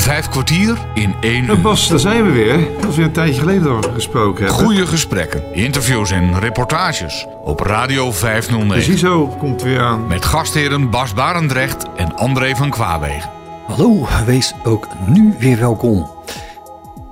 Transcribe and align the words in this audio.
Vijf 0.00 0.28
kwartier 0.28 0.78
in 0.94 1.14
één 1.20 1.44
Nou, 1.44 1.56
uur. 1.56 1.62
Bas, 1.62 1.88
daar 1.88 1.98
zijn 1.98 2.24
we 2.24 2.30
weer. 2.30 2.58
Dat 2.80 2.90
is 2.90 2.96
weer 2.96 3.04
een 3.04 3.12
tijdje 3.12 3.40
geleden 3.40 3.62
dat 3.62 3.84
we 3.84 3.92
gesproken 3.92 4.44
hebben. 4.44 4.64
Goede 4.64 4.86
gesprekken, 4.86 5.54
interviews 5.54 6.10
en 6.10 6.38
reportages 6.38 7.26
op 7.44 7.60
Radio 7.60 8.06
De 8.06 8.12
509. 8.12 8.92
CISO 8.92 9.26
komt 9.26 9.62
weer 9.62 9.80
aan. 9.80 10.06
Met 10.06 10.24
gastheren 10.24 10.90
Bas 10.90 11.14
Barendrecht 11.14 11.84
en 11.96 12.16
André 12.16 12.54
van 12.56 12.70
Kwaabegen. 12.70 13.30
Hallo, 13.66 14.06
wees 14.26 14.54
ook 14.64 14.86
nu 15.06 15.34
weer 15.38 15.58
welkom. 15.58 16.10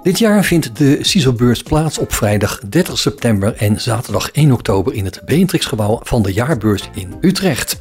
Dit 0.03 0.19
jaar 0.19 0.45
vindt 0.45 0.77
de 0.77 0.99
CISO-beurs 1.01 1.63
plaats 1.63 1.99
op 1.99 2.13
vrijdag 2.13 2.61
30 2.69 2.99
september 2.99 3.55
en 3.57 3.81
zaterdag 3.81 4.31
1 4.31 4.53
oktober 4.53 4.95
in 4.95 5.05
het 5.05 5.23
Beatrixgebouw 5.25 6.01
van 6.03 6.23
de 6.23 6.33
jaarbeurs 6.33 6.91
in 6.95 7.15
Utrecht. 7.21 7.81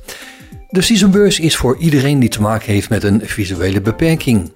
De 0.69 0.81
CISO-beurs 0.81 1.39
is 1.39 1.55
voor 1.55 1.77
iedereen 1.77 2.19
die 2.19 2.29
te 2.29 2.41
maken 2.41 2.73
heeft 2.73 2.89
met 2.89 3.03
een 3.03 3.21
visuele 3.23 3.81
beperking. 3.81 4.51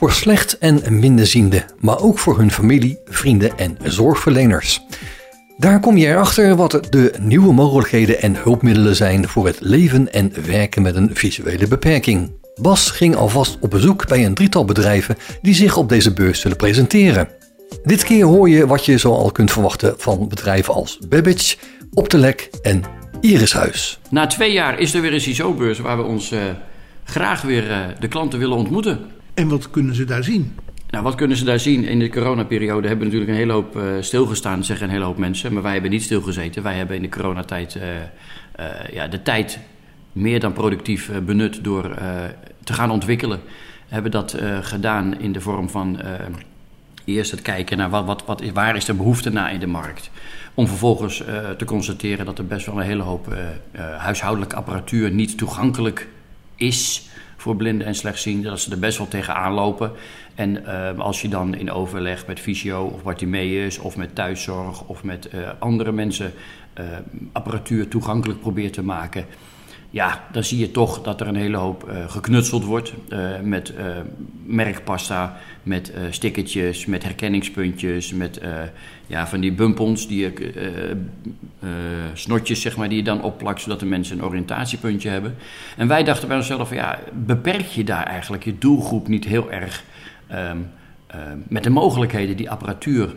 Voor 0.00 0.12
slecht 0.12 0.58
en 0.58 0.98
minderzienden, 0.98 1.64
maar 1.78 2.00
ook 2.00 2.18
voor 2.18 2.38
hun 2.38 2.50
familie, 2.50 2.98
vrienden 3.04 3.58
en 3.58 3.76
zorgverleners. 3.82 4.80
Daar 5.56 5.80
kom 5.80 5.96
je 5.96 6.06
erachter 6.06 6.56
wat 6.56 6.86
de 6.90 7.14
nieuwe 7.20 7.52
mogelijkheden 7.52 8.22
en 8.22 8.36
hulpmiddelen 8.36 8.96
zijn 8.96 9.28
voor 9.28 9.46
het 9.46 9.60
leven 9.60 10.12
en 10.12 10.32
werken 10.46 10.82
met 10.82 10.94
een 10.94 11.10
visuele 11.12 11.68
beperking. 11.68 12.32
Bas 12.60 12.90
ging 12.90 13.16
alvast 13.16 13.58
op 13.60 13.70
bezoek 13.70 14.08
bij 14.08 14.24
een 14.24 14.34
drietal 14.34 14.64
bedrijven 14.64 15.16
die 15.42 15.54
zich 15.54 15.76
op 15.76 15.88
deze 15.88 16.12
beurs 16.12 16.40
zullen 16.40 16.56
presenteren. 16.56 17.28
Dit 17.84 18.04
keer 18.04 18.24
hoor 18.24 18.48
je 18.48 18.66
wat 18.66 18.84
je 18.84 18.98
zo 18.98 19.12
al 19.14 19.32
kunt 19.32 19.52
verwachten 19.52 19.94
van 19.98 20.28
bedrijven 20.28 20.74
als 20.74 20.98
Babbage, 21.08 21.56
Optelec 21.94 22.50
en 22.62 22.82
Irishuis. 23.20 23.98
Na 24.10 24.26
twee 24.26 24.52
jaar 24.52 24.78
is 24.78 24.94
er 24.94 25.00
weer 25.00 25.12
een 25.12 25.20
CISO-beurs 25.20 25.78
waar 25.78 25.96
we 25.96 26.02
ons 26.02 26.30
eh, 26.30 26.40
graag 27.04 27.42
weer 27.42 27.70
eh, 27.70 27.78
de 27.98 28.08
klanten 28.08 28.38
willen 28.38 28.56
ontmoeten. 28.56 29.18
En 29.40 29.48
wat 29.48 29.70
kunnen 29.70 29.94
ze 29.94 30.04
daar 30.04 30.24
zien? 30.24 30.56
Nou, 30.90 31.04
wat 31.04 31.14
kunnen 31.14 31.36
ze 31.36 31.44
daar 31.44 31.60
zien? 31.60 31.84
In 31.84 31.98
de 31.98 32.08
coronaperiode 32.08 32.88
hebben 32.88 33.06
natuurlijk 33.06 33.32
een 33.32 33.38
hele 33.38 33.52
hoop 33.52 33.76
eh, 33.76 33.82
stilgestaan, 34.00 34.64
zeggen 34.64 34.86
een 34.86 34.92
hele 34.92 35.04
hoop 35.04 35.16
mensen. 35.16 35.52
Maar 35.52 35.62
wij 35.62 35.72
hebben 35.72 35.90
niet 35.90 36.02
stilgezeten. 36.02 36.62
Wij 36.62 36.76
hebben 36.76 36.96
in 36.96 37.02
de 37.02 37.08
coronatijd 37.08 37.76
eh, 37.76 38.64
ja, 38.92 39.08
de 39.08 39.22
tijd 39.22 39.58
meer 40.12 40.40
dan 40.40 40.52
productief 40.52 41.10
benut 41.26 41.64
door 41.64 41.94
te 42.64 42.72
gaan 42.72 42.90
ontwikkelen. 42.90 43.40
We 43.88 43.94
hebben 43.94 44.10
dat 44.10 44.36
gedaan 44.62 45.20
in 45.20 45.32
de 45.32 45.40
vorm 45.40 45.68
van 45.68 46.00
eerst 47.04 47.30
het 47.30 47.42
kijken 47.42 47.76
naar 47.76 47.90
wat, 47.90 48.06
wat, 48.06 48.24
wat, 48.26 48.50
waar 48.50 48.76
is 48.76 48.84
de 48.84 48.94
behoefte 48.94 49.30
naar 49.30 49.52
in 49.52 49.60
de 49.60 49.66
markt. 49.66 50.10
Om 50.54 50.66
vervolgens 50.66 51.22
te 51.56 51.64
constateren 51.64 52.26
dat 52.26 52.38
er 52.38 52.46
best 52.46 52.66
wel 52.66 52.76
een 52.76 52.86
hele 52.86 53.02
hoop 53.02 53.36
huishoudelijke 53.98 54.56
apparatuur 54.56 55.10
niet 55.10 55.38
toegankelijk 55.38 56.08
is 56.56 57.09
voor 57.40 57.56
blinden 57.56 57.86
en 57.86 57.94
slechtzienden. 57.94 58.50
Dat 58.50 58.60
ze 58.60 58.70
er 58.70 58.78
best 58.78 58.98
wel 58.98 59.08
tegenaan 59.08 59.52
lopen. 59.52 59.92
En 60.34 60.66
eh, 60.66 60.98
als 60.98 61.22
je 61.22 61.28
dan 61.28 61.54
in 61.54 61.70
overleg 61.70 62.26
met 62.26 62.40
fysio 62.40 62.84
of 62.84 63.02
Bartimeus 63.02 63.78
of 63.78 63.96
met 63.96 64.14
thuiszorg 64.14 64.82
of 64.82 65.04
met 65.04 65.28
eh, 65.28 65.50
andere 65.58 65.92
mensen 65.92 66.32
eh, 66.72 66.84
apparatuur 67.32 67.88
toegankelijk 67.88 68.40
probeert 68.40 68.72
te 68.72 68.82
maken. 68.82 69.26
Ja, 69.92 70.24
dan 70.32 70.44
zie 70.44 70.58
je 70.58 70.70
toch 70.70 71.02
dat 71.02 71.20
er 71.20 71.26
een 71.26 71.36
hele 71.36 71.56
hoop 71.56 71.88
eh, 71.88 72.10
geknutseld 72.10 72.64
wordt 72.64 72.94
eh, 73.08 73.40
met 73.42 73.74
eh, 73.74 73.86
merkpasta, 74.44 75.36
met 75.62 75.92
stickertjes, 76.10 76.86
met 76.86 77.02
herkenningspuntjes, 77.02 78.12
met 78.12 78.40
ja, 79.06 79.26
van 79.26 79.40
die 79.40 79.52
bumpons, 79.52 80.08
die 80.08 80.20
je, 80.20 80.96
snotjes 82.14 82.60
zeg 82.60 82.76
maar, 82.76 82.88
die 82.88 82.98
je 82.98 83.04
dan 83.04 83.22
opplakt 83.22 83.60
zodat 83.60 83.80
de 83.80 83.86
mensen 83.86 84.18
een 84.18 84.24
oriëntatiepuntje 84.24 85.08
hebben. 85.08 85.36
En 85.76 85.88
wij 85.88 86.04
dachten 86.04 86.28
bij 86.28 86.36
onszelf, 86.36 86.68
van, 86.68 86.76
ja, 86.76 86.98
beperk 87.12 87.66
je 87.66 87.84
daar 87.84 88.04
eigenlijk 88.04 88.44
je 88.44 88.58
doelgroep 88.58 89.08
niet 89.08 89.24
heel 89.24 89.52
erg 89.52 89.84
ehm, 90.26 90.58
ehm, 91.06 91.38
met 91.48 91.64
de 91.64 91.70
mogelijkheden 91.70 92.36
die 92.36 92.50
apparatuur 92.50 93.14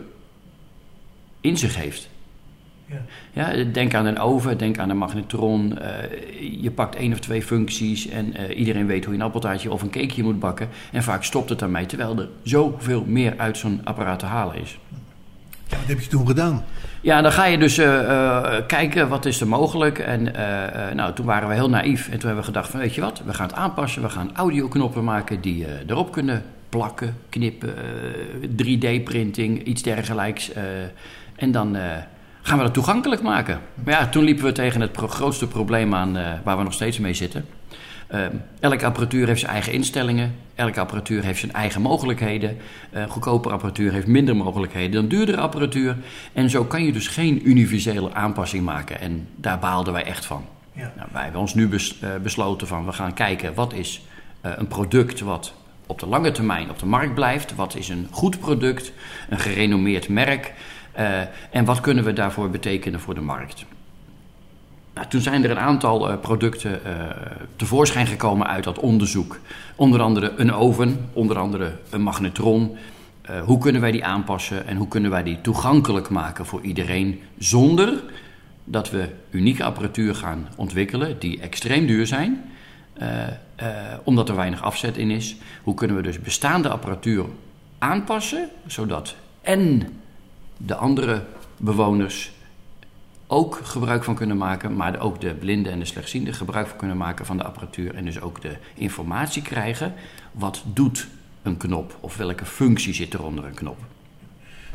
in 1.40 1.56
zich 1.58 1.76
heeft. 1.76 2.08
Ja, 3.32 3.64
denk 3.72 3.94
aan 3.94 4.06
een 4.06 4.18
oven, 4.18 4.58
denk 4.58 4.78
aan 4.78 4.90
een 4.90 4.96
magnetron. 4.96 5.78
eh, 5.78 6.62
je 6.62 6.70
pakt 6.70 6.96
één 6.96 7.12
of 7.12 7.18
twee 7.18 7.42
functies 7.42 8.08
en 8.08 8.34
eh, 8.36 8.58
iedereen 8.58 8.86
weet 8.86 9.04
hoe 9.04 9.14
je 9.14 9.20
een 9.20 9.26
appeltaartje 9.26 9.72
of 9.72 9.82
een 9.82 9.90
cakeje 9.90 10.22
moet 10.22 10.40
bakken. 10.40 10.68
En 10.92 11.02
vaak 11.02 11.24
stopt 11.24 11.48
het 11.48 11.58
daarmee, 11.58 11.86
terwijl 11.86 12.18
er 12.18 12.28
zoveel 12.42 13.04
meer 13.06 13.34
uit 13.36 13.58
zo'n 13.58 13.80
apparaat 13.84 14.18
te 14.18 14.26
halen 14.26 14.60
is. 14.60 14.78
Ja, 15.66 15.76
wat 15.76 15.86
heb 15.88 16.00
je 16.00 16.08
toen 16.08 16.26
gedaan? 16.26 16.64
Ja, 17.00 17.22
dan 17.22 17.32
ga 17.32 17.44
je 17.44 17.58
dus 17.58 17.78
eh, 17.78 18.56
kijken 18.66 19.08
wat 19.08 19.24
is 19.24 19.40
er 19.40 19.48
mogelijk. 19.48 19.98
En 19.98 20.22
nou, 20.96 21.12
toen 21.14 21.26
waren 21.26 21.48
we 21.48 21.54
heel 21.54 21.68
naïef. 21.68 22.04
En 22.04 22.10
toen 22.10 22.26
hebben 22.26 22.38
we 22.38 22.44
gedacht 22.44 22.70
van, 22.70 22.80
weet 22.80 22.94
je 22.94 23.00
wat, 23.00 23.22
we 23.24 23.34
gaan 23.34 23.46
het 23.46 23.56
aanpassen. 23.56 24.02
We 24.02 24.08
gaan 24.08 24.30
audioknoppen 24.34 25.04
maken 25.04 25.40
die 25.40 25.64
eh, 25.64 25.72
erop 25.86 26.12
kunnen 26.12 26.42
plakken, 26.68 27.16
knippen, 27.28 27.74
eh, 27.76 28.48
3D-printing, 28.56 29.62
iets 29.64 29.82
dergelijks. 29.82 30.52
en 31.36 31.52
dan 31.52 31.76
gaan 32.46 32.58
we 32.58 32.64
dat 32.64 32.74
toegankelijk 32.74 33.22
maken. 33.22 33.60
Maar 33.84 33.94
ja, 33.94 34.06
toen 34.08 34.24
liepen 34.24 34.44
we 34.44 34.52
tegen 34.52 34.80
het 34.80 34.92
pro- 34.92 35.08
grootste 35.08 35.46
probleem 35.48 35.94
aan 35.94 36.16
eh, 36.16 36.32
waar 36.44 36.56
we 36.56 36.62
nog 36.62 36.72
steeds 36.72 36.98
mee 36.98 37.14
zitten. 37.14 37.46
Eh, 38.06 38.20
elke 38.60 38.84
apparatuur 38.84 39.26
heeft 39.26 39.40
zijn 39.40 39.52
eigen 39.52 39.72
instellingen. 39.72 40.34
Elke 40.54 40.80
apparatuur 40.80 41.24
heeft 41.24 41.38
zijn 41.40 41.52
eigen 41.52 41.82
mogelijkheden. 41.82 42.56
Eh 42.90 43.04
goedkope 43.08 43.50
apparatuur 43.50 43.92
heeft 43.92 44.06
minder 44.06 44.36
mogelijkheden 44.36 44.92
dan 44.92 45.08
duurdere 45.08 45.40
apparatuur. 45.40 45.96
En 46.32 46.50
zo 46.50 46.64
kan 46.64 46.84
je 46.84 46.92
dus 46.92 47.08
geen 47.08 47.48
universele 47.48 48.14
aanpassing 48.14 48.64
maken. 48.64 49.00
En 49.00 49.28
daar 49.36 49.58
baalden 49.58 49.92
wij 49.92 50.04
echt 50.04 50.24
van. 50.24 50.44
Ja. 50.72 50.92
Nou, 50.96 51.08
wij 51.12 51.22
hebben 51.22 51.40
ons 51.40 51.54
nu 51.54 51.68
bes- 51.68 51.98
besloten 52.22 52.66
van 52.66 52.84
we 52.86 52.92
gaan 52.92 53.14
kijken 53.14 53.54
wat 53.54 53.72
is 53.72 54.02
een 54.40 54.68
product 54.68 55.20
wat 55.20 55.54
op 55.86 55.98
de 56.00 56.06
lange 56.06 56.32
termijn 56.32 56.70
op 56.70 56.78
de 56.78 56.86
markt 56.86 57.14
blijft. 57.14 57.54
Wat 57.54 57.74
is 57.76 57.88
een 57.88 58.08
goed 58.10 58.38
product, 58.40 58.92
een 59.28 59.38
gerenommeerd 59.38 60.08
merk. 60.08 60.52
Eh, 60.94 61.20
en 61.50 61.64
wat 61.64 61.80
kunnen 61.80 62.04
we 62.04 62.12
daarvoor 62.12 62.50
betekenen 62.50 63.00
voor 63.00 63.14
de 63.14 63.20
markt. 63.20 63.64
Nou, 64.94 65.06
toen 65.06 65.20
zijn 65.20 65.44
er 65.44 65.50
een 65.50 65.58
aantal 65.58 66.10
eh, 66.10 66.20
producten 66.20 66.84
eh, 66.84 66.92
tevoorschijn 67.56 68.06
gekomen 68.06 68.46
uit 68.46 68.64
dat 68.64 68.78
onderzoek. 68.78 69.38
Onder 69.76 70.00
andere 70.00 70.32
een 70.36 70.52
oven, 70.52 71.08
onder 71.12 71.38
andere 71.38 71.72
een 71.90 72.02
magnetron. 72.02 72.76
Hoe 73.44 73.58
kunnen 73.58 73.80
wij 73.80 73.92
die 73.92 74.04
aanpassen 74.04 74.66
en 74.66 74.76
hoe 74.76 74.88
kunnen 74.88 75.10
wij 75.10 75.22
die 75.22 75.40
toegankelijk 75.40 76.08
maken 76.08 76.46
voor 76.46 76.62
iedereen 76.62 77.20
zonder 77.38 78.02
dat 78.64 78.90
we 78.90 79.08
unieke 79.30 79.64
apparatuur 79.64 80.14
gaan 80.14 80.48
ontwikkelen 80.56 81.18
die 81.18 81.40
extreem 81.40 81.86
duur 81.86 82.06
zijn, 82.06 82.44
omdat 84.02 84.28
er 84.28 84.36
weinig 84.36 84.62
afzet 84.62 84.96
in 84.96 85.10
is. 85.10 85.36
Hoe 85.62 85.74
kunnen 85.74 85.96
we 85.96 86.02
dus 86.02 86.20
bestaande 86.20 86.68
apparatuur 86.68 87.24
aanpassen 87.78 88.48
zodat 88.66 89.14
en 89.42 89.88
de 90.56 90.74
andere 90.74 91.24
bewoners 91.56 92.32
ook 93.26 93.60
gebruik 93.62 94.04
van 94.04 94.14
kunnen 94.14 94.36
maken, 94.36 94.76
maar 94.76 95.00
ook 95.00 95.20
de 95.20 95.34
blinden 95.34 95.72
en 95.72 95.78
de 95.78 95.84
slechtzienden 95.84 96.34
gebruik 96.34 96.66
van 96.66 96.76
kunnen 96.76 96.96
maken 96.96 97.26
van 97.26 97.36
de 97.36 97.44
apparatuur 97.44 97.94
en 97.94 98.04
dus 98.04 98.20
ook 98.20 98.40
de 98.40 98.56
informatie 98.74 99.42
krijgen. 99.42 99.94
Wat 100.32 100.62
doet 100.66 101.08
een 101.42 101.56
knop 101.56 101.96
of 102.00 102.16
welke 102.16 102.44
functie 102.44 102.94
zit 102.94 103.14
er 103.14 103.24
onder 103.24 103.44
een 103.44 103.54
knop? 103.54 103.78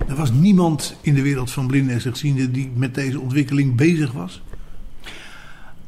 Er 0.08 0.16
was 0.16 0.32
niemand 0.32 0.96
in 1.02 1.14
de 1.14 1.22
wereld 1.22 1.52
van 1.52 1.68
blinden 1.68 1.94
en 1.94 2.02
slechtzienden 2.02 2.52
die 2.52 2.72
met 2.76 2.96
deze 2.96 3.20
ontwikkeling 3.20 3.76
bezig 3.76 4.12
was. 4.12 4.42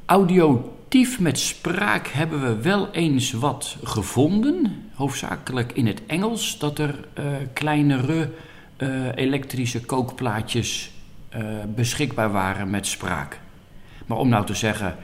Audiotief 0.05 1.19
met 1.19 1.39
spraak 1.39 2.07
hebben 2.07 2.41
we 2.41 2.61
wel 2.61 2.91
eens 2.91 3.31
wat 3.31 3.77
gevonden, 3.83 4.83
hoofdzakelijk 4.93 5.71
in 5.71 5.87
het 5.87 6.01
Engels, 6.05 6.59
dat 6.59 6.79
er 6.79 7.07
eh, 7.13 7.25
kleinere 7.53 8.29
elektrische 9.15 9.81
kookplaatjes 9.81 10.91
eh, 11.31 11.43
beschikbaar 11.75 12.31
waren 12.31 12.69
met 12.69 12.87
spraak. 12.87 13.39
Maar 14.05 14.17
om 14.17 14.29
nou 14.29 14.45
te 14.45 14.53
zeggen, 14.53 14.95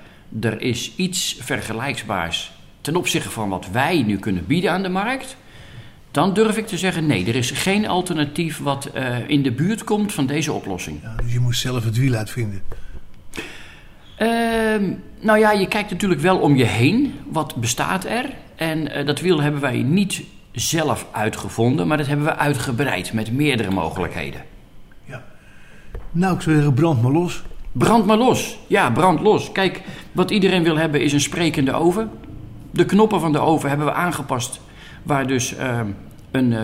er 0.41 0.61
is 0.61 0.95
iets 0.95 1.37
vergelijkbaars 1.39 2.51
ten 2.81 2.95
opzichte 2.95 3.29
van 3.29 3.49
wat 3.49 3.67
wij 3.71 4.01
nu 4.01 4.17
kunnen 4.17 4.45
bieden 4.45 4.71
aan 4.71 4.83
de 4.83 4.89
markt, 4.89 5.37
dan 6.11 6.33
durf 6.33 6.57
ik 6.57 6.67
te 6.67 6.77
zeggen 6.77 7.05
nee, 7.05 7.25
er 7.25 7.35
is 7.35 7.51
geen 7.51 7.87
alternatief 7.87 8.59
wat 8.59 8.85
eh, 8.85 9.29
in 9.29 9.41
de 9.41 9.51
buurt 9.51 9.83
komt 9.83 10.13
van 10.13 10.25
deze 10.25 10.53
oplossing. 10.53 10.99
Ja, 11.01 11.15
dus 11.15 11.33
je 11.33 11.39
moest 11.39 11.61
zelf 11.61 11.83
het 11.83 11.97
wiel 11.97 12.13
uitvinden. 12.13 12.61
Ehm, 14.17 14.93
nou 15.19 15.39
ja, 15.39 15.51
je 15.51 15.67
kijkt 15.67 15.91
natuurlijk 15.91 16.21
wel 16.21 16.37
om 16.37 16.55
je 16.55 16.65
heen. 16.65 17.13
Wat 17.31 17.55
bestaat 17.55 18.05
er? 18.05 18.33
En 18.55 18.91
eh, 18.91 19.05
dat 19.05 19.19
wiel 19.19 19.41
hebben 19.41 19.61
wij 19.61 19.81
niet 19.81 20.23
zelf 20.59 21.05
uitgevonden, 21.11 21.87
maar 21.87 21.97
dat 21.97 22.07
hebben 22.07 22.25
we 22.25 22.35
uitgebreid 22.35 23.13
met 23.13 23.31
meerdere 23.31 23.71
mogelijkheden. 23.71 24.41
Ja. 25.05 25.23
Nou, 26.11 26.35
ik 26.35 26.41
zou 26.41 26.55
zeggen, 26.55 26.73
brand 26.73 27.01
maar 27.01 27.11
los. 27.11 27.43
Brand 27.71 28.05
maar 28.05 28.17
los. 28.17 28.57
Ja, 28.67 28.91
brand 28.91 29.19
los. 29.19 29.51
Kijk, 29.51 29.81
wat 30.11 30.31
iedereen 30.31 30.63
wil 30.63 30.77
hebben 30.77 31.01
is 31.01 31.13
een 31.13 31.21
sprekende 31.21 31.73
oven. 31.73 32.09
De 32.71 32.85
knoppen 32.85 33.19
van 33.19 33.31
de 33.31 33.39
oven 33.39 33.69
hebben 33.69 33.87
we 33.87 33.93
aangepast, 33.93 34.61
waar 35.03 35.27
dus 35.27 35.55
ehm, 35.55 35.87
een 36.31 36.53
eh, 36.53 36.63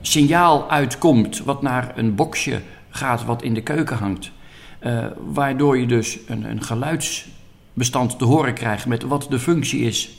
signaal 0.00 0.70
uitkomt 0.70 1.42
wat 1.44 1.62
naar 1.62 1.92
een 1.96 2.14
boxje 2.14 2.60
gaat 2.90 3.24
wat 3.24 3.42
in 3.42 3.54
de 3.54 3.62
keuken 3.62 3.96
hangt. 3.96 4.30
Eh, 4.78 5.06
waardoor 5.32 5.78
je 5.78 5.86
dus 5.86 6.18
een, 6.26 6.44
een 6.44 6.62
geluidsbestand 6.62 8.18
te 8.18 8.24
horen 8.24 8.54
krijgt 8.54 8.86
met 8.86 9.02
wat 9.02 9.26
de 9.30 9.38
functie 9.38 9.80
is 9.80 10.10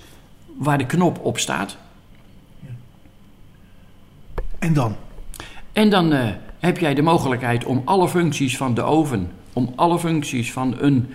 waar 0.57 0.77
de 0.77 0.85
knop 0.85 1.19
op 1.25 1.39
staat. 1.39 1.77
En 4.63 4.73
dan? 4.73 4.95
En 5.73 5.89
dan 5.89 6.13
uh, 6.13 6.29
heb 6.59 6.77
jij 6.77 6.93
de 6.93 7.01
mogelijkheid 7.01 7.65
om 7.65 7.81
alle 7.85 8.09
functies 8.09 8.57
van 8.57 8.73
de 8.73 8.81
oven, 8.81 9.31
om 9.53 9.73
alle 9.75 9.99
functies 9.99 10.51
van 10.51 10.75
een 10.79 11.09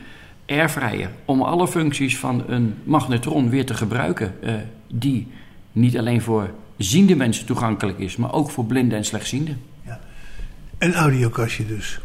airfryer, 0.46 1.10
om 1.24 1.42
alle 1.42 1.68
functies 1.68 2.18
van 2.18 2.44
een 2.46 2.74
magnetron 2.84 3.50
weer 3.50 3.66
te 3.66 3.74
gebruiken. 3.74 4.34
Uh, 4.42 4.54
die 4.86 5.26
niet 5.72 5.98
alleen 5.98 6.20
voor 6.20 6.50
ziende 6.76 7.16
mensen 7.16 7.46
toegankelijk 7.46 7.98
is, 7.98 8.16
maar 8.16 8.32
ook 8.32 8.50
voor 8.50 8.64
blinden 8.64 8.98
en 8.98 9.04
slechtzienden. 9.04 9.60
Ja. 9.86 10.00
Een 10.78 10.94
audiokastje 10.94 11.66
dus. 11.66 12.00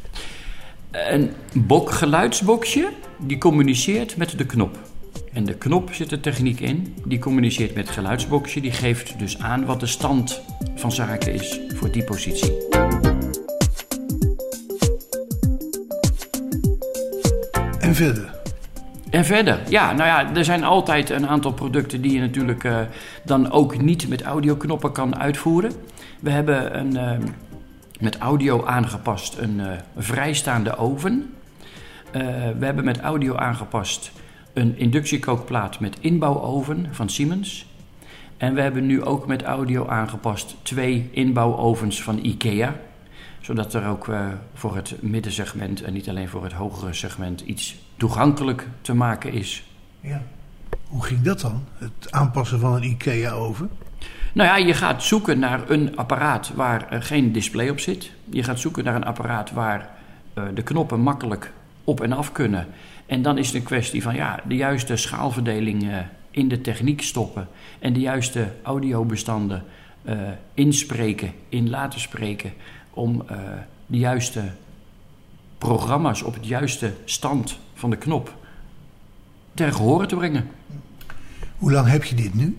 Een 0.92 1.32
bok, 1.54 1.92
geluidsboxje 1.92 2.90
die 3.18 3.38
communiceert 3.38 4.18
met 4.18 4.38
de 4.38 4.46
knop. 4.46 4.78
En 5.34 5.46
de 5.46 5.54
knop 5.54 5.94
zit 5.94 6.10
de 6.10 6.20
techniek 6.20 6.60
in, 6.60 6.96
die 7.06 7.20
communiceert 7.20 7.76
met 7.76 7.86
het 7.86 7.96
geluidsboxje, 7.96 8.62
die 8.62 8.72
geeft 8.72 9.20
dus 9.20 9.40
aan 9.40 9.66
wat 9.66 9.80
de 9.80 9.86
stand 9.86 10.42
van 10.76 10.92
zaken 10.92 11.34
is 11.34 11.60
voor 11.76 11.92
die 11.92 12.04
positie. 12.04 12.68
En 17.80 17.96
verder? 17.96 18.42
En 19.10 19.26
verder, 19.26 19.60
ja, 19.70 19.92
nou 19.94 20.08
ja, 20.08 20.36
er 20.36 20.46
zijn 20.46 20.64
altijd 20.64 21.10
een 21.10 21.28
aantal 21.28 21.54
producten 21.54 22.02
die 22.02 22.14
je 22.14 22.20
natuurlijk 22.20 22.64
uh, 22.64 22.80
dan 23.24 23.52
ook 23.52 23.82
niet 23.82 24.08
met 24.10 24.22
audioknoppen 24.22 24.92
kan 24.92 25.18
uitvoeren. 25.18 25.72
We 26.20 26.30
hebben 26.30 26.80
een, 26.80 26.96
uh, 26.96 27.28
met 28.00 28.18
audio 28.18 28.66
aangepast 28.66 29.38
een 29.38 29.60
uh, 29.60 29.68
vrijstaande 29.98 30.78
oven. 30.78 31.34
we 32.58 32.66
hebben 32.66 32.84
met 32.84 33.00
audio 33.00 33.36
aangepast 33.36 34.12
een 34.54 34.78
inductiekookplaat 34.78 35.80
met 35.80 35.98
inbouwoven 36.00 36.88
van 36.92 37.10
Siemens. 37.10 37.66
En 38.38 38.54
we 38.54 38.62
hebben 38.62 38.86
nu 38.86 39.04
ook 39.04 39.28
met 39.28 39.44
audio 39.44 39.88
aangepast 39.88 40.56
twee 40.62 41.10
inbouwovens 41.12 42.04
van 42.04 42.20
IKEA. 42.26 42.76
Zodat 43.42 43.74
er 43.74 43.88
ook 43.88 44.08
uh, 44.08 44.28
voor 44.54 44.76
het 44.76 44.96
middensegment 45.02 45.82
en 45.82 45.94
niet 45.94 46.10
alleen 46.10 46.30
voor 46.30 46.44
het 46.44 46.54
hogere 46.54 46.94
segment 46.94 47.42
iets 47.42 47.76
toegankelijk 47.98 48.68
te 48.82 48.94
maken 48.94 49.32
is. 49.32 49.64
Ja. 50.00 50.22
Hoe 50.88 51.04
ging 51.04 51.22
dat 51.22 51.42
dan, 51.42 51.64
het 51.78 52.12
aanpassen 52.12 52.60
van 52.60 52.74
een 52.74 52.84
IKEA-oven? 52.84 53.70
Nou 54.34 54.50
ja, 54.50 54.68
je 54.68 54.74
gaat 54.74 55.04
zoeken 55.04 55.40
naar 55.40 55.70
een 55.70 55.98
apparaat 55.98 56.52
waar 56.56 56.88
uh, 56.94 57.02
geen 57.02 57.32
display 57.32 57.70
op 57.70 57.80
zit. 57.80 58.12
Je 58.30 58.44
gaat 58.44 58.60
zoeken 58.60 58.84
naar 58.84 58.96
een 58.96 59.06
apparaat 59.06 59.52
waar 59.52 59.90
uh, 60.38 60.44
de 60.54 60.62
knoppen 60.64 61.00
makkelijk 61.00 61.52
op 61.84 62.02
en 62.02 62.12
af 62.12 62.32
kunnen. 62.32 62.68
En 63.06 63.22
dan 63.22 63.38
is 63.38 63.48
het 63.48 63.56
een 63.56 63.64
kwestie 63.64 64.02
van 64.02 64.16
ja, 64.16 64.40
de 64.48 64.56
juiste 64.56 64.96
schaalverdeling 64.96 65.84
uh, 65.84 65.98
in 66.32 66.48
de 66.48 66.62
techniek 66.62 67.02
stoppen. 67.02 67.48
En 67.80 67.94
de 67.94 68.00
juiste 68.00 68.52
audiobestanden 68.64 69.64
uh, 70.04 70.16
inspreken, 70.54 71.34
in 71.50 71.70
laten 71.70 72.00
spreken. 72.00 72.54
Om 72.90 73.24
uh, 73.32 73.38
de 73.86 73.98
juiste 73.98 74.42
programma's 75.58 76.22
op 76.22 76.34
het 76.34 76.48
juiste 76.48 76.94
stand 77.06 77.60
van 77.74 77.90
de 77.90 77.98
knop 77.98 78.36
ter 79.54 79.74
gehore 79.74 80.06
te 80.06 80.16
brengen. 80.16 80.50
Hoe 81.58 81.72
lang 81.72 81.88
heb 81.88 82.04
je 82.04 82.16
dit 82.16 82.34
nu? 82.34 82.58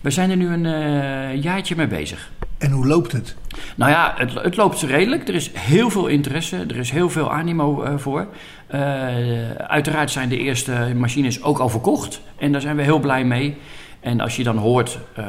We 0.00 0.10
zijn 0.10 0.30
er 0.30 0.36
nu 0.36 0.48
een 0.48 1.40
jaartje 1.40 1.76
mee 1.76 1.86
bezig. 1.86 2.30
En 2.58 2.70
hoe 2.70 2.86
loopt 2.86 3.12
het? 3.12 3.36
Nou 3.76 3.90
ja, 3.90 4.14
het, 4.16 4.34
het, 4.34 4.56
loopt 4.56 4.82
redelijk. 4.82 5.28
Er 5.28 5.34
is 5.34 5.50
heel 5.54 5.90
veel 5.90 6.06
interesse, 6.06 6.56
er 6.56 6.76
is 6.76 6.90
heel 6.90 7.10
veel 7.10 7.32
animo 7.32 7.84
uh, 7.84 7.98
voor. 7.98 8.26
Uh, 8.74 9.50
uiteraard 9.50 10.10
zijn 10.10 10.28
de 10.28 10.38
eerste 10.38 10.92
machines 10.96 11.42
ook 11.42 11.58
al 11.58 11.68
verkocht. 11.68 12.20
En 12.36 12.52
daar 12.52 12.60
zijn 12.60 12.76
we 12.76 12.82
heel 12.82 12.98
blij 12.98 13.24
mee. 13.24 13.56
En 14.00 14.20
als 14.20 14.36
je 14.36 14.42
dan 14.42 14.56
hoort 14.56 14.98
uh, 15.18 15.24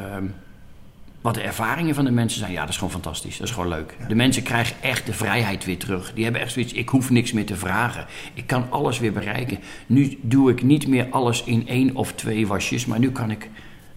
wat 1.22 1.34
de 1.34 1.42
ervaringen 1.42 1.96
van 1.96 2.06
de 2.06 2.12
mensen 2.12 2.40
zijn, 2.40 2.52
ja, 2.52 2.60
dat 2.60 2.70
is 2.70 2.76
gewoon 2.76 2.92
fantastisch. 2.92 3.38
Dat 3.38 3.48
is 3.48 3.54
gewoon 3.54 3.70
leuk. 3.70 3.98
De 4.08 4.16
mensen 4.16 4.44
krijgen 4.44 4.76
echt 4.82 5.06
de 5.06 5.14
vrijheid 5.14 5.66
weer 5.66 5.78
terug. 5.78 6.14
Die 6.14 6.24
hebben 6.24 6.42
echt 6.42 6.52
zoiets, 6.52 6.74
ik 6.74 6.90
hoef 6.90 7.10
niks 7.10 7.32
meer 7.32 7.46
te 7.46 7.56
vragen. 7.56 8.06
Ik 8.34 8.48
kan 8.48 8.66
alles 8.70 9.00
weer 9.00 9.14
bereiken. 9.14 9.60
Nu 9.86 10.20
doe 10.22 10.52
ik 10.52 10.64
niet 10.64 10.88
meer 10.88 11.08
alles 11.10 11.44
in 11.44 11.68
één 11.68 11.96
of 11.96 12.14
twee 12.14 12.48
wasjes, 12.48 12.86
maar 12.86 13.00
nu 13.00 13.12
kan 13.12 13.32
ik 13.32 13.50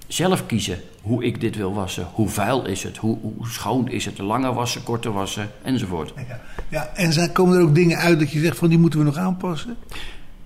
zelf 0.06 0.46
kiezen 0.46 0.80
hoe 1.00 1.24
ik 1.24 1.40
dit 1.40 1.56
wil 1.56 1.74
wassen. 1.74 2.06
Hoe 2.12 2.28
vuil 2.28 2.66
is 2.66 2.82
het? 2.82 2.96
Hoe, 2.96 3.18
hoe 3.20 3.48
schoon 3.48 3.88
is 3.88 4.04
het? 4.04 4.18
Langer 4.18 4.52
wassen, 4.52 4.82
korter 4.82 5.12
wassen, 5.12 5.50
enzovoort. 5.62 6.12
Ja, 6.28 6.40
ja, 6.68 6.90
en 6.94 7.32
komen 7.32 7.56
er 7.56 7.62
ook 7.62 7.74
dingen 7.74 7.98
uit 7.98 8.18
dat 8.18 8.30
je 8.30 8.40
zegt 8.40 8.58
van 8.58 8.68
die 8.68 8.78
moeten 8.78 8.98
we 8.98 9.04
nog 9.04 9.16
aanpassen? 9.16 9.76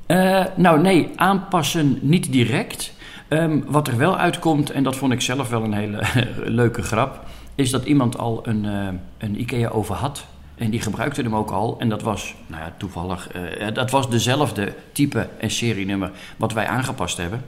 Uh, 0.07 0.45
nou 0.57 0.81
nee, 0.81 1.11
aanpassen 1.17 1.99
niet 2.01 2.33
direct. 2.33 2.93
Um, 3.29 3.65
wat 3.67 3.89
er 3.89 3.97
wel 3.97 4.19
uitkomt, 4.19 4.71
en 4.71 4.83
dat 4.83 4.97
vond 4.97 5.13
ik 5.13 5.21
zelf 5.21 5.49
wel 5.49 5.65
een 5.65 5.73
hele 5.73 6.03
leuke 6.61 6.83
grap... 6.83 7.27
is 7.55 7.71
dat 7.71 7.85
iemand 7.85 8.19
al 8.19 8.41
een, 8.47 8.65
uh, 8.65 8.89
een 9.19 9.41
IKEA-oven 9.41 9.95
had... 9.95 10.27
En 10.55 10.71
die 10.71 10.81
gebruikte 10.81 11.23
hem 11.23 11.37
ook 11.37 11.51
al. 11.51 11.77
En 11.79 11.89
dat 11.89 12.03
was, 12.03 12.35
nou 12.47 12.63
ja, 12.63 12.75
toevallig, 12.77 13.29
uh, 13.37 13.75
dat 13.75 13.91
was 13.91 14.11
dezelfde 14.11 14.75
type 14.93 15.29
en 15.39 15.51
serienummer 15.51 16.11
wat 16.37 16.53
wij 16.53 16.67
aangepast 16.67 17.17
hebben. 17.17 17.45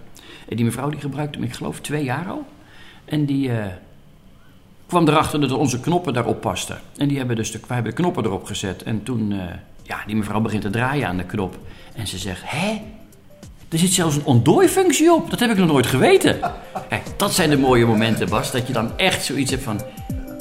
En 0.49 0.57
die 0.57 0.65
mevrouw 0.65 0.89
die 0.89 1.01
gebruikte 1.01 1.39
hem, 1.39 1.49
ik 1.49 1.55
geloof, 1.55 1.81
twee 1.81 2.05
jaar 2.05 2.27
al. 2.29 2.47
En 3.07 3.25
die 3.25 3.49
uh, 3.49 3.65
kwam 4.87 5.09
erachter 5.09 5.41
dat 5.41 5.53
onze 5.53 5.81
knoppen 5.81 6.13
daarop 6.13 6.41
pasten. 6.41 6.81
En 6.97 7.09
die 7.09 7.19
hebben 7.19 7.37
dus 7.37 7.51
de, 7.51 7.59
wij 7.59 7.75
hebben 7.75 7.95
de 7.95 8.01
knoppen 8.01 8.25
erop 8.25 8.45
gezet. 8.45 8.83
En 8.83 9.03
toen, 9.03 9.31
uh, 9.31 9.43
ja, 9.83 9.99
die 10.07 10.17
mevrouw 10.17 10.41
begint 10.41 10.63
te 10.63 10.71
draaien 10.71 11.09
aan 11.09 11.17
de 11.17 11.25
knop. 11.25 11.59
En 11.95 12.07
ze 12.07 12.19
zegt, 12.19 12.43
hè? 12.45 12.81
Er 13.69 13.79
zit 13.79 13.93
zelfs 13.93 14.17
een 14.17 14.25
ontdooifunctie 14.25 15.13
op. 15.13 15.31
Dat 15.31 15.41
heb 15.41 15.51
ik 15.51 15.57
nog 15.57 15.67
nooit 15.67 15.87
geweten. 15.87 16.39
Kijk, 16.89 17.03
dat 17.17 17.35
zijn 17.35 17.51
de 17.51 17.59
mooie 17.59 17.87
momenten, 17.87 18.29
Bas. 18.29 18.51
Dat 18.51 18.67
je 18.67 18.73
dan 18.73 18.99
echt 18.99 19.25
zoiets 19.25 19.51
hebt 19.51 19.63
van... 19.63 19.81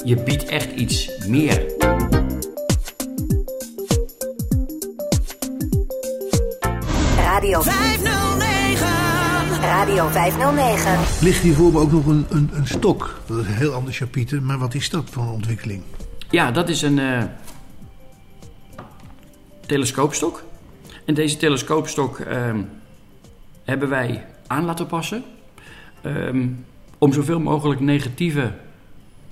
Je 0.04 0.22
biedt 0.22 0.44
echt 0.44 0.72
iets 0.72 1.26
meer. 1.26 1.74
Radio 7.16 7.62
509. 7.62 8.25
Radio 9.76 10.08
509. 10.08 11.24
Ligt 11.24 11.42
hier 11.42 11.54
voor 11.54 11.72
me 11.72 11.78
ook 11.78 11.92
nog 11.92 12.06
een, 12.06 12.26
een, 12.28 12.50
een, 12.52 12.66
stok. 12.66 13.20
Dat 13.26 13.38
is 13.38 13.46
een 13.46 13.54
heel 13.54 13.72
ander 13.72 13.92
chapiter. 13.92 14.42
Maar 14.42 14.58
wat 14.58 14.74
is 14.74 14.90
dat 14.90 15.10
voor 15.10 15.32
ontwikkeling? 15.32 15.82
Ja, 16.30 16.50
dat 16.50 16.68
is 16.68 16.82
een 16.82 16.98
uh, 16.98 17.22
telescoopstok. 19.66 20.44
En 21.04 21.14
deze 21.14 21.36
telescoopstok 21.36 22.18
uh, 22.18 22.54
hebben 23.64 23.88
wij 23.88 24.26
aan 24.46 24.64
laten 24.64 24.86
passen. 24.86 25.24
Um, 26.04 26.64
om 26.98 27.12
zoveel 27.12 27.40
mogelijk 27.40 27.80
negatieve 27.80 28.52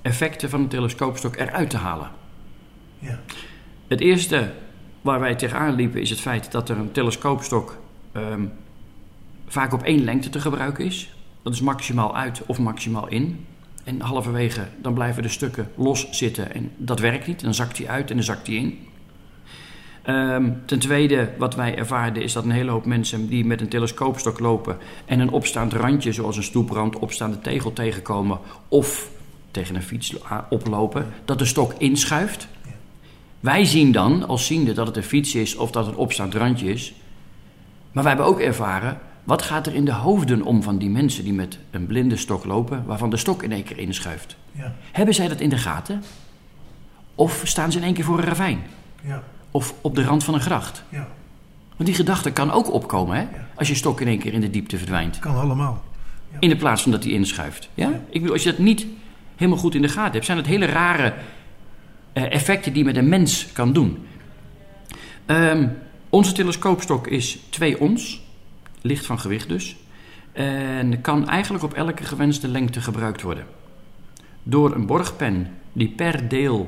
effecten 0.01 0.49
van 0.49 0.59
een 0.59 0.67
telescoopstok 0.67 1.35
eruit 1.35 1.69
te 1.69 1.77
halen. 1.77 2.09
Ja. 2.99 3.19
Het 3.87 3.99
eerste 3.99 4.51
waar 5.01 5.19
wij 5.19 5.35
tegenaan 5.35 5.75
liepen 5.75 6.01
is 6.01 6.09
het 6.09 6.21
feit 6.21 6.51
dat 6.51 6.69
er 6.69 6.77
een 6.77 6.91
telescoopstok 6.91 7.77
um, 8.13 8.51
vaak 9.55 9.73
op 9.73 9.83
één 9.83 10.03
lengte 10.03 10.29
te 10.29 10.39
gebruiken 10.39 10.85
is. 10.85 11.15
Dat 11.43 11.53
is 11.53 11.61
maximaal 11.61 12.15
uit 12.15 12.41
of 12.45 12.59
maximaal 12.59 13.07
in. 13.07 13.45
En 13.83 14.01
halverwege 14.01 14.67
dan 14.81 14.93
blijven 14.93 15.23
de 15.23 15.29
stukken 15.29 15.71
los 15.75 16.07
zitten 16.11 16.53
en 16.53 16.71
dat 16.77 16.99
werkt 16.99 17.27
niet. 17.27 17.41
Dan 17.41 17.53
zakt 17.53 17.77
hij 17.77 17.87
uit 17.87 18.09
en 18.09 18.15
dan 18.15 18.25
zakt 18.25 18.47
hij 18.47 18.55
in. 18.55 18.87
Um, 20.07 20.61
ten 20.65 20.79
tweede, 20.79 21.29
wat 21.37 21.55
wij 21.55 21.77
ervaarden, 21.77 22.23
is 22.23 22.33
dat 22.33 22.43
een 22.43 22.51
hele 22.51 22.71
hoop 22.71 22.85
mensen 22.85 23.27
die 23.27 23.45
met 23.45 23.61
een 23.61 23.69
telescoopstok 23.69 24.39
lopen 24.39 24.77
en 25.05 25.19
een 25.19 25.29
opstaand 25.29 25.73
randje, 25.73 26.11
zoals 26.11 26.37
een 26.37 26.43
stoeprand, 26.43 26.99
opstaande 26.99 27.41
tegel 27.41 27.73
tegenkomen 27.73 28.39
of 28.67 29.09
tegen 29.51 29.75
een 29.75 29.83
fiets 29.83 30.15
oplopen, 30.49 31.05
dat 31.25 31.39
de 31.39 31.45
stok 31.45 31.73
inschuift. 31.77 32.47
Wij 33.39 33.65
zien 33.65 33.91
dan 33.91 34.27
als 34.27 34.45
ziende 34.45 34.73
dat 34.73 34.87
het 34.87 34.97
een 34.97 35.03
fiets 35.03 35.35
is 35.35 35.55
of 35.55 35.71
dat 35.71 35.85
het 35.85 35.95
een 35.95 36.01
opstaand 36.01 36.33
randje 36.33 36.69
is. 36.69 36.93
Maar 37.91 38.03
wij 38.03 38.13
hebben 38.13 38.31
ook 38.31 38.39
ervaren 38.39 38.99
wat 39.25 39.41
gaat 39.41 39.67
er 39.67 39.75
in 39.75 39.85
de 39.85 39.91
hoofden 39.91 40.41
om 40.41 40.63
van 40.63 40.77
die 40.77 40.89
mensen 40.89 41.23
die 41.23 41.33
met 41.33 41.59
een 41.71 41.85
blinde 41.85 42.17
stok 42.17 42.45
lopen, 42.45 42.85
waarvan 42.85 43.09
de 43.09 43.17
stok 43.17 43.43
in 43.43 43.51
één 43.51 43.63
keer 43.63 43.77
inschuift? 43.77 44.37
Ja. 44.51 44.75
Hebben 44.91 45.15
zij 45.15 45.27
dat 45.27 45.39
in 45.39 45.49
de 45.49 45.57
gaten? 45.57 46.03
Of 47.15 47.41
staan 47.43 47.71
ze 47.71 47.77
in 47.77 47.83
één 47.83 47.93
keer 47.93 48.03
voor 48.03 48.17
een 48.17 48.25
ravijn? 48.25 48.59
Ja. 49.01 49.23
Of 49.51 49.73
op 49.81 49.95
de 49.95 50.03
rand 50.03 50.23
van 50.23 50.33
een 50.33 50.41
gracht? 50.41 50.83
Ja. 50.89 51.07
Want 51.75 51.89
die 51.89 51.93
gedachte 51.93 52.31
kan 52.31 52.51
ook 52.51 52.73
opkomen, 52.73 53.17
hè? 53.17 53.25
Als 53.55 53.67
je 53.67 53.75
stok 53.75 54.01
in 54.01 54.07
één 54.07 54.19
keer 54.19 54.33
in 54.33 54.41
de 54.41 54.49
diepte 54.49 54.77
verdwijnt. 54.77 55.19
Kan 55.19 55.35
allemaal. 55.35 55.83
In 56.39 56.49
de 56.49 56.55
plaats 56.55 56.81
van 56.81 56.91
dat 56.91 57.03
hij 57.03 57.13
inschuift. 57.13 57.69
Ja? 57.73 57.89
Ik 58.09 58.19
bedoel, 58.19 58.33
als 58.33 58.43
je 58.43 58.49
dat 58.49 58.59
niet 58.59 58.87
helemaal 59.35 59.59
goed 59.59 59.75
in 59.75 59.81
de 59.81 59.87
gaten 59.87 60.13
hebt, 60.13 60.25
zijn 60.25 60.37
het 60.37 60.47
hele 60.47 60.65
rare 60.65 61.13
uh, 62.13 62.33
effecten 62.33 62.73
die 62.73 62.83
met 62.83 62.95
een 62.95 63.09
mens 63.09 63.51
kan 63.53 63.73
doen. 63.73 64.07
Um, 65.25 65.77
onze 66.09 66.31
telescoopstok 66.31 67.07
is 67.07 67.39
2 67.49 67.79
ons 67.79 68.24
licht 68.85 69.05
van 69.05 69.19
gewicht 69.19 69.49
dus. 69.49 69.75
En 70.31 71.01
kan 71.01 71.29
eigenlijk 71.29 71.63
op 71.63 71.73
elke 71.73 72.03
gewenste 72.03 72.47
lengte 72.47 72.81
gebruikt 72.81 73.21
worden. 73.21 73.45
Door 74.43 74.75
een 74.75 74.85
borgpen 74.85 75.51
die 75.73 75.87
per 75.87 76.27
deel 76.27 76.67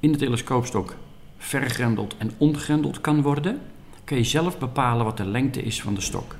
in 0.00 0.12
de 0.12 0.18
telescoopstok 0.18 0.96
vergrendeld 1.38 2.16
en 2.16 2.32
ontgrendeld 2.38 3.00
kan 3.00 3.22
worden, 3.22 3.60
kun 4.04 4.16
je 4.16 4.24
zelf 4.24 4.58
bepalen 4.58 5.04
wat 5.04 5.16
de 5.16 5.24
lengte 5.24 5.62
is 5.62 5.82
van 5.82 5.94
de 5.94 6.00
stok. 6.00 6.36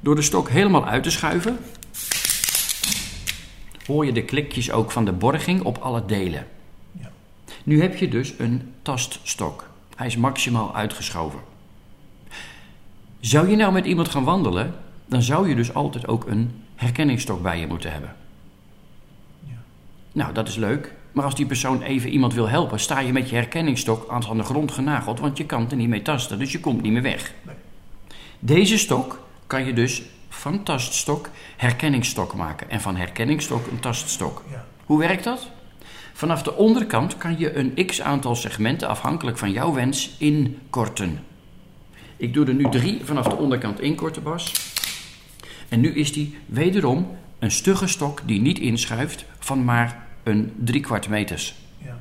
Door 0.00 0.14
de 0.14 0.22
stok 0.22 0.48
helemaal 0.48 0.86
uit 0.86 1.02
te 1.02 1.10
schuiven, 1.10 1.58
hoor 3.86 4.06
je 4.06 4.12
de 4.12 4.24
klikjes 4.24 4.70
ook 4.70 4.90
van 4.90 5.04
de 5.04 5.12
borging 5.12 5.62
op 5.62 5.78
alle 5.78 6.04
delen. 6.06 6.46
Ja. 7.00 7.10
Nu 7.64 7.82
heb 7.82 7.96
je 7.96 8.08
dus 8.08 8.34
een 8.38 8.72
taststok. 8.82 9.68
Hij 9.96 10.06
is 10.06 10.16
maximaal 10.16 10.74
uitgeschoven. 10.74 11.40
Zou 13.20 13.48
je 13.48 13.56
nou 13.56 13.72
met 13.72 13.86
iemand 13.86 14.08
gaan 14.08 14.24
wandelen, 14.24 14.74
dan 15.06 15.22
zou 15.22 15.48
je 15.48 15.54
dus 15.54 15.74
altijd 15.74 16.08
ook 16.08 16.26
een 16.26 16.62
herkenningsstok 16.74 17.42
bij 17.42 17.60
je 17.60 17.66
moeten 17.66 17.92
hebben. 17.92 18.16
Nou, 20.12 20.32
dat 20.32 20.48
is 20.48 20.56
leuk. 20.56 20.94
Maar 21.12 21.24
als 21.24 21.34
die 21.34 21.46
persoon 21.46 21.82
even 21.82 22.10
iemand 22.10 22.34
wil 22.34 22.48
helpen, 22.48 22.80
sta 22.80 23.00
je 23.00 23.12
met 23.12 23.28
je 23.28 23.36
herkenningsstok 23.36 24.10
aan 24.10 24.36
de 24.36 24.42
grond 24.42 24.70
genageld, 24.70 25.20
want 25.20 25.38
je 25.38 25.46
kan 25.46 25.70
er 25.70 25.76
niet 25.76 25.88
mee 25.88 26.02
tasten, 26.02 26.38
dus 26.38 26.52
je 26.52 26.60
komt 26.60 26.82
niet 26.82 26.92
meer 26.92 27.02
weg. 27.02 27.34
Deze 28.38 28.78
stok 28.78 29.20
kan 29.46 29.64
je 29.64 29.72
dus 29.72 30.02
van 30.28 30.62
taststok 30.62 31.28
herkenningsstok 31.56 32.34
maken 32.34 32.70
en 32.70 32.80
van 32.80 32.96
herkenningsstok 32.96 33.66
een 33.66 33.80
taststok. 33.80 34.44
Ja. 34.50 34.64
Hoe 34.84 34.98
werkt 34.98 35.24
dat? 35.24 35.50
Vanaf 36.12 36.42
de 36.42 36.54
onderkant 36.54 37.16
kan 37.16 37.38
je 37.38 37.56
een 37.56 37.86
x 37.86 38.02
aantal 38.02 38.34
segmenten 38.34 38.88
afhankelijk 38.88 39.38
van 39.38 39.52
jouw 39.52 39.72
wens 39.72 40.16
inkorten. 40.18 41.24
Ik 42.16 42.34
doe 42.34 42.46
er 42.46 42.54
nu 42.54 42.68
drie 42.70 43.04
vanaf 43.04 43.26
de 43.26 43.36
onderkant 43.36 43.80
inkorten, 43.80 44.22
Bas. 44.22 44.52
En 45.68 45.80
nu 45.80 45.94
is 45.94 46.12
die 46.12 46.38
wederom 46.46 47.16
een 47.38 47.50
stugge 47.50 47.86
stok 47.86 48.20
die 48.24 48.40
niet 48.40 48.58
inschuift 48.58 49.24
van 49.38 49.64
maar 49.64 50.06
een 50.22 50.52
driekwart 50.56 51.08
meters. 51.08 51.54
Ja. 51.78 51.98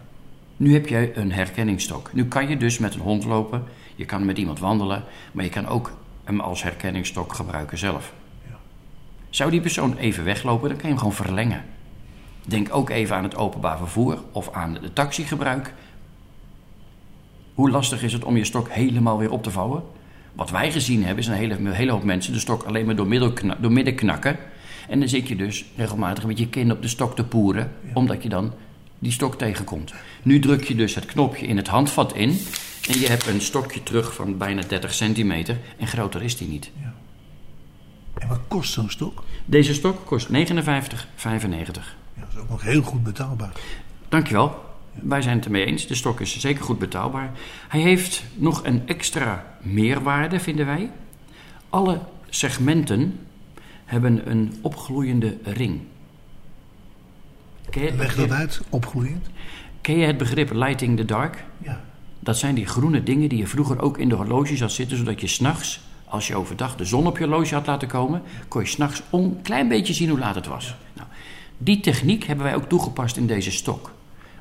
Nu 0.57 0.74
heb 0.74 0.88
je 0.88 1.17
een 1.17 1.31
herkenningsstok. 1.31 2.13
Nu 2.13 2.25
kan 2.25 2.50
je 2.50 2.57
dus 2.57 2.77
met 2.77 2.93
een 2.93 3.00
hond 3.00 3.25
lopen, 3.25 3.63
je 3.95 4.05
kan 4.05 4.25
met 4.25 4.38
iemand 4.38 4.60
wandelen, 4.60 5.03
maar 5.31 5.43
je 5.43 5.50
kan 5.50 5.67
ook 5.67 5.98
hem 6.24 6.39
als 6.39 6.63
herkenningsstok 6.63 7.34
gebruiken 7.34 7.77
zelf. 7.77 8.13
Ja. 8.50 8.55
Zou 9.29 9.51
die 9.51 9.62
persoon 9.62 9.98
even 9.98 10.24
weglopen, 10.24 10.69
dan 10.69 10.77
kan 10.77 10.89
je 10.89 10.93
hem 10.93 10.98
gewoon 10.98 11.25
verlengen. 11.25 11.65
Denk 12.45 12.75
ook 12.75 12.89
even 12.89 13.15
aan 13.15 13.24
het 13.24 13.36
openbaar 13.36 13.77
vervoer 13.77 14.24
of 14.31 14.51
aan 14.51 14.74
de 14.74 14.93
taxigebruik. 14.93 15.74
Hoe 17.53 17.69
lastig 17.69 18.03
is 18.03 18.13
het 18.13 18.24
om 18.24 18.38
je 18.38 18.43
stok 18.45 18.69
helemaal 18.69 19.17
weer 19.17 19.31
op 19.31 19.43
te 19.43 19.51
vouwen? 19.51 19.84
Wat 20.36 20.50
wij 20.50 20.72
gezien 20.72 21.04
hebben 21.04 21.24
is 21.24 21.30
een 21.30 21.36
hele, 21.36 21.54
een 21.54 21.72
hele 21.72 21.92
hoop 21.92 22.04
mensen 22.04 22.34
de 22.34 22.39
stok 22.39 22.63
alleen 22.63 22.86
maar 22.86 22.96
door, 22.96 23.08
middel 23.08 23.34
door 23.60 23.72
midden 23.72 23.96
knakken. 23.96 24.38
En 24.89 25.00
dan 25.00 25.10
zit 25.10 25.27
je 25.27 25.36
dus 25.36 25.65
regelmatig 25.75 26.25
met 26.25 26.39
je 26.39 26.48
kin 26.48 26.72
op 26.72 26.82
de 26.82 26.88
stok 26.88 27.15
te 27.15 27.24
poeren, 27.24 27.72
omdat 27.94 28.24
je 28.24 28.30
dan 28.30 28.54
die 29.00 29.12
stok 29.12 29.38
tegenkomt. 29.38 29.94
Nu 30.24 30.39
druk 30.39 30.63
je 30.63 30.75
dus 30.75 30.96
het 30.96 31.06
knopje 31.06 31.46
in 31.46 31.58
het 31.58 31.68
handvat 31.68 32.15
in 32.15 32.39
en 32.89 33.00
je 33.00 33.08
hebt 33.08 33.27
een 33.27 33.42
stokje 33.42 33.84
terug 33.84 34.13
van 34.13 34.38
bijna 34.38 34.62
30 34.68 34.94
centimeter 34.94 35.58
en 35.77 35.88
groter 35.88 36.24
is 36.24 36.38
die 36.38 36.48
niet. 36.48 36.72
En 38.18 38.27
wat 38.27 38.39
kost 38.48 38.74
zo'n 38.74 38.89
stok? 38.89 39.24
Deze 39.46 39.74
stok 39.74 40.06
kost 40.06 40.27
59,95. 40.27 40.34
Ja, 40.34 42.22
dat 42.22 42.30
is 42.34 42.38
ook 42.38 42.50
nog 42.50 42.62
heel 42.62 42.82
goed 42.82 43.04
betaalbaar. 43.04 43.51
Dankjewel. 44.10 44.63
Wij 45.02 45.22
zijn 45.22 45.36
het 45.36 45.46
ermee 45.46 45.66
eens. 45.66 45.88
De 45.88 45.96
stok 45.96 46.20
is 46.20 46.40
zeker 46.40 46.64
goed 46.64 46.80
betaalbaar. 46.80 47.32
Hij 47.68 47.82
heeft 47.82 48.24
nog 48.36 48.64
een 48.64 48.88
extra 48.88 49.58
meerwaarde, 49.62 50.40
vinden 50.40 50.66
wij. 50.66 50.92
Alle 51.70 52.00
segmenten 52.30 53.20
hebben 53.86 54.30
een 54.32 54.56
opgloeiende 54.62 55.38
ring. 55.44 55.82
Leg 57.74 57.90
dat 57.90 57.98
begrip, 57.98 58.32
uit, 58.32 58.62
opgloeiend. 58.70 59.28
ken 59.82 59.98
je 59.98 60.06
het 60.06 60.18
begrip 60.18 60.54
lighting 60.54 60.98
the 60.98 61.06
dark? 61.06 61.44
Ja. 61.58 61.82
Dat 62.20 62.38
zijn 62.38 62.56
die 62.56 62.66
groene 62.66 63.04
dingen 63.04 63.30
die 63.30 63.38
je 63.38 63.48
vroeger 63.48 63.82
ook 63.82 63.98
in 63.98 64.10
de 64.10 64.16
horloges 64.16 64.60
had 64.60 64.72
zitten, 64.72 64.98
zodat 64.98 65.22
je 65.22 65.28
s'nachts, 65.28 65.82
als 66.06 66.28
je 66.28 66.36
overdag 66.36 66.75
de 66.75 66.86
zon 66.86 67.08
op 67.08 67.18
je 67.18 67.24
horloge 67.24 67.54
had 67.54 67.66
laten 67.66 67.88
komen, 67.88 68.22
kon 68.48 68.62
je 68.62 68.68
s'nachts 68.68 69.02
een 69.12 69.40
klein 69.42 69.68
beetje 69.68 69.94
zien 69.94 70.10
hoe 70.10 70.20
laat 70.20 70.36
het 70.36 70.48
was. 70.48 70.75
Nou, 70.94 71.08
die 71.58 71.80
techniek 71.80 72.24
hebben 72.24 72.46
wij 72.46 72.56
ook 72.56 72.70
toegepast 72.70 73.18
in 73.18 73.28
deze 73.28 73.52
stok. 73.52 73.95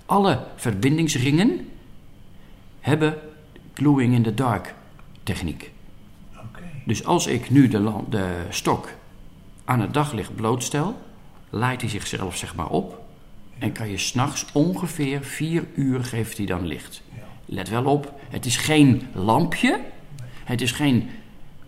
Alle 0.06 0.46
verbindingsringen 0.56 1.68
hebben 2.80 3.18
gluing 3.74 4.14
in 4.14 4.22
the 4.22 4.34
dark 4.34 4.74
techniek. 5.22 5.72
Dus 6.84 7.04
als 7.04 7.26
ik 7.26 7.50
nu 7.50 7.68
de, 7.68 8.00
de 8.08 8.46
stok 8.48 8.88
aan 9.64 9.80
het 9.80 9.94
daglicht 9.94 10.34
blootstel, 10.34 11.02
laait 11.50 11.80
hij 11.80 11.90
zichzelf 11.90 12.36
zeg 12.36 12.54
maar 12.54 12.68
op. 12.68 13.04
En 13.58 13.72
kan 13.72 13.88
je 13.88 13.98
s'nachts 13.98 14.46
ongeveer 14.52 15.24
vier 15.24 15.64
uur 15.74 16.04
geeft 16.04 16.36
hij 16.36 16.46
dan 16.46 16.66
licht. 16.66 17.02
Let 17.44 17.68
wel 17.68 17.84
op, 17.84 18.12
het 18.28 18.46
is 18.46 18.56
geen 18.56 19.02
lampje. 19.12 19.80
Het 20.44 20.60
is 20.60 20.72
geen 20.72 21.10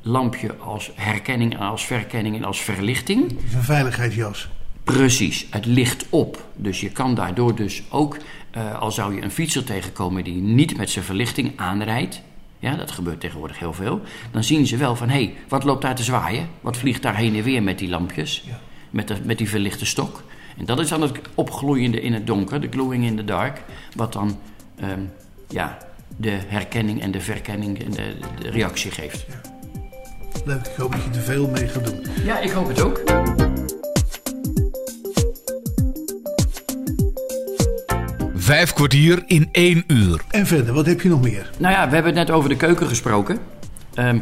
lampje 0.03 0.57
als 0.57 0.91
herkenning 0.95 1.53
en 1.53 1.61
als 1.61 1.85
verkenning 1.85 2.37
en 2.37 2.45
als 2.45 2.63
verlichting. 2.63 3.31
Het 3.31 3.43
is 3.43 3.55
een 3.55 3.63
veiligheidsjas. 3.63 4.49
Precies, 4.95 5.47
het 5.51 5.67
licht 5.67 6.07
op. 6.11 6.47
Dus 6.57 6.81
je 6.81 6.91
kan 6.91 7.15
daardoor 7.15 7.55
dus 7.55 7.83
ook, 7.89 8.17
eh, 8.51 8.81
al 8.81 8.91
zou 8.91 9.15
je 9.15 9.23
een 9.23 9.31
fietser 9.31 9.65
tegenkomen 9.65 10.25
die 10.25 10.35
niet 10.35 10.77
met 10.77 10.91
zijn 10.91 11.05
verlichting 11.05 11.53
aanrijdt, 11.57 12.23
ja, 12.59 12.77
dat 12.77 12.91
gebeurt 12.91 13.21
tegenwoordig 13.21 13.59
heel 13.59 13.73
veel, 13.73 14.01
dan 14.31 14.45
zien 14.45 14.67
ze 14.67 14.77
wel 14.77 14.97
van, 14.97 15.09
hé, 15.09 15.25
hey, 15.25 15.35
wat 15.49 15.65
loopt 15.65 15.83
daar 15.83 15.95
te 15.95 16.03
zwaaien? 16.03 16.49
Wat 16.61 16.77
vliegt 16.77 17.03
daar 17.03 17.17
heen 17.17 17.37
en 17.37 17.43
weer 17.43 17.63
met 17.63 17.79
die 17.79 17.89
lampjes? 17.89 18.45
Met, 18.91 19.09
de, 19.09 19.17
met 19.23 19.39
die 19.39 19.49
verlichte 19.49 19.87
stok? 19.87 20.23
En 20.57 20.65
dat 20.65 20.81
is 20.81 20.89
dan 20.89 21.03
het 21.03 21.21
opgloeiende 21.35 22.01
in 22.01 22.13
het 22.13 22.27
donker, 22.27 22.61
de 22.61 22.69
glowing 22.71 23.05
in 23.05 23.17
the 23.17 23.25
dark, 23.25 23.63
wat 23.95 24.13
dan 24.13 24.39
ehm, 24.81 25.01
ja, 25.49 25.79
de 26.17 26.39
herkenning 26.47 27.01
en 27.01 27.11
de 27.11 27.21
verkenning 27.21 27.85
en 27.85 27.91
de, 27.91 28.17
de 28.41 28.51
reactie 28.51 28.91
geeft. 28.91 29.27
Leuk, 30.45 30.67
ik 30.67 30.77
hoop 30.77 30.93
dat 30.93 31.03
je 31.05 31.11
er 31.11 31.25
veel 31.25 31.49
mee 31.49 31.69
gaat 31.69 31.85
doen. 31.85 32.01
Ja, 32.25 32.39
ik 32.39 32.51
hoop 32.51 32.69
het 32.69 32.81
ook. 32.81 33.46
Vijf 38.47 38.73
kwartier 38.73 39.23
in 39.27 39.49
één 39.53 39.85
uur. 39.87 40.21
En 40.31 40.47
verder, 40.47 40.75
wat 40.75 40.87
heb 40.87 41.01
je 41.01 41.09
nog 41.09 41.23
meer? 41.23 41.51
Nou 41.59 41.75
ja, 41.75 41.89
we 41.89 41.95
hebben 41.95 42.17
het 42.17 42.27
net 42.27 42.37
over 42.37 42.49
de 42.49 42.57
keuken 42.57 42.87
gesproken. 42.87 43.39
Ehm, 43.95 44.21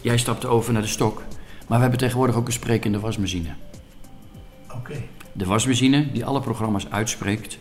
jij 0.00 0.16
stapte 0.16 0.46
over 0.46 0.72
naar 0.72 0.82
de 0.82 0.88
stok. 0.88 1.22
Maar 1.68 1.76
we 1.76 1.82
hebben 1.82 1.98
tegenwoordig 1.98 2.36
ook 2.36 2.46
een 2.46 2.52
sprekende 2.52 3.00
wasmachine. 3.00 3.48
Oké. 4.74 4.94
De 5.32 5.44
wasmachine 5.44 6.12
die 6.12 6.24
alle 6.24 6.40
programma's 6.40 6.86
uitspreekt. 6.90 7.58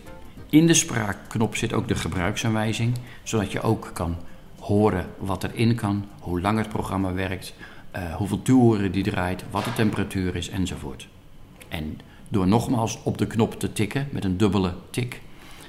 In 0.50 0.68
de 0.68 0.74
spraakknop 0.74 1.56
zit 1.56 1.74
ook 1.74 1.88
de 1.88 1.96
gebruiksaanwijzing, 1.96 2.98
zodat 3.24 3.52
je 3.52 3.62
ook 3.62 3.90
kan 3.94 4.18
horen 4.60 5.06
wat 5.18 5.44
erin 5.44 5.76
kan, 5.76 6.06
hoe 6.20 6.42
lang 6.42 6.58
het 6.58 6.70
programma 6.70 7.14
werkt, 7.14 7.54
eh, 7.92 8.16
hoeveel 8.16 8.42
toeren 8.42 8.92
die 8.92 9.04
draait, 9.04 9.44
wat 9.52 9.64
de 9.64 9.74
temperatuur 9.74 10.36
is 10.36 10.50
enzovoort. 10.50 11.08
En 11.68 12.00
door 12.30 12.48
nogmaals 12.48 13.00
op 13.04 13.18
de 13.18 13.28
knop 13.28 13.60
te 13.60 13.74
tikken 13.74 14.08
met 14.12 14.24
een 14.24 14.38
dubbele 14.38 14.74
tik, 14.90 15.22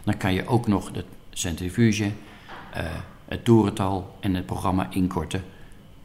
dan 0.05 0.17
kan 0.17 0.35
je 0.35 0.47
ook 0.47 0.67
nog 0.67 0.93
de 0.93 1.05
centrifuge, 1.31 2.11
eh, 2.73 2.85
het 3.25 3.45
toerental 3.45 4.17
en 4.21 4.35
het 4.35 4.47
programma 4.47 4.89
inkorten. 4.91 5.45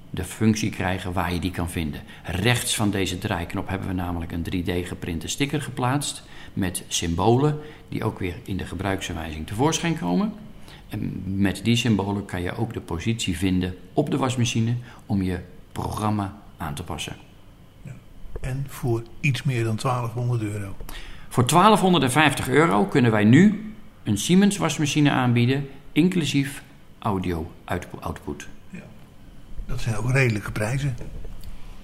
De 0.09 0.23
functie 0.23 0.69
krijgen 0.69 1.13
waar 1.13 1.33
je 1.33 1.39
die 1.39 1.51
kan 1.51 1.69
vinden. 1.69 2.01
Rechts 2.23 2.75
van 2.75 2.89
deze 2.89 3.17
draaiknop 3.17 3.67
hebben 3.67 3.87
we 3.87 3.93
namelijk 3.93 4.31
een 4.31 4.43
3D 4.43 4.87
geprinte 4.87 5.27
sticker 5.27 5.61
geplaatst 5.61 6.23
met 6.53 6.83
symbolen 6.87 7.59
die 7.89 8.03
ook 8.03 8.19
weer 8.19 8.35
in 8.43 8.57
de 8.57 8.65
gebruiksaanwijzing 8.65 9.47
tevoorschijn 9.47 9.99
komen. 9.99 10.33
En 10.89 11.23
met 11.25 11.63
die 11.63 11.75
symbolen 11.75 12.25
kan 12.25 12.41
je 12.41 12.55
ook 12.55 12.73
de 12.73 12.81
positie 12.81 13.37
vinden 13.37 13.75
op 13.93 14.11
de 14.11 14.17
wasmachine 14.17 14.75
om 15.05 15.21
je 15.21 15.39
programma 15.71 16.37
aan 16.57 16.73
te 16.73 16.83
passen. 16.83 17.15
En 18.41 18.65
voor 18.67 19.03
iets 19.19 19.43
meer 19.43 19.63
dan 19.63 19.75
1200 19.75 20.41
euro. 20.41 20.75
Voor 21.29 21.47
1250 21.47 22.49
euro 22.49 22.85
kunnen 22.85 23.11
wij 23.11 23.23
nu 23.23 23.66
een 24.07 24.17
Siemens 24.17 24.57
wasmachine 24.57 25.09
aanbieden, 25.11 25.67
inclusief 25.91 26.63
audio 26.99 27.51
outpo- 27.63 27.97
output. 28.01 28.47
Dat 29.65 29.81
zijn 29.81 29.95
ook 29.95 30.11
redelijke 30.11 30.51
prijzen. 30.51 30.95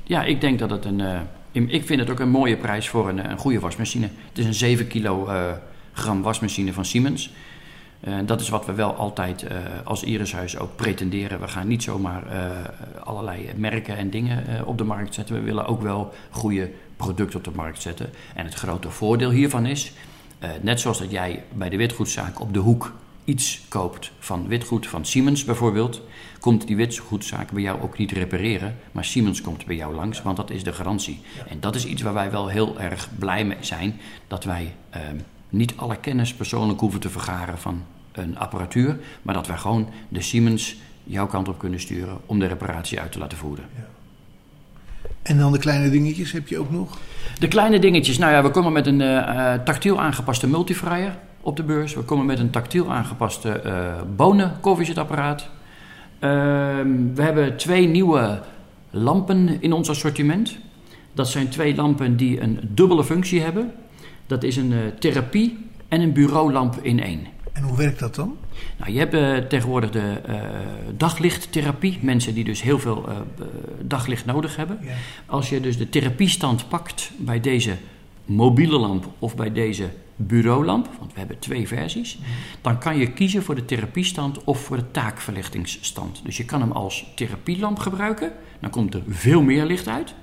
Ja, 0.04 0.24
ik 0.24 0.42
denk 0.42 0.60
dat 0.60 0.70
het 0.70 0.86
een. 0.86 1.02
eh, 1.02 1.20
ik 1.52 1.86
vind 1.86 2.00
het 2.00 2.10
ook 2.10 2.20
een 2.20 2.30
mooie 2.30 2.58
prijs 2.58 2.90
voor 2.90 3.10
een, 3.10 3.20
eh, 3.20 3.32
een 3.32 3.38
goede 3.38 3.60
wasmachine. 3.60 4.10
Het 4.30 4.38
is 4.38 4.46
een 4.46 4.54
7 4.54 4.88
kilogram 4.88 6.22
wasmachine 6.22 6.74
van 6.74 6.86
Siemens. 6.86 7.32
Eh, 8.00 8.14
dat 8.26 8.42
is 8.42 8.50
wat 8.50 8.66
we 8.66 8.74
wel 8.74 8.94
altijd 8.96 9.44
eh, 9.44 9.58
als 9.84 10.04
Irishuis 10.04 10.58
ook 10.58 10.76
pretenderen. 10.76 11.40
We 11.40 11.48
gaan 11.48 11.68
niet 11.68 11.84
zomaar 11.84 12.28
eh, 12.28 12.50
allerlei 13.04 13.50
merken 13.56 13.98
en 13.98 14.10
dingen 14.10 14.48
eh, 14.48 14.68
op 14.68 14.78
de 14.78 14.84
markt 14.84 15.14
zetten. 15.14 15.36
We 15.36 15.42
willen 15.42 15.66
ook 15.66 15.82
wel 15.82 16.14
goede 16.30 16.72
producten 16.98 17.38
op 17.38 17.44
de 17.44 17.52
markt 17.56 17.82
zetten. 17.82 18.10
En 18.36 18.46
het 18.46 18.54
grote 18.54 18.90
voordeel 18.90 19.30
hiervan 19.30 19.66
is, 19.66 19.94
eh, 20.44 20.50
net 20.62 20.80
zoals 20.80 21.00
dat 21.00 21.12
jij 21.12 21.44
bij 21.54 21.70
de 21.70 21.78
witgoedzaak 21.78 22.40
op 22.40 22.54
de 22.54 22.60
hoek 22.60 22.94
iets 23.24 23.62
koopt 23.70 24.12
van 24.20 24.48
witgoed 24.48 24.88
van 24.88 25.06
Siemens 25.06 25.44
bijvoorbeeld, 25.44 26.02
komt 26.40 26.68
die 26.68 26.76
witgoedzaak 26.76 27.52
bij 27.52 27.62
jou 27.62 27.82
ook 27.82 27.98
niet 27.98 28.12
repareren, 28.12 28.76
maar 28.92 29.06
Siemens 29.06 29.42
komt 29.42 29.66
bij 29.66 29.76
jou 29.76 29.96
langs, 29.96 30.22
want 30.22 30.38
dat 30.38 30.50
is 30.50 30.64
de 30.64 30.74
garantie. 30.74 31.22
En 31.48 31.60
dat 31.60 31.76
is 31.76 31.86
iets 31.86 32.02
waar 32.02 32.14
wij 32.14 32.32
wel 32.32 32.48
heel 32.48 32.80
erg 32.80 33.10
blij 33.20 33.46
mee 33.46 33.58
zijn, 33.60 34.00
dat 34.28 34.44
wij 34.44 34.76
ehm, 34.90 35.18
niet 35.50 35.74
alle 35.76 35.96
kennis 35.96 36.34
persoonlijk 36.34 36.80
hoeven 36.80 37.00
te 37.00 37.10
vergaren 37.10 37.58
van 37.58 37.84
een 38.12 38.38
apparatuur, 38.38 39.00
maar 39.22 39.34
dat 39.34 39.48
wij 39.48 39.58
gewoon 39.58 39.90
de 40.10 40.22
Siemens 40.22 40.76
jouw 41.04 41.28
kant 41.28 41.48
op 41.48 41.60
kunnen 41.60 41.80
sturen 41.80 42.18
om 42.26 42.40
de 42.40 42.48
reparatie 42.48 43.00
uit 43.00 43.12
te 43.12 43.20
laten 43.20 43.38
voeren. 43.38 43.66
En 45.22 45.38
dan 45.38 45.52
de 45.52 45.58
kleine 45.58 45.90
dingetjes 45.90 46.32
heb 46.32 46.48
je 46.48 46.60
ook 46.60 46.72
nog? 46.72 46.98
De 47.40 47.48
kleine 47.48 47.80
dingetjes. 47.80 48.18
Nou 48.18 48.32
ja, 48.32 48.44
we 48.44 48.50
komen 48.50 48.72
met 48.72 48.88
een 48.88 49.00
uh, 49.00 49.54
tactiel 49.54 50.00
aangepaste 50.00 50.48
multifryer 50.48 51.18
op 51.42 51.56
de 51.56 51.64
beurs. 51.64 51.94
We 51.94 52.02
komen 52.02 52.26
met 52.26 52.40
een 52.40 52.50
tactiel 52.50 52.92
aangepaste 52.92 53.62
uh, 53.66 54.02
bonen 54.16 54.52
koffiezetapparaat. 54.62 55.50
Ehm, 56.20 57.14
we 57.14 57.22
hebben 57.22 57.58
twee 57.58 57.88
nieuwe 57.88 58.42
lampen 58.90 59.62
in 59.62 59.74
ons 59.74 59.90
assortiment. 59.90 60.58
Dat 61.14 61.28
zijn 61.28 61.50
twee 61.50 61.76
lampen 61.76 62.18
die 62.18 62.42
een 62.42 62.60
dubbele 62.70 63.04
functie 63.04 63.42
hebben. 63.42 63.72
Dat 64.28 64.44
is 64.44 64.56
een 64.56 64.72
uh, 64.72 64.80
therapie 65.00 65.70
en 65.88 66.02
een 66.02 66.14
bureaulamp 66.14 66.80
in 66.82 67.04
één. 67.04 67.20
En 67.54 67.64
hoe 67.64 67.78
werkt 67.78 68.00
dat 68.00 68.16
dan? 68.16 68.38
Nou, 68.78 68.92
je 68.92 69.00
hebt 69.00 69.14
uh, 69.14 69.38
tegenwoordig 69.38 69.90
de 69.90 70.22
uh, 70.30 70.36
daglichttherapie. 70.98 72.00
Mensen 72.02 72.34
die 72.34 72.44
dus 72.44 72.62
heel 72.62 72.80
veel 72.80 73.06
daglicht 73.82 74.26
nodig 74.26 74.56
hebben. 74.56 74.80
Ja. 74.82 74.94
Als 75.26 75.50
je 75.50 75.60
dus 75.60 75.78
de 75.78 75.90
therapiestand 75.90 76.68
pakt 76.68 77.12
bij 77.18 77.40
deze 77.40 77.78
mobiele 78.26 78.78
lamp 78.78 79.08
of 79.20 79.36
bij 79.36 79.52
deze 79.52 79.90
bureaulamp, 80.16 80.90
want 81.00 81.14
we 81.14 81.20
hebben 81.20 81.40
twee 81.40 81.68
versies, 81.68 82.20
dan 82.62 82.78
kan 82.78 82.98
je 82.98 83.12
kiezen 83.12 83.44
voor 83.44 83.56
de 83.56 83.66
therapiestand 83.66 84.44
of 84.44 84.60
voor 84.60 84.78
de 84.78 84.92
taakverlichtingsstand. 84.92 86.22
Dus 86.24 86.38
je 86.38 86.46
kan 86.46 86.62
hem 86.62 86.72
als 86.72 87.06
therapielamp 87.16 87.80
gebruiken, 87.80 88.32
dan 88.60 88.70
komt 88.70 88.94
er 88.94 89.04
veel 89.08 89.42
meer 89.42 89.66
licht 89.66 89.88
uit. 89.88 90.14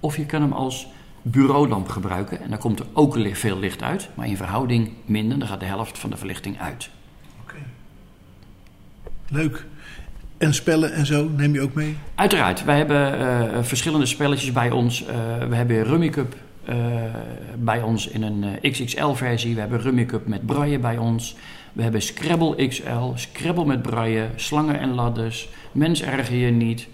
Of 0.00 0.16
je 0.16 0.26
kan 0.26 0.42
hem 0.42 0.52
als 0.52 0.86
bureaulamp 1.22 1.88
gebruiken 1.88 2.42
en 2.42 2.50
dan 2.50 2.58
komt 2.58 2.78
er 2.78 2.86
ook 2.92 3.18
veel 3.32 3.58
licht 3.58 3.82
uit, 3.82 4.08
maar 4.14 4.26
in 4.26 4.36
verhouding 4.36 4.90
minder, 5.04 5.38
dan 5.38 5.48
gaat 5.48 5.60
de 5.60 5.66
helft 5.66 5.98
van 5.98 6.10
de 6.10 6.16
verlichting 6.16 6.60
uit. 6.60 6.90
Leuk. 9.28 9.64
En 10.38 10.54
spellen 10.54 10.92
en 10.92 11.06
zo 11.06 11.28
neem 11.36 11.54
je 11.54 11.60
ook 11.60 11.74
mee? 11.74 11.96
Uiteraard. 12.14 12.64
Wij 12.64 12.76
hebben 12.76 13.20
uh, 13.20 13.62
verschillende 13.62 14.06
spelletjes 14.06 14.52
bij 14.52 14.70
ons. 14.70 15.02
Uh, 15.02 15.08
we 15.48 15.54
hebben 15.54 15.84
Rummy 15.84 16.08
Cup 16.08 16.34
uh, 16.68 16.74
bij 17.58 17.82
ons 17.82 18.08
in 18.08 18.22
een 18.22 18.72
XXL-versie. 18.72 19.54
We 19.54 19.60
hebben 19.60 19.80
Rummy 19.80 20.04
Cup 20.04 20.26
met 20.26 20.46
braille 20.46 20.78
bij 20.78 20.96
ons. 20.96 21.36
We 21.72 21.82
hebben 21.82 22.02
Scrabble 22.02 22.66
XL, 22.68 23.12
Scrabble 23.14 23.64
met 23.64 23.82
braille, 23.82 24.28
slangen 24.36 24.80
en 24.80 24.94
ladders, 24.94 25.48
mens 25.72 26.02
erger 26.02 26.36
je 26.36 26.50
niet, 26.50 26.88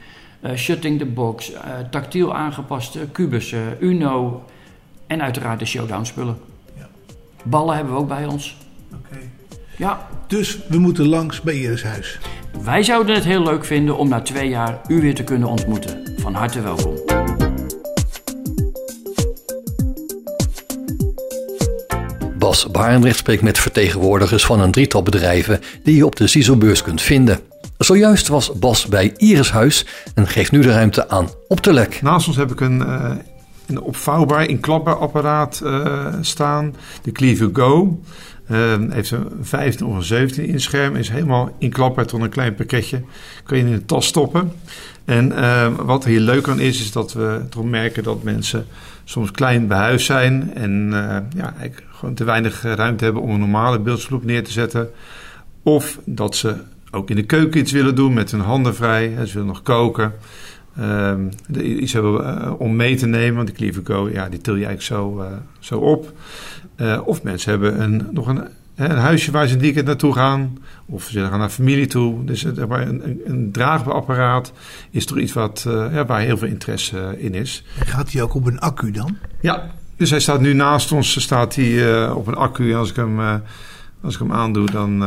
shutting 0.55 0.99
the 0.99 1.07
box, 1.07 1.53
tactiel 1.91 2.35
aangepaste 2.35 2.99
kubussen, 3.13 3.77
Uno 3.81 4.45
en 5.07 5.23
uiteraard 5.23 5.59
de 5.59 5.65
showdown 5.65 6.05
spullen. 6.05 6.39
Ja. 6.77 6.89
Ballen 7.43 7.75
hebben 7.77 7.95
we 7.95 8.01
ook 8.01 8.09
bij 8.09 8.27
ons. 8.27 8.57
Oké. 8.95 9.30
Ja. 9.81 10.07
Dus 10.27 10.59
we 10.69 10.79
moeten 10.79 11.09
langs 11.09 11.41
bij 11.41 11.55
Iris 11.55 11.83
huis. 11.83 12.19
Wij 12.63 12.83
zouden 12.83 13.15
het 13.15 13.25
heel 13.25 13.43
leuk 13.43 13.65
vinden 13.65 13.97
om 13.97 14.09
na 14.09 14.21
twee 14.21 14.49
jaar 14.49 14.81
u 14.89 15.01
weer 15.01 15.15
te 15.15 15.25
kunnen 15.25 15.49
ontmoeten. 15.49 16.13
Van 16.17 16.35
harte 16.35 16.61
welkom. 16.61 16.95
Bas 22.39 22.71
Barendrecht 22.71 23.19
spreekt 23.19 23.43
met 23.43 23.59
vertegenwoordigers 23.59 24.45
van 24.45 24.61
een 24.61 24.71
drietal 24.71 25.03
bedrijven 25.03 25.61
die 25.83 25.97
je 25.97 26.07
op 26.07 26.17
de 26.17 26.27
CISO-beurs 26.27 26.83
kunt 26.83 27.03
vinden. 27.03 27.41
Zojuist 27.79 28.29
was 28.29 28.53
Bas 28.53 28.87
bij 28.87 29.13
Iris 29.17 29.51
Huis 29.51 29.87
en 30.15 30.27
geeft 30.27 30.53
nu 30.53 30.61
de 30.61 30.73
ruimte 30.73 31.09
aan 31.09 31.29
op 31.49 31.63
de 31.63 31.73
lek. 31.73 32.03
Naast 32.03 32.27
ons 32.27 32.37
heb 32.37 32.51
ik 32.51 32.61
een, 32.61 32.81
uh, 32.81 33.11
een 33.67 33.81
opvouwbaar, 33.81 34.47
inklapbaar 34.47 34.97
apparaat 34.97 35.61
uh, 35.65 36.07
staan, 36.21 36.75
de 37.03 37.13
Clearview 37.13 37.57
Go. 37.57 37.99
Uh, 38.51 38.75
heeft 38.89 39.11
een 39.11 39.29
15 39.41 39.87
of 39.87 39.97
een 39.97 40.03
17 40.03 40.45
in 40.45 40.61
scherm. 40.61 40.97
Is 40.97 41.09
helemaal 41.09 41.57
inklapbaar 41.59 42.07
tot 42.07 42.21
een 42.21 42.29
klein 42.29 42.55
pakketje. 42.55 43.03
Kun 43.45 43.57
je 43.57 43.65
in 43.65 43.73
de 43.73 43.85
tas 43.85 44.07
stoppen. 44.07 44.53
En 45.05 45.33
uh, 45.33 45.67
wat 45.79 46.05
hier 46.05 46.21
leuk 46.21 46.49
aan 46.49 46.61
is, 46.61 46.81
is 46.81 46.93
dat 46.93 47.13
we 47.13 47.43
toch 47.49 47.65
merken 47.65 48.03
dat 48.03 48.23
mensen 48.23 48.67
soms 49.05 49.31
klein 49.31 49.67
bij 49.67 49.79
huis 49.79 50.05
zijn. 50.05 50.55
En 50.55 50.87
uh, 50.87 51.17
ja, 51.37 51.55
eigenlijk 51.59 51.83
gewoon 51.91 52.15
te 52.15 52.25
weinig 52.25 52.63
ruimte 52.63 53.05
hebben 53.05 53.23
om 53.23 53.31
een 53.31 53.39
normale 53.39 53.79
beeldsloep 53.79 54.25
neer 54.25 54.45
te 54.45 54.53
zetten. 54.53 54.91
Of 55.63 55.99
dat 56.05 56.37
ze 56.37 56.55
ook 56.91 57.11
in 57.11 57.17
de 57.17 57.27
keuken 57.27 57.61
iets 57.61 57.73
willen 57.73 57.95
doen 57.95 58.13
met 58.13 58.31
hun 58.31 58.41
handen 58.41 58.75
vrij. 58.75 59.27
Ze 59.27 59.33
willen 59.33 59.49
nog 59.49 59.63
koken. 59.63 60.13
Iets 61.63 61.93
hebben 61.93 62.59
om 62.59 62.77
mee 62.77 62.97
te 62.97 63.07
nemen. 63.07 63.35
Want 63.35 63.47
die 63.47 63.57
Cleaver 63.57 64.13
ja, 64.13 64.29
die 64.29 64.41
til 64.41 64.57
je 64.57 64.67
eigenlijk 64.67 65.03
zo, 65.03 65.25
zo 65.59 65.79
op. 65.79 66.13
Uh, 66.81 67.01
of 67.05 67.23
mensen 67.23 67.51
hebben 67.51 67.81
een, 67.83 68.07
nog 68.11 68.27
een, 68.27 68.49
een 68.77 68.97
huisje 68.97 69.31
waar 69.31 69.47
ze 69.47 69.55
een 69.55 69.61
weekend 69.61 69.87
naartoe 69.87 70.15
gaan. 70.15 70.59
Of 70.87 71.05
ze 71.05 71.27
gaan 71.27 71.39
naar 71.39 71.49
familie 71.49 71.87
toe. 71.87 72.25
Dus 72.25 72.43
een, 72.45 72.71
een, 72.71 73.21
een 73.25 73.53
draagbaar 73.53 73.95
apparaat 73.95 74.53
is 74.91 75.07
toch 75.07 75.19
iets 75.19 75.33
wat, 75.33 75.65
uh, 75.69 75.87
ja, 75.93 76.07
waar 76.07 76.21
heel 76.21 76.37
veel 76.37 76.49
interesse 76.49 77.15
in 77.19 77.35
is. 77.35 77.65
En 77.79 77.87
gaat 77.87 78.13
hij 78.13 78.23
ook 78.23 78.35
op 78.35 78.47
een 78.47 78.59
accu 78.59 78.91
dan? 78.91 79.17
Ja, 79.41 79.71
dus 79.97 80.11
hij 80.11 80.21
staat 80.21 80.41
nu 80.41 80.53
naast 80.53 80.93
ons 80.93 81.21
staat 81.21 81.55
hij, 81.55 81.65
uh, 81.65 82.17
op 82.17 82.27
een 82.27 82.35
accu. 82.35 82.71
En 82.71 82.79
als 82.79 82.91
ik 82.91 82.97
hem, 82.97 83.21
als 84.01 84.15
ik 84.15 84.21
hem 84.21 84.33
aandoe, 84.33 84.71
dan 84.71 84.99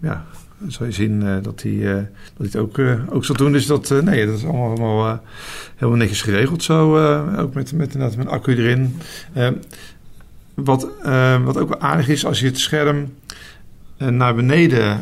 ja, 0.00 0.24
zal 0.68 0.86
je 0.86 0.92
zien 0.92 1.20
dat, 1.42 1.62
hij, 1.62 1.78
dat 2.36 2.36
hij 2.36 2.46
het 2.46 2.56
ook, 2.56 2.78
ook 3.10 3.24
zal 3.24 3.36
doen. 3.36 3.52
Dus 3.52 3.66
dat, 3.66 3.94
nee, 4.02 4.26
dat 4.26 4.36
is 4.36 4.44
allemaal, 4.44 4.68
allemaal 4.68 5.22
helemaal 5.76 5.98
netjes 5.98 6.22
geregeld 6.22 6.62
zo. 6.62 6.98
ook 7.36 7.54
met, 7.54 7.72
met, 7.72 7.94
met 7.94 8.16
een 8.16 8.28
accu 8.28 8.56
erin. 8.56 8.96
Wat, 10.64 10.88
uh, 11.04 11.44
wat 11.44 11.58
ook 11.58 11.68
wel 11.68 11.80
aardig 11.80 12.08
is, 12.08 12.26
als 12.26 12.40
je 12.40 12.46
het 12.46 12.58
scherm 12.58 13.14
uh, 13.98 14.08
naar 14.08 14.34
beneden 14.34 15.00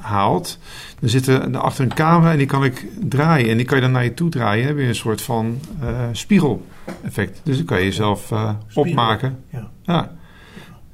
haalt, 0.00 0.58
dan 1.00 1.08
zit 1.08 1.26
er 1.26 1.58
achter 1.58 1.84
een 1.84 1.94
camera 1.94 2.30
en 2.32 2.38
die 2.38 2.46
kan 2.46 2.64
ik 2.64 2.86
draaien. 3.00 3.48
En 3.48 3.56
die 3.56 3.66
kan 3.66 3.76
je 3.76 3.82
dan 3.82 3.92
naar 3.92 4.04
je 4.04 4.14
toe 4.14 4.28
draaien. 4.28 4.66
Dan 4.66 4.74
heb 4.74 4.82
je 4.82 4.88
een 4.88 4.94
soort 4.94 5.22
van 5.22 5.58
uh, 5.82 5.88
spiegel-effect. 6.12 7.40
Dus 7.42 7.56
dan 7.56 7.66
kan 7.66 7.78
je 7.78 7.84
jezelf 7.84 8.32
opmaken. 8.74 9.38
Ja. 9.50 9.70
ja. 9.82 10.12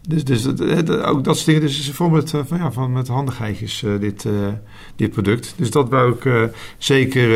Dus, 0.08 0.24
dus 0.24 0.42
dat, 0.42 0.90
ook 0.90 1.24
dat 1.24 1.36
soort 1.36 1.46
dingen. 1.46 1.60
Dus 1.60 1.90
vol 1.90 2.08
met, 2.08 2.30
van, 2.30 2.58
ja, 2.58 2.72
van, 2.72 2.92
met 2.92 3.08
handigheidjes 3.08 3.84
dit, 4.00 4.26
dit 4.96 5.10
product. 5.10 5.54
Dus 5.56 5.70
dat 5.70 5.88
wou 5.88 6.12
ik 6.12 6.50
zeker 6.78 7.30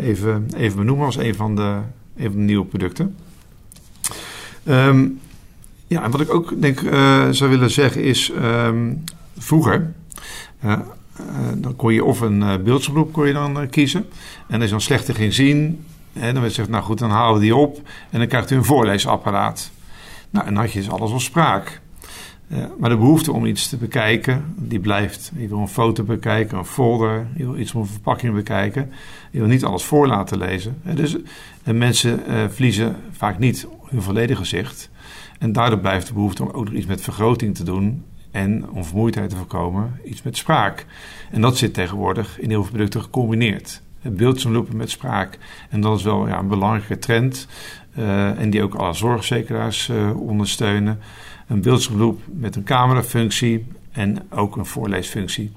even, 0.00 0.46
even 0.56 0.76
benoemen 0.76 1.06
als 1.06 1.16
een 1.16 1.34
van 1.34 1.56
de, 1.56 1.78
een 2.16 2.30
van 2.30 2.32
de 2.32 2.38
nieuwe 2.38 2.64
producten. 2.64 3.16
Um, 4.64 5.20
ja, 5.90 6.02
en 6.02 6.10
wat 6.10 6.20
ik 6.20 6.34
ook 6.34 6.62
denk 6.62 6.80
uh, 6.80 7.28
zou 7.30 7.50
willen 7.50 7.70
zeggen 7.70 8.02
is, 8.02 8.32
um, 8.42 9.04
vroeger, 9.38 9.92
uh, 10.64 10.70
uh, 10.70 11.26
dan 11.54 11.76
kon 11.76 11.94
je 11.94 12.04
of 12.04 12.20
een 12.20 12.64
uh, 12.66 13.04
kon 13.12 13.26
je 13.26 13.32
dan 13.32 13.68
kiezen. 13.70 14.06
En 14.48 14.54
als 14.54 14.64
je 14.64 14.70
dan 14.70 14.80
slechter 14.80 15.14
ging 15.14 15.34
zien, 15.34 15.84
hè, 16.12 16.32
dan 16.32 16.40
werd 16.40 16.54
gezegd, 16.54 16.68
nou 16.68 16.84
goed, 16.84 16.98
dan 16.98 17.10
halen 17.10 17.34
we 17.34 17.40
die 17.40 17.56
op 17.56 17.80
en 18.10 18.18
dan 18.18 18.28
krijgt 18.28 18.50
u 18.50 18.56
een 18.56 18.64
voorleesapparaat. 18.64 19.70
Nou, 20.30 20.46
en 20.46 20.54
dan 20.54 20.62
had 20.62 20.72
je 20.72 20.78
dus 20.78 20.90
alles 20.90 21.10
op 21.10 21.20
spraak. 21.20 21.80
maar 22.78 22.90
de 22.90 22.96
behoefte 22.96 23.32
om 23.32 23.46
iets 23.46 23.68
te 23.68 23.76
bekijken, 23.76 24.54
die 24.56 24.80
blijft. 24.80 25.32
Je 25.36 25.48
wil 25.48 25.58
een 25.58 25.68
foto 25.68 26.02
bekijken, 26.02 26.58
een 26.58 26.64
folder, 26.64 27.26
je 27.36 27.44
wil 27.44 27.58
iets 27.58 27.70
van 27.70 27.80
een 27.80 27.86
verpakking 27.86 28.34
bekijken. 28.34 28.92
Je 29.30 29.38
wil 29.38 29.48
niet 29.48 29.64
alles 29.64 29.84
voor 29.84 30.06
laten 30.06 30.38
lezen. 30.38 30.76
Dus 30.94 31.16
en 31.62 31.78
mensen 31.78 32.22
verliezen 32.50 32.96
vaak 33.12 33.38
niet 33.38 33.66
hun 33.88 34.02
volledige 34.02 34.44
zicht. 34.44 34.90
En 35.40 35.52
daardoor 35.52 35.78
blijft 35.78 36.06
de 36.06 36.12
behoefte 36.12 36.42
om 36.42 36.48
ook 36.48 36.64
nog 36.64 36.74
iets 36.74 36.86
met 36.86 37.00
vergroting 37.00 37.54
te 37.54 37.64
doen 37.64 38.04
en 38.30 38.70
om 38.70 38.84
vermoeidheid 38.84 39.30
te 39.30 39.36
voorkomen, 39.36 40.00
iets 40.04 40.22
met 40.22 40.36
spraak. 40.36 40.86
En 41.30 41.40
dat 41.40 41.56
zit 41.56 41.74
tegenwoordig 41.74 42.40
in 42.40 42.48
heel 42.48 42.62
veel 42.62 42.72
producten 42.72 43.02
gecombineerd. 43.02 43.82
Beeldsomloepen 44.02 44.76
met 44.76 44.90
spraak. 44.90 45.38
En 45.70 45.80
dat 45.80 45.98
is 45.98 46.04
wel 46.04 46.28
ja, 46.28 46.38
een 46.38 46.48
belangrijke 46.48 46.98
trend. 46.98 47.46
Uh, 47.98 48.38
en 48.38 48.50
die 48.50 48.62
ook 48.62 48.74
alle 48.74 48.94
zorgverzekeraars 48.94 49.88
uh, 49.88 50.20
ondersteunen. 50.20 50.98
Een 51.46 51.60
beeldsomloop 51.60 52.20
met 52.32 52.56
een 52.56 52.64
camerafunctie 52.64 53.66
en 53.92 54.18
ook 54.30 54.56
een 54.56 54.66
voorleesfunctie. 54.66 55.52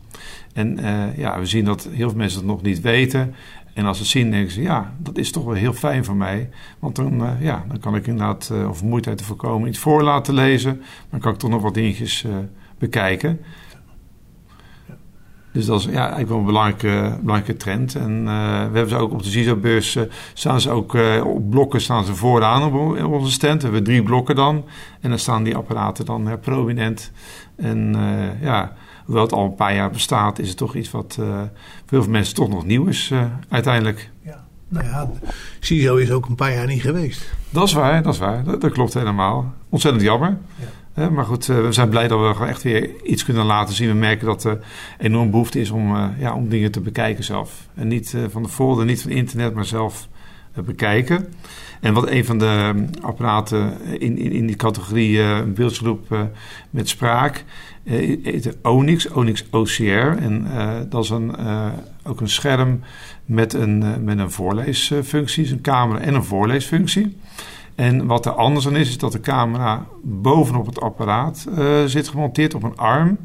En 0.53 0.79
uh, 0.79 1.17
ja, 1.17 1.39
we 1.39 1.45
zien 1.45 1.65
dat 1.65 1.87
heel 1.91 2.09
veel 2.09 2.17
mensen 2.17 2.39
dat 2.39 2.47
nog 2.47 2.61
niet 2.61 2.81
weten. 2.81 3.35
En 3.73 3.85
als 3.85 3.97
ze 3.97 4.05
zien, 4.05 4.31
denken 4.31 4.51
ze, 4.51 4.61
ja, 4.61 4.93
dat 4.97 5.17
is 5.17 5.31
toch 5.31 5.45
wel 5.45 5.53
heel 5.53 5.73
fijn 5.73 6.05
voor 6.05 6.15
mij. 6.15 6.49
Want 6.79 6.95
dan, 6.95 7.21
uh, 7.21 7.31
ja, 7.39 7.65
dan 7.67 7.79
kan 7.79 7.95
ik 7.95 8.07
inderdaad, 8.07 8.49
uh, 8.53 8.69
of 8.69 8.77
vermoeidheid 8.77 9.17
te 9.17 9.23
voorkomen, 9.23 9.69
iets 9.69 9.79
voor 9.79 10.03
laten 10.03 10.33
lezen. 10.33 10.81
Dan 11.09 11.19
kan 11.19 11.33
ik 11.33 11.39
toch 11.39 11.49
nog 11.49 11.61
wat 11.61 11.73
dingetjes 11.73 12.23
uh, 12.23 12.35
bekijken. 12.77 13.39
Dus 15.51 15.65
dat 15.65 15.79
is 15.79 15.85
ja, 15.85 15.99
eigenlijk 15.99 16.29
wel 16.29 16.37
een 16.37 16.45
belangrijke, 16.45 17.17
belangrijke 17.21 17.57
trend. 17.57 17.95
En 17.95 18.23
we 18.23 18.29
hebben 18.77 18.89
ze 18.89 18.95
ook 18.95 19.11
op 19.11 19.23
de 19.23 19.29
CISO-beurs, 19.29 19.97
staan 20.33 20.61
ze 20.61 20.69
ook 20.69 20.97
op 21.23 21.49
blokken 21.49 21.81
staan 21.81 22.05
ze 22.05 22.15
vooraan 22.15 22.63
op, 22.63 22.97
op, 23.03 23.11
onze 23.11 23.31
stand. 23.31 23.57
We 23.57 23.63
hebben 23.63 23.83
drie 23.83 24.03
blokken 24.03 24.35
dan. 24.35 24.65
En 25.01 25.09
dan 25.09 25.19
staan 25.19 25.43
die 25.43 25.55
apparaten 25.55 26.05
dan 26.05 26.39
prominent. 26.41 27.11
En 27.55 27.95
ja, 28.41 28.73
hoewel 29.05 29.23
het 29.23 29.33
al 29.33 29.45
een 29.45 29.55
paar 29.55 29.75
jaar 29.75 29.91
bestaat, 29.91 30.39
is 30.39 30.47
het 30.47 30.57
toch 30.57 30.75
iets 30.75 30.91
wat 30.91 31.17
uh, 31.19 31.25
voor 31.25 31.47
heel 31.89 32.03
veel 32.03 32.11
mensen 32.11 32.35
toch 32.35 32.49
nog 32.49 32.65
nieuw 32.65 32.85
is 32.85 33.09
uh, 33.13 33.25
uiteindelijk. 33.49 34.09
Ja, 34.21 34.45
nou 34.67 34.85
ja, 34.85 35.09
CISO 35.59 35.95
is 35.95 36.11
ook 36.11 36.25
een 36.25 36.35
paar 36.35 36.53
jaar 36.53 36.67
niet 36.67 36.81
geweest. 36.81 37.33
Dat 37.49 37.67
is 37.67 37.73
waar, 37.73 38.03
dat 38.03 38.13
is 38.13 38.19
waar. 38.19 38.43
Dat, 38.43 38.61
dat 38.61 38.71
klopt 38.71 38.93
helemaal. 38.93 39.53
Ontzettend 39.69 40.03
jammer. 40.03 40.37
Ja. 40.95 41.09
Maar 41.09 41.25
goed, 41.25 41.45
we 41.45 41.71
zijn 41.71 41.89
blij 41.89 42.07
dat 42.07 42.19
we 42.19 42.33
gewoon 42.33 42.47
echt 42.47 42.63
weer 42.63 43.03
iets 43.03 43.23
kunnen 43.25 43.45
laten 43.45 43.75
zien. 43.75 43.87
We 43.87 43.93
merken 43.93 44.25
dat 44.25 44.43
er 44.43 44.59
enorm 44.97 45.31
behoefte 45.31 45.59
is 45.59 45.69
om, 45.69 46.13
ja, 46.17 46.33
om 46.33 46.49
dingen 46.49 46.71
te 46.71 46.79
bekijken 46.79 47.23
zelf. 47.23 47.67
En 47.73 47.87
niet 47.87 48.15
van 48.29 48.43
de 48.43 48.49
folder, 48.49 48.85
niet 48.85 49.01
van 49.01 49.11
internet, 49.11 49.53
maar 49.53 49.65
zelf 49.65 50.07
bekijken. 50.65 51.33
En 51.83 51.93
wat 51.93 52.09
een 52.09 52.25
van 52.25 52.37
de 52.37 52.85
apparaten 53.01 53.81
in, 53.99 54.17
in, 54.17 54.31
in 54.31 54.47
die 54.47 54.55
categorie 54.55 55.17
uh, 55.17 55.41
beeldsgroep 55.41 56.29
met 56.69 56.89
spraak 56.89 57.43
heet 57.83 58.43
de 58.43 58.55
Onyx, 58.61 59.09
Onyx 59.09 59.45
OCR. 59.51 59.83
En 59.83 60.47
dat 60.89 61.03
is 61.03 61.09
een, 61.09 61.35
ook 62.03 62.21
een 62.21 62.29
scherm 62.29 62.81
met 63.25 63.53
een, 63.53 64.03
met 64.03 64.19
een 64.19 64.31
voorleesfunctie, 64.31 65.51
een 65.51 65.61
camera 65.61 65.99
en 65.99 66.13
een 66.13 66.23
voorleesfunctie. 66.23 67.17
En 67.75 68.05
wat 68.05 68.25
er 68.25 68.31
anders 68.31 68.67
aan 68.67 68.75
is, 68.75 68.89
is 68.89 68.97
dat 68.97 69.11
de 69.11 69.19
camera 69.19 69.85
bovenop 70.03 70.65
het 70.65 70.81
apparaat 70.81 71.47
zit 71.85 72.07
gemonteerd 72.07 72.53
op 72.53 72.63
een 72.63 72.77
arm. 72.77 73.17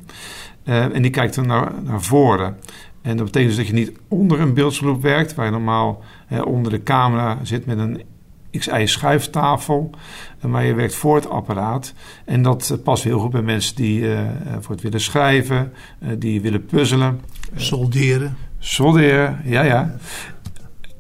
en 0.65 1.03
die 1.03 1.11
kijkt 1.11 1.37
er 1.37 1.47
naar, 1.47 1.73
naar 1.85 2.03
voren. 2.03 2.57
En 3.03 3.17
dat 3.17 3.27
betekent 3.27 3.57
dus 3.57 3.67
dat 3.67 3.67
je 3.67 3.81
niet 3.81 3.93
onder 4.09 4.41
een 4.41 4.55
beeldsgroep 4.55 5.03
werkt, 5.03 5.35
waar 5.35 5.47
je 5.47 5.53
normaal 5.53 6.03
onder 6.45 6.73
de 6.73 6.83
camera 6.83 7.39
zit 7.43 7.67
met 7.67 7.79
een 7.79 8.03
XI 8.51 8.87
schuiftafel, 8.87 9.91
maar 10.47 10.65
je 10.65 10.75
werkt 10.75 10.95
voor 10.95 11.15
het 11.15 11.29
apparaat. 11.29 11.93
En 12.25 12.43
dat 12.43 12.71
eh, 12.71 12.79
past 12.85 13.05
heel 13.05 13.19
goed 13.19 13.31
bij 13.31 13.43
mensen 13.43 13.77
die 13.77 14.01
uh, 14.01 14.21
voor 14.61 14.75
het 14.75 14.83
willen 14.83 15.01
schrijven, 15.01 15.73
uh, 16.03 16.09
die 16.19 16.41
willen 16.41 16.65
puzzelen. 16.65 17.21
Solderen. 17.57 18.37
Solderen, 18.59 19.41
ja, 19.45 19.63
ja. 19.63 19.97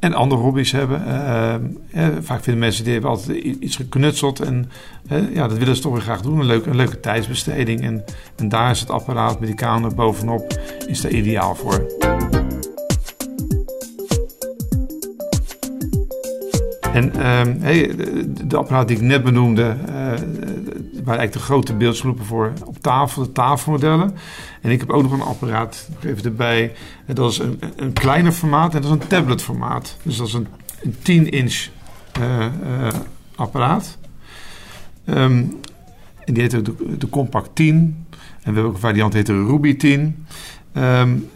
En 0.00 0.14
andere 0.14 0.40
hobby's 0.40 0.72
hebben. 0.72 1.02
vaak 2.20 2.42
vinden 2.42 2.62
mensen 2.62 2.84
die 2.84 2.92
hebben 2.92 3.10
altijd 3.10 3.36
iets 3.38 3.76
geknutseld. 3.76 4.40
En 4.40 4.70
ja, 5.34 5.48
dat 5.48 5.58
willen 5.58 5.76
ze 5.76 5.82
toch 5.82 5.92
weer 5.92 6.02
graag 6.02 6.20
doen. 6.20 6.38
Een 6.38 6.46
leuke, 6.46 6.70
een 6.70 6.76
leuke 6.76 7.00
tijdsbesteding. 7.00 7.82
En, 7.82 8.04
en 8.36 8.48
daar 8.48 8.70
is 8.70 8.80
het 8.80 8.90
apparaat 8.90 9.38
met 9.38 9.48
die 9.48 9.58
camera 9.58 9.94
bovenop 9.94 10.60
is 10.86 11.00
daar 11.00 11.12
ideaal 11.12 11.54
voor. 11.54 11.86
En 16.98 17.60
hey, 17.60 17.96
de, 17.96 18.46
de, 18.46 18.56
apparaat 18.56 18.88
die 18.88 18.96
ik 18.96 19.02
net 19.02 19.24
benoemde, 19.24 19.62
uh, 19.62 19.94
waren 19.94 20.18
eigenlijk 21.04 21.32
de 21.32 21.38
grote 21.38 21.74
beeldsgroepen 21.74 22.24
voor 22.24 22.52
op 22.64 22.78
tafel, 22.78 23.22
de 23.22 23.32
tafelmodellen. 23.32 24.14
En 24.62 24.70
ik 24.70 24.80
heb 24.80 24.90
ook 24.90 25.02
nog 25.02 25.12
een 25.12 25.20
apparaat, 25.20 25.88
even 26.04 26.24
erbij, 26.24 26.72
dat 27.06 27.30
is 27.30 27.38
een, 27.38 27.60
een 27.76 27.92
kleiner 27.92 28.32
formaat 28.32 28.74
en 28.74 28.82
dat 28.82 28.90
is 28.90 29.02
een 29.02 29.08
tabletformaat. 29.08 29.96
Dus 30.02 30.16
dat 30.16 30.26
is 30.26 30.32
een, 30.32 30.46
een 30.82 30.94
10-inch 30.94 31.68
uh, 32.20 32.38
uh, 32.40 32.88
apparaat. 33.34 33.98
Um, 35.04 35.60
en 36.24 36.34
die 36.34 36.42
heet 36.42 36.50
de, 36.50 36.96
de, 36.98 37.08
Compact 37.08 37.50
10. 37.52 37.74
En 37.74 38.18
we 38.18 38.42
hebben 38.42 38.64
ook 38.64 38.74
een 38.74 38.80
variant 38.80 39.12
die 39.12 39.20
heet 39.20 39.30
de 39.30 39.44
Ruby 39.44 39.76
10. 39.76 40.26
Um, 40.74 41.28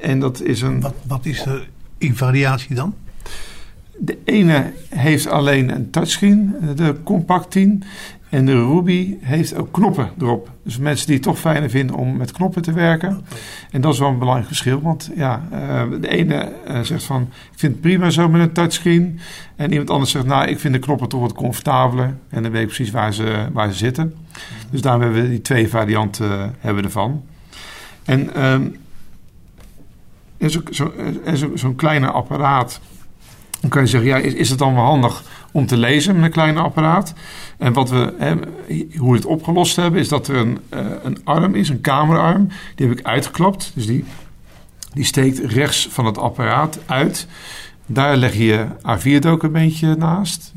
en 0.00 0.20
dat 0.20 0.40
is 0.40 0.62
een... 0.62 0.80
Wat, 0.80 0.94
wat 1.06 1.26
is 1.26 1.46
er 1.46 1.68
in 1.98 2.16
variatie 2.16 2.74
dan? 2.74 2.94
De 4.02 4.18
ene 4.24 4.72
heeft 4.88 5.26
alleen 5.26 5.74
een 5.74 5.90
touchscreen, 5.90 6.54
de 6.76 6.96
Compact 7.04 7.50
10. 7.50 7.82
En 8.28 8.46
de 8.46 8.52
Ruby 8.52 9.16
heeft 9.20 9.56
ook 9.56 9.72
knoppen 9.72 10.10
erop. 10.18 10.50
Dus 10.64 10.78
mensen 10.78 11.06
die 11.06 11.14
het 11.14 11.24
toch 11.24 11.38
fijner 11.38 11.70
vinden 11.70 11.96
om 11.96 12.16
met 12.16 12.32
knoppen 12.32 12.62
te 12.62 12.72
werken. 12.72 13.24
En 13.70 13.80
dat 13.80 13.92
is 13.92 13.98
wel 13.98 14.08
een 14.08 14.18
belangrijk 14.18 14.46
verschil. 14.46 14.80
Want 14.80 15.10
ja, 15.16 15.42
de 16.00 16.08
ene 16.08 16.52
zegt 16.82 17.04
van, 17.04 17.22
ik 17.22 17.58
vind 17.58 17.72
het 17.72 17.80
prima 17.80 18.10
zo 18.10 18.28
met 18.28 18.40
een 18.40 18.52
touchscreen. 18.52 19.20
En 19.56 19.70
iemand 19.70 19.90
anders 19.90 20.10
zegt, 20.10 20.26
nou, 20.26 20.48
ik 20.48 20.58
vind 20.58 20.74
de 20.74 20.80
knoppen 20.80 21.08
toch 21.08 21.20
wat 21.20 21.32
comfortabeler. 21.32 22.14
En 22.28 22.42
dan 22.42 22.52
weet 22.52 22.62
ik 22.62 22.66
precies 22.66 22.90
waar 22.90 23.14
ze, 23.14 23.46
waar 23.52 23.70
ze 23.70 23.78
zitten. 23.78 24.14
Dus 24.70 24.80
daarom 24.80 25.02
hebben 25.02 25.22
we 25.22 25.28
die 25.28 25.40
twee 25.40 25.68
varianten 25.68 26.54
hebben 26.58 26.84
ervan. 26.84 27.22
En 28.04 28.44
um, 28.44 28.76
zo'n 30.38 30.62
zo, 30.70 30.92
zo, 31.34 31.56
zo 31.56 31.72
kleine 31.72 32.10
apparaat 32.10 32.80
dan 33.60 33.70
kan 33.70 33.82
je 33.82 33.88
zeggen, 33.88 34.08
ja, 34.08 34.16
is, 34.16 34.50
het 34.50 34.58
dan 34.58 34.74
wel 34.74 34.84
handig 34.84 35.22
om 35.52 35.66
te 35.66 35.76
lezen 35.76 36.14
met 36.14 36.24
een 36.24 36.30
kleine 36.30 36.60
apparaat? 36.60 37.14
En 37.58 37.72
wat 37.72 37.90
we, 37.90 38.14
hè, 38.18 38.34
hoe 38.96 39.10
we 39.10 39.16
het 39.16 39.26
opgelost 39.26 39.76
hebben, 39.76 40.00
is 40.00 40.08
dat 40.08 40.28
er 40.28 40.36
een, 40.36 40.58
uh, 40.74 40.80
een 41.02 41.18
arm 41.24 41.54
is, 41.54 41.68
een 41.68 41.80
cameraarm. 41.80 42.48
Die 42.74 42.88
heb 42.88 42.98
ik 42.98 43.06
uitgeklapt. 43.06 43.72
Dus 43.74 43.86
die, 43.86 44.04
die 44.92 45.04
steekt 45.04 45.38
rechts 45.38 45.88
van 45.90 46.06
het 46.06 46.18
apparaat 46.18 46.78
uit. 46.86 47.26
Daar 47.86 48.16
leg 48.16 48.34
je 48.34 48.66
A4-documentje 48.66 49.94
naast. 49.96 50.52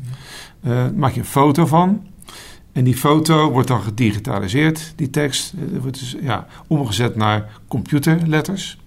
Uh, 0.66 0.84
maak 0.96 1.12
je 1.12 1.20
een 1.20 1.26
foto 1.26 1.66
van. 1.66 2.06
En 2.72 2.84
die 2.84 2.96
foto 2.96 3.50
wordt 3.50 3.68
dan 3.68 3.82
gedigitaliseerd, 3.82 4.92
die 4.96 5.10
tekst. 5.10 5.52
Uh, 5.56 5.80
wordt 5.80 5.98
dus 5.98 6.16
ja, 6.20 6.46
omgezet 6.66 7.16
naar 7.16 7.48
computerletters. 7.68 8.78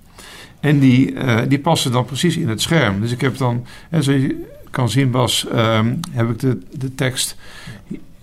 En 0.60 0.80
die, 0.80 1.13
uh, 1.13 1.39
die 1.48 1.60
passen 1.60 1.91
dan 1.91 2.06
precies 2.06 2.38
in 2.38 2.50
het 2.50 2.62
scherm. 2.62 3.02
Dus 3.02 3.12
ik 3.12 3.22
heb 3.22 3.38
dan, 3.38 3.65
en 3.89 4.04
zoals 4.04 4.22
je 4.22 4.46
kan 4.70 4.89
zien 4.89 5.12
Bas, 5.12 5.46
um, 5.56 6.00
heb 6.12 6.30
ik 6.30 6.39
de, 6.39 6.60
de 6.78 6.96
tekst 6.96 7.38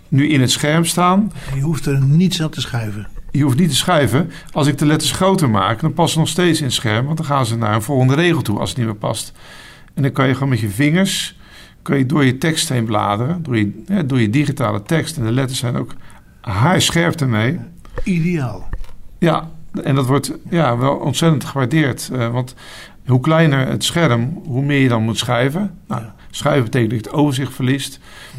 nu 0.09 0.29
in 0.29 0.41
het 0.41 0.51
scherm 0.51 0.85
staan. 0.85 1.33
Je 1.55 1.61
hoeft 1.61 1.87
er 1.87 2.05
niets 2.05 2.43
aan 2.43 2.51
te 2.51 2.61
schuiven. 2.61 3.09
Je 3.31 3.43
hoeft 3.43 3.59
niet 3.59 3.69
te 3.69 3.77
schuiven. 3.77 4.31
Als 4.53 4.67
ik 4.67 4.79
de 4.79 4.87
letters 4.87 5.13
groter 5.13 5.51
maak, 5.51 5.81
dan 5.81 5.93
passen 5.93 6.13
ze 6.13 6.19
nog 6.19 6.29
steeds 6.29 6.59
in 6.59 6.65
het 6.65 6.75
scherm. 6.75 7.05
Want 7.05 7.17
dan 7.17 7.27
gaan 7.27 7.47
ze 7.47 7.57
naar 7.57 7.75
een 7.75 7.83
volgende 7.83 8.15
regel 8.15 8.43
toe 8.43 8.59
als 8.59 8.69
het 8.69 8.79
niet 8.79 8.87
meer 8.87 8.97
past. 8.97 9.33
En 9.95 10.03
dan 10.03 10.13
kan 10.13 10.27
je 10.27 10.35
gewoon 10.35 10.49
met 10.49 10.61
je 10.61 10.69
vingers 10.69 11.37
kan 11.85 11.99
je 11.99 12.07
door 12.07 12.25
je 12.25 12.39
tekst 12.39 12.69
heen 12.69 12.85
bladeren. 12.85 13.43
Door 13.43 13.59
je, 13.59 13.83
ja, 13.87 14.03
door 14.03 14.21
je 14.21 14.31
digitale 14.31 14.83
tekst. 14.83 15.17
En 15.17 15.25
de 15.25 15.33
letters 15.33 15.59
zijn 15.59 15.77
ook 15.77 15.95
haarscherp 16.41 17.21
ermee. 17.21 17.59
Ideaal. 18.05 18.69
Ja, 19.19 19.51
en 19.83 19.95
dat 19.95 20.07
wordt 20.07 20.33
ja, 20.51 20.77
wel 20.77 20.95
ontzettend 20.95 21.45
gewaardeerd. 21.45 22.09
Uh, 22.13 22.29
want 22.29 22.55
hoe 23.07 23.21
kleiner 23.21 23.67
het 23.67 23.85
scherm, 23.85 24.41
hoe 24.45 24.63
meer 24.63 24.81
je 24.81 24.89
dan 24.89 25.03
moet 25.03 25.19
schrijven. 25.19 25.79
Nou, 25.87 26.03
ja. 26.03 26.15
Schrijven 26.31 26.65
betekent 26.65 26.91
dat 26.91 27.01
je 27.01 27.07
het 27.07 27.19
overzicht 27.19 27.55
verliest. 27.55 27.99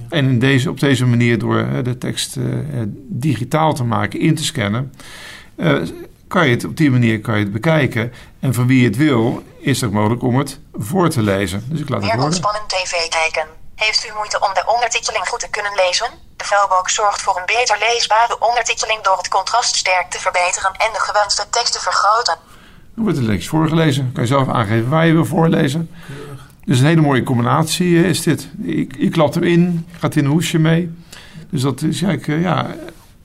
Ja. 0.10 0.18
En 0.18 0.30
in 0.30 0.40
deze, 0.40 0.70
op 0.70 0.80
deze 0.80 1.06
manier, 1.06 1.40
door 1.40 1.60
uh, 1.60 1.84
de 1.84 1.98
tekst 1.98 2.36
uh, 2.36 2.46
digitaal 3.08 3.74
te 3.74 3.84
maken, 3.84 4.20
in 4.20 4.36
te 4.36 4.44
scannen, 4.44 4.94
kan 6.28 6.46
je 6.46 6.52
het 6.52 6.66
op 6.66 6.78
die 6.78 6.92
manier 6.92 7.22
kan 7.22 7.38
je 7.38 7.44
het 7.44 7.54
bekijken. 7.54 8.14
En 8.40 8.54
voor 8.54 8.66
wie 8.66 8.86
het 8.86 8.96
wil, 8.96 9.44
is 9.60 9.82
het 9.82 9.92
mogelijk 9.92 10.24
om 10.24 10.38
het 10.38 10.60
voor 10.74 11.10
te 11.10 11.22
lezen. 11.22 11.64
Dus 11.70 11.80
ik 11.80 11.90
laat 11.90 12.00
Meer 12.00 12.10
het 12.10 12.20
horen. 12.20 12.34
ontspannen 12.34 12.62
tv 12.68 13.10
kijken. 13.10 13.48
Heeft 13.76 14.08
u 14.10 14.14
moeite 14.16 14.40
om 14.40 14.54
de 14.54 14.64
ondertiteling 14.74 15.28
goed 15.28 15.40
te 15.40 15.50
kunnen 15.50 15.72
lezen? 15.76 16.08
De 16.46 16.56
vuilbak 16.56 16.90
zorgt 16.90 17.22
voor 17.22 17.38
een 17.38 17.46
beter 17.46 17.78
leesbare 17.80 18.40
ondertiteling 18.40 19.02
door 19.02 19.18
het 19.18 19.28
contrast 19.28 19.76
sterk 19.76 20.10
te 20.10 20.20
verbeteren 20.20 20.72
en 20.72 20.90
de 20.94 21.00
gewenste 21.00 21.46
tekst 21.50 21.74
te 21.74 21.80
vergroten. 21.80 22.38
Dan 22.96 23.04
wordt 23.04 23.18
het 23.18 23.28
lekker 23.28 23.48
voorgelezen. 23.48 24.12
Kan 24.14 24.24
je 24.24 24.30
zelf 24.30 24.50
aangeven 24.50 24.90
waar 24.90 25.06
je 25.06 25.14
wil 25.14 25.26
voorlezen. 25.26 25.90
Dus 26.66 26.80
een 26.80 26.86
hele 26.86 27.02
mooie 27.02 27.24
combinatie 27.24 28.04
is 28.04 28.22
dit. 28.22 28.48
Ik, 28.64 28.96
ik 28.96 29.12
klap 29.12 29.34
hem 29.34 29.44
in, 29.44 29.88
gaat 30.00 30.16
in 30.16 30.26
een 30.26 30.32
hoesje 30.32 30.60
mee. 30.60 30.94
Dus 31.50 31.62
dat 31.62 31.82
is 31.82 32.02
eigenlijk 32.02 32.42
ja, 32.42 32.76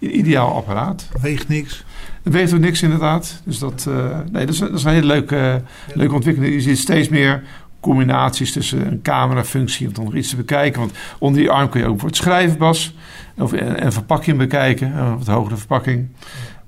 een 0.00 0.18
ideaal 0.18 0.54
apparaat. 0.54 1.08
Weegt 1.20 1.48
niks. 1.48 1.84
Het 2.22 2.32
weegt 2.32 2.54
ook 2.54 2.60
niks 2.60 2.82
inderdaad. 2.82 3.40
Dus 3.44 3.58
dat, 3.58 3.84
uh, 3.88 4.18
nee, 4.30 4.46
dat, 4.46 4.54
is, 4.54 4.60
dat 4.60 4.72
is 4.72 4.84
een 4.84 4.92
hele 4.92 5.06
leuke, 5.06 5.62
uh, 5.88 5.96
leuke 5.96 6.14
ontwikkeling. 6.14 6.54
Je 6.54 6.60
ziet 6.60 6.78
steeds 6.78 7.08
meer 7.08 7.42
combinaties 7.80 8.52
tussen 8.52 8.86
een 8.86 9.02
camerafunctie 9.02 9.86
om 9.86 9.92
dan 9.92 10.04
nog 10.04 10.14
iets 10.14 10.30
te 10.30 10.36
bekijken. 10.36 10.80
Want 10.80 10.92
onder 11.18 11.40
die 11.40 11.50
arm 11.50 11.68
kun 11.68 11.80
je 11.80 11.86
ook 11.86 11.98
voor 11.98 12.08
het 12.08 12.16
schrijven, 12.16 12.58
Bas. 12.58 12.94
Of 13.38 13.52
een 13.52 13.92
verpakking 13.92 14.38
bekijken, 14.38 14.98
een 14.98 15.18
wat 15.18 15.26
hogere 15.26 15.56
verpakking. 15.56 16.08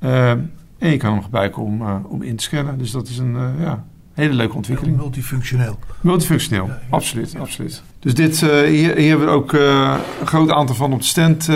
Uh, 0.01 0.31
en 0.79 0.91
je 0.91 0.97
kan 0.97 1.13
hem 1.13 1.23
gebruiken 1.23 1.63
om, 1.63 1.83
uh, 1.83 1.97
om 2.09 2.23
in 2.23 2.37
te 2.37 2.43
scannen. 2.43 2.79
Dus 2.79 2.91
dat 2.91 3.09
is 3.09 3.19
een 3.19 3.35
uh, 3.35 3.49
ja, 3.61 3.85
hele 4.15 4.35
leuke 4.35 4.57
ontwikkeling. 4.57 4.97
Ja, 4.97 5.03
multifunctioneel. 5.03 5.79
Multifunctioneel, 6.01 6.67
ja. 6.67 6.81
absoluut, 6.91 7.37
absoluut. 7.39 7.83
Dus 7.99 8.15
dit, 8.15 8.41
hier, 8.41 8.97
hier, 8.97 9.09
hebben 9.09 9.27
we 9.27 9.33
ook 9.33 9.53
een 9.53 10.27
groot 10.27 10.51
aantal 10.51 10.75
van 10.75 10.93
op 10.93 10.99
de 11.01 11.07
stand 11.07 11.49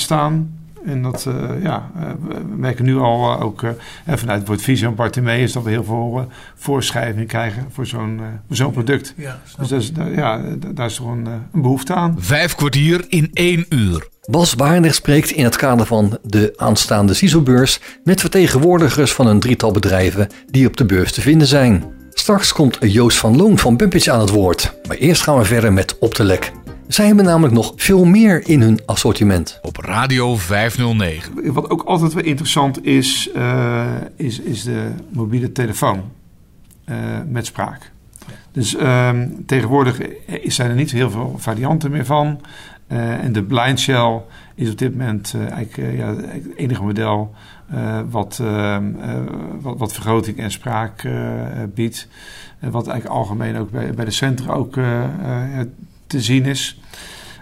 staan. 0.00 0.57
En 0.88 1.02
dat, 1.02 1.24
uh, 1.28 1.62
ja, 1.62 1.90
uh, 1.96 2.02
we 2.28 2.56
merken 2.56 2.84
nu 2.84 2.96
al 2.96 3.34
uh, 3.34 3.44
ook 3.44 3.64
vanuit 4.06 4.38
het 4.38 4.48
woord 4.48 4.62
Vision 4.62 4.94
Bartimeus 4.94 5.52
dat 5.52 5.62
we 5.62 5.70
heel 5.70 5.84
veel 5.84 6.28
voorschrijving 6.54 7.28
krijgen 7.28 7.66
voor 7.70 7.86
zo'n 7.86 8.20
zo'n 8.50 8.72
product. 8.72 9.14
Ja, 9.16 9.40
dus 9.44 9.68
dat 9.68 9.80
is, 9.80 9.92
ja, 10.14 10.42
daar 10.74 10.86
is 10.86 10.94
toch 10.94 11.06
een, 11.06 11.26
een, 11.26 11.62
behoefte 11.62 11.94
aan. 11.94 12.16
Vijf 12.18 12.54
kwartier 12.54 13.04
in 13.08 13.30
één 13.32 13.66
uur. 13.68 14.08
Bas 14.30 14.54
Waarnig 14.54 14.94
spreekt 14.94 15.30
in 15.30 15.44
het 15.44 15.56
kader 15.56 15.86
van 15.86 16.18
de 16.22 16.52
aanstaande 16.56 17.14
CISO-beurs 17.14 17.80
met 18.04 18.20
vertegenwoordigers 18.20 19.12
van 19.12 19.26
een 19.26 19.40
drietal 19.40 19.72
bedrijven 19.72 20.28
die 20.50 20.66
op 20.66 20.76
de 20.76 20.84
beurs 20.84 21.12
te 21.12 21.20
vinden 21.20 21.46
zijn. 21.46 21.84
Straks 22.12 22.52
komt 22.52 22.78
Joost 22.80 23.18
van 23.18 23.36
Loon 23.36 23.58
van 23.58 23.76
Bumpage 23.76 24.10
aan 24.10 24.20
het 24.20 24.30
woord. 24.30 24.74
Maar 24.88 24.96
eerst 24.96 25.22
gaan 25.22 25.38
we 25.38 25.44
verder 25.44 25.72
met 25.72 25.98
Op 25.98 26.14
de 26.14 26.24
Lek. 26.24 26.52
Zij 26.88 27.06
hebben 27.06 27.24
namelijk 27.24 27.54
nog 27.54 27.72
veel 27.76 28.04
meer 28.04 28.48
in 28.48 28.60
hun 28.60 28.80
assortiment. 28.86 29.58
Op 29.62 29.76
Radio 29.76 30.36
509. 30.36 31.52
Wat 31.52 31.70
ook 31.70 31.82
altijd 31.82 32.12
wel 32.12 32.24
interessant 32.24 32.84
is, 32.84 33.30
uh, 33.36 33.86
is, 34.16 34.40
is 34.40 34.62
de 34.62 34.90
mobiele 35.08 35.52
telefoon 35.52 36.02
uh, 36.84 36.96
met 37.26 37.46
spraak. 37.46 37.90
Dus 38.52 38.74
uh, 38.74 39.10
tegenwoordig 39.46 40.00
zijn 40.44 40.70
er 40.70 40.76
niet 40.76 40.90
heel 40.90 41.10
veel 41.10 41.34
varianten 41.38 41.90
meer 41.90 42.04
van. 42.04 42.40
Uh, 42.92 43.24
en 43.24 43.32
de 43.32 43.42
blind 43.42 43.80
shell 43.80 44.20
is 44.54 44.70
op 44.70 44.78
dit 44.78 44.96
moment 44.96 45.34
eigenlijk 45.50 45.96
ja, 45.98 46.14
het 46.14 46.56
enige 46.56 46.82
model 46.82 47.34
wat, 48.10 48.42
wat, 49.60 49.78
wat, 49.78 49.92
vergroting 49.92 50.38
en 50.38 50.50
spraak 50.50 51.08
biedt. 51.74 52.08
wat 52.60 52.86
eigenlijk 52.86 53.18
algemeen 53.18 53.56
ook 53.56 53.70
bij, 53.70 53.94
bij 53.94 54.04
de 54.04 54.10
centra 54.10 54.52
ook 54.52 54.76
te 56.08 56.20
zien 56.20 56.44
is. 56.44 56.80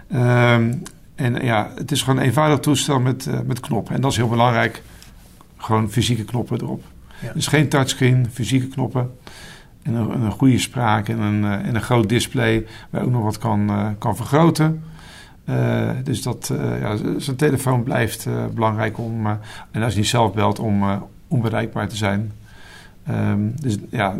Ehm, 0.09 0.73
en 1.15 1.35
ja, 1.45 1.71
het 1.75 1.91
is 1.91 2.01
gewoon 2.01 2.19
een 2.19 2.25
eenvoudig 2.25 2.59
toestel 2.59 2.99
met, 2.99 3.29
met 3.45 3.59
knoppen. 3.59 3.95
En 3.95 4.01
dat 4.01 4.11
is 4.11 4.17
heel 4.17 4.27
belangrijk. 4.27 4.83
Gewoon 5.57 5.91
fysieke 5.91 6.23
knoppen 6.25 6.61
erop. 6.61 6.83
Ja. 7.21 7.33
Dus 7.33 7.47
geen 7.47 7.69
touchscreen, 7.69 8.27
fysieke 8.31 8.67
knoppen. 8.67 9.11
En 9.83 9.93
een, 9.93 10.21
een 10.21 10.31
goede 10.31 10.59
spraak 10.59 11.09
en 11.09 11.19
een, 11.19 11.43
en 11.43 11.75
een 11.75 11.81
groot 11.81 12.09
display 12.09 12.65
waar 12.89 13.01
ook 13.01 13.11
nog 13.11 13.23
wat 13.23 13.37
kan, 13.37 13.95
kan 13.97 14.15
vergroten. 14.15 14.83
Dus 16.03 16.21
dat, 16.21 16.51
ja, 16.79 16.97
zijn 17.17 17.35
telefoon 17.35 17.83
blijft 17.83 18.27
belangrijk 18.53 18.97
om, 18.97 19.27
en 19.71 19.83
als 19.83 19.93
hij 19.93 20.01
niet 20.01 20.07
zelf 20.07 20.33
belt, 20.33 20.59
om 20.59 20.83
onbereikbaar 21.27 21.87
te 21.87 21.95
zijn. 21.95 22.31
Um, 23.09 23.53
dus 23.61 23.77
ja, 23.89 24.15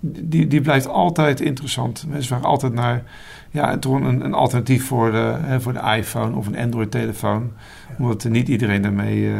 die, 0.00 0.46
die 0.46 0.60
blijft 0.60 0.86
altijd 0.86 1.40
interessant. 1.40 2.04
Mensen 2.08 2.28
vragen 2.28 2.46
altijd 2.46 2.72
naar 2.72 3.02
ja, 3.50 3.78
toch 3.78 3.94
een, 3.94 4.24
een 4.24 4.34
alternatief 4.34 4.86
voor 4.86 5.10
de, 5.10 5.36
hè, 5.40 5.60
voor 5.60 5.72
de 5.72 5.96
iPhone 5.96 6.36
of 6.36 6.46
een 6.46 6.58
Android-telefoon. 6.58 7.52
Ja. 7.88 7.94
Omdat 7.98 8.24
niet 8.24 8.48
iedereen 8.48 8.82
daarmee 8.82 9.32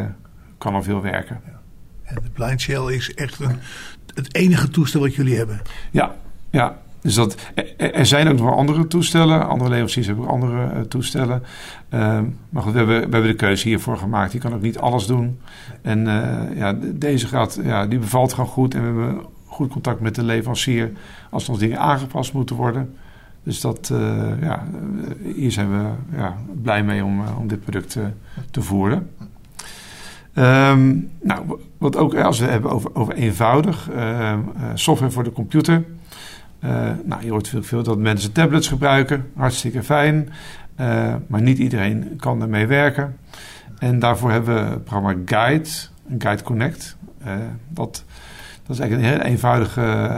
kan 0.58 0.76
of 0.76 0.86
wil 0.86 1.02
werken. 1.02 1.40
Ja. 1.46 1.60
En 2.02 2.14
de 2.22 2.30
Blind 2.30 2.60
Shell 2.60 2.94
is 2.94 3.14
echt 3.14 3.40
een, 3.40 3.56
het 4.14 4.34
enige 4.34 4.68
toestel 4.68 5.00
wat 5.00 5.14
jullie 5.14 5.36
hebben. 5.36 5.60
Ja, 5.90 6.14
ja. 6.50 6.78
Dus 7.02 7.14
dat, 7.14 7.36
er 7.76 8.06
zijn 8.06 8.28
ook 8.28 8.36
nog 8.36 8.46
wel 8.46 8.56
andere 8.56 8.86
toestellen. 8.86 9.48
Andere 9.48 9.70
leveranciers 9.70 10.06
hebben 10.06 10.24
ook 10.24 10.30
andere 10.30 10.72
uh, 10.74 10.80
toestellen. 10.80 11.42
Uh, 11.90 12.20
maar 12.48 12.62
goed, 12.62 12.72
we 12.72 12.78
hebben, 12.78 12.96
we 12.96 13.00
hebben 13.00 13.30
de 13.30 13.34
keuze 13.34 13.68
hiervoor 13.68 13.96
gemaakt. 13.96 14.30
Die 14.30 14.40
kan 14.40 14.54
ook 14.54 14.60
niet 14.60 14.78
alles 14.78 15.06
doen. 15.06 15.40
En 15.82 16.06
uh, 16.06 16.56
ja, 16.56 16.76
deze 16.82 17.26
gaat, 17.26 17.60
ja, 17.62 17.86
die 17.86 17.98
bevalt 17.98 18.32
gewoon 18.32 18.50
goed. 18.50 18.74
En 18.74 18.80
we 18.80 18.86
hebben 18.86 19.24
goed 19.46 19.70
contact 19.70 20.00
met 20.00 20.14
de 20.14 20.22
leverancier 20.22 20.92
als 21.30 21.44
er 21.44 21.50
nog 21.50 21.60
dingen 21.60 21.78
aangepast 21.78 22.32
moeten 22.32 22.56
worden. 22.56 22.94
Dus 23.42 23.60
dat, 23.60 23.90
uh, 23.92 24.42
ja, 24.42 24.64
hier 25.34 25.52
zijn 25.52 25.70
we 25.70 25.88
ja, 26.16 26.36
blij 26.62 26.84
mee 26.84 27.04
om, 27.04 27.20
om 27.38 27.48
dit 27.48 27.60
product 27.60 27.98
te 28.50 28.62
voeren. 28.62 29.10
Um, 30.34 31.10
nou, 31.22 31.60
wat 31.78 31.96
ook 31.96 32.14
als 32.14 32.38
we 32.38 32.46
hebben 32.46 32.70
over, 32.70 32.94
over 32.94 33.14
eenvoudig, 33.14 33.90
software 34.74 35.12
voor 35.12 35.24
de 35.24 35.32
computer. 35.32 35.84
Nou, 37.04 37.24
je 37.24 37.30
hoort 37.30 37.48
veel, 37.48 37.62
veel 37.62 37.82
dat 37.82 37.98
mensen 37.98 38.32
tablets 38.32 38.68
gebruiken. 38.68 39.26
Hartstikke 39.36 39.82
fijn. 39.82 40.28
Maar 41.26 41.42
niet 41.42 41.58
iedereen 41.58 42.16
kan 42.16 42.38
daarmee 42.38 42.66
werken. 42.66 43.16
En 43.78 43.98
daarvoor 43.98 44.30
hebben 44.30 44.54
we 44.54 44.70
het 44.70 44.84
programma 44.84 45.14
Guide, 45.24 45.68
Guide 46.18 46.42
Connect. 46.42 46.96
Dat, 47.68 48.04
dat 48.66 48.76
is 48.76 48.78
eigenlijk 48.78 49.10
een 49.10 49.20
heel 49.20 49.30
eenvoudige 49.30 50.10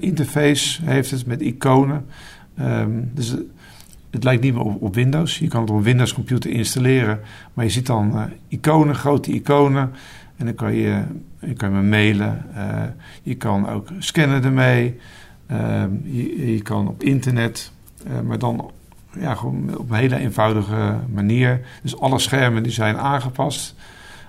interface. 0.00 0.84
Heeft 0.84 1.10
het 1.10 1.26
met 1.26 1.40
iconen. 1.40 2.06
Um, 2.60 3.10
dus 3.14 3.34
het 4.10 4.24
lijkt 4.24 4.42
niet 4.42 4.54
meer 4.54 4.62
op, 4.62 4.82
op, 4.82 4.94
Windows. 4.94 5.38
Je 5.38 5.48
kan 5.48 5.60
het 5.60 5.70
op 5.70 5.76
een 5.76 5.82
Windows 5.82 6.12
computer 6.12 6.50
installeren. 6.50 7.20
Maar 7.54 7.64
je 7.64 7.70
ziet 7.70 7.86
dan 7.86 8.30
iconen, 8.48 8.94
grote 8.94 9.32
iconen. 9.32 9.92
En 10.36 10.44
dan 10.44 10.54
kan 10.54 10.74
je, 10.74 11.02
je 11.38 11.52
kan 11.52 11.72
me 11.72 11.82
mailen. 11.82 12.44
je 13.22 13.34
kan 13.34 13.68
ook 13.68 13.88
scannen 13.98 14.44
ermee. 14.44 14.96
Uh, 15.50 15.84
je, 16.52 16.60
kan 16.62 16.88
op 16.88 17.02
internet, 17.02 17.72
uh, 18.06 18.20
maar 18.20 18.38
dan 18.38 18.70
ja, 19.18 19.34
gewoon 19.34 19.78
op 19.78 19.90
een 19.90 19.96
hele 19.96 20.16
eenvoudige 20.16 20.96
manier. 21.12 21.60
Dus 21.82 22.00
alle 22.00 22.18
schermen 22.18 22.62
die 22.62 22.72
zijn 22.72 22.96
aangepast. 22.96 23.74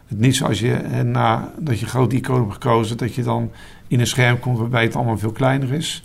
Het 0.08 0.20
niet 0.20 0.36
zoals 0.36 0.60
je 0.60 0.74
en 0.74 1.12
na 1.12 1.52
dat 1.58 1.80
je 1.80 1.86
grote 1.86 2.16
icoon 2.16 2.40
hebt 2.40 2.54
gekozen, 2.54 2.98
dat 2.98 3.16
je 3.16 3.24
dan 3.24 3.52
in 3.88 4.00
een 4.00 4.08
scherm 4.08 4.40
komt 4.40 4.58
waarbij 4.58 4.84
het 4.84 4.96
allemaal 4.96 5.18
veel 5.18 5.32
kleiner 5.32 5.74
is. 5.74 6.04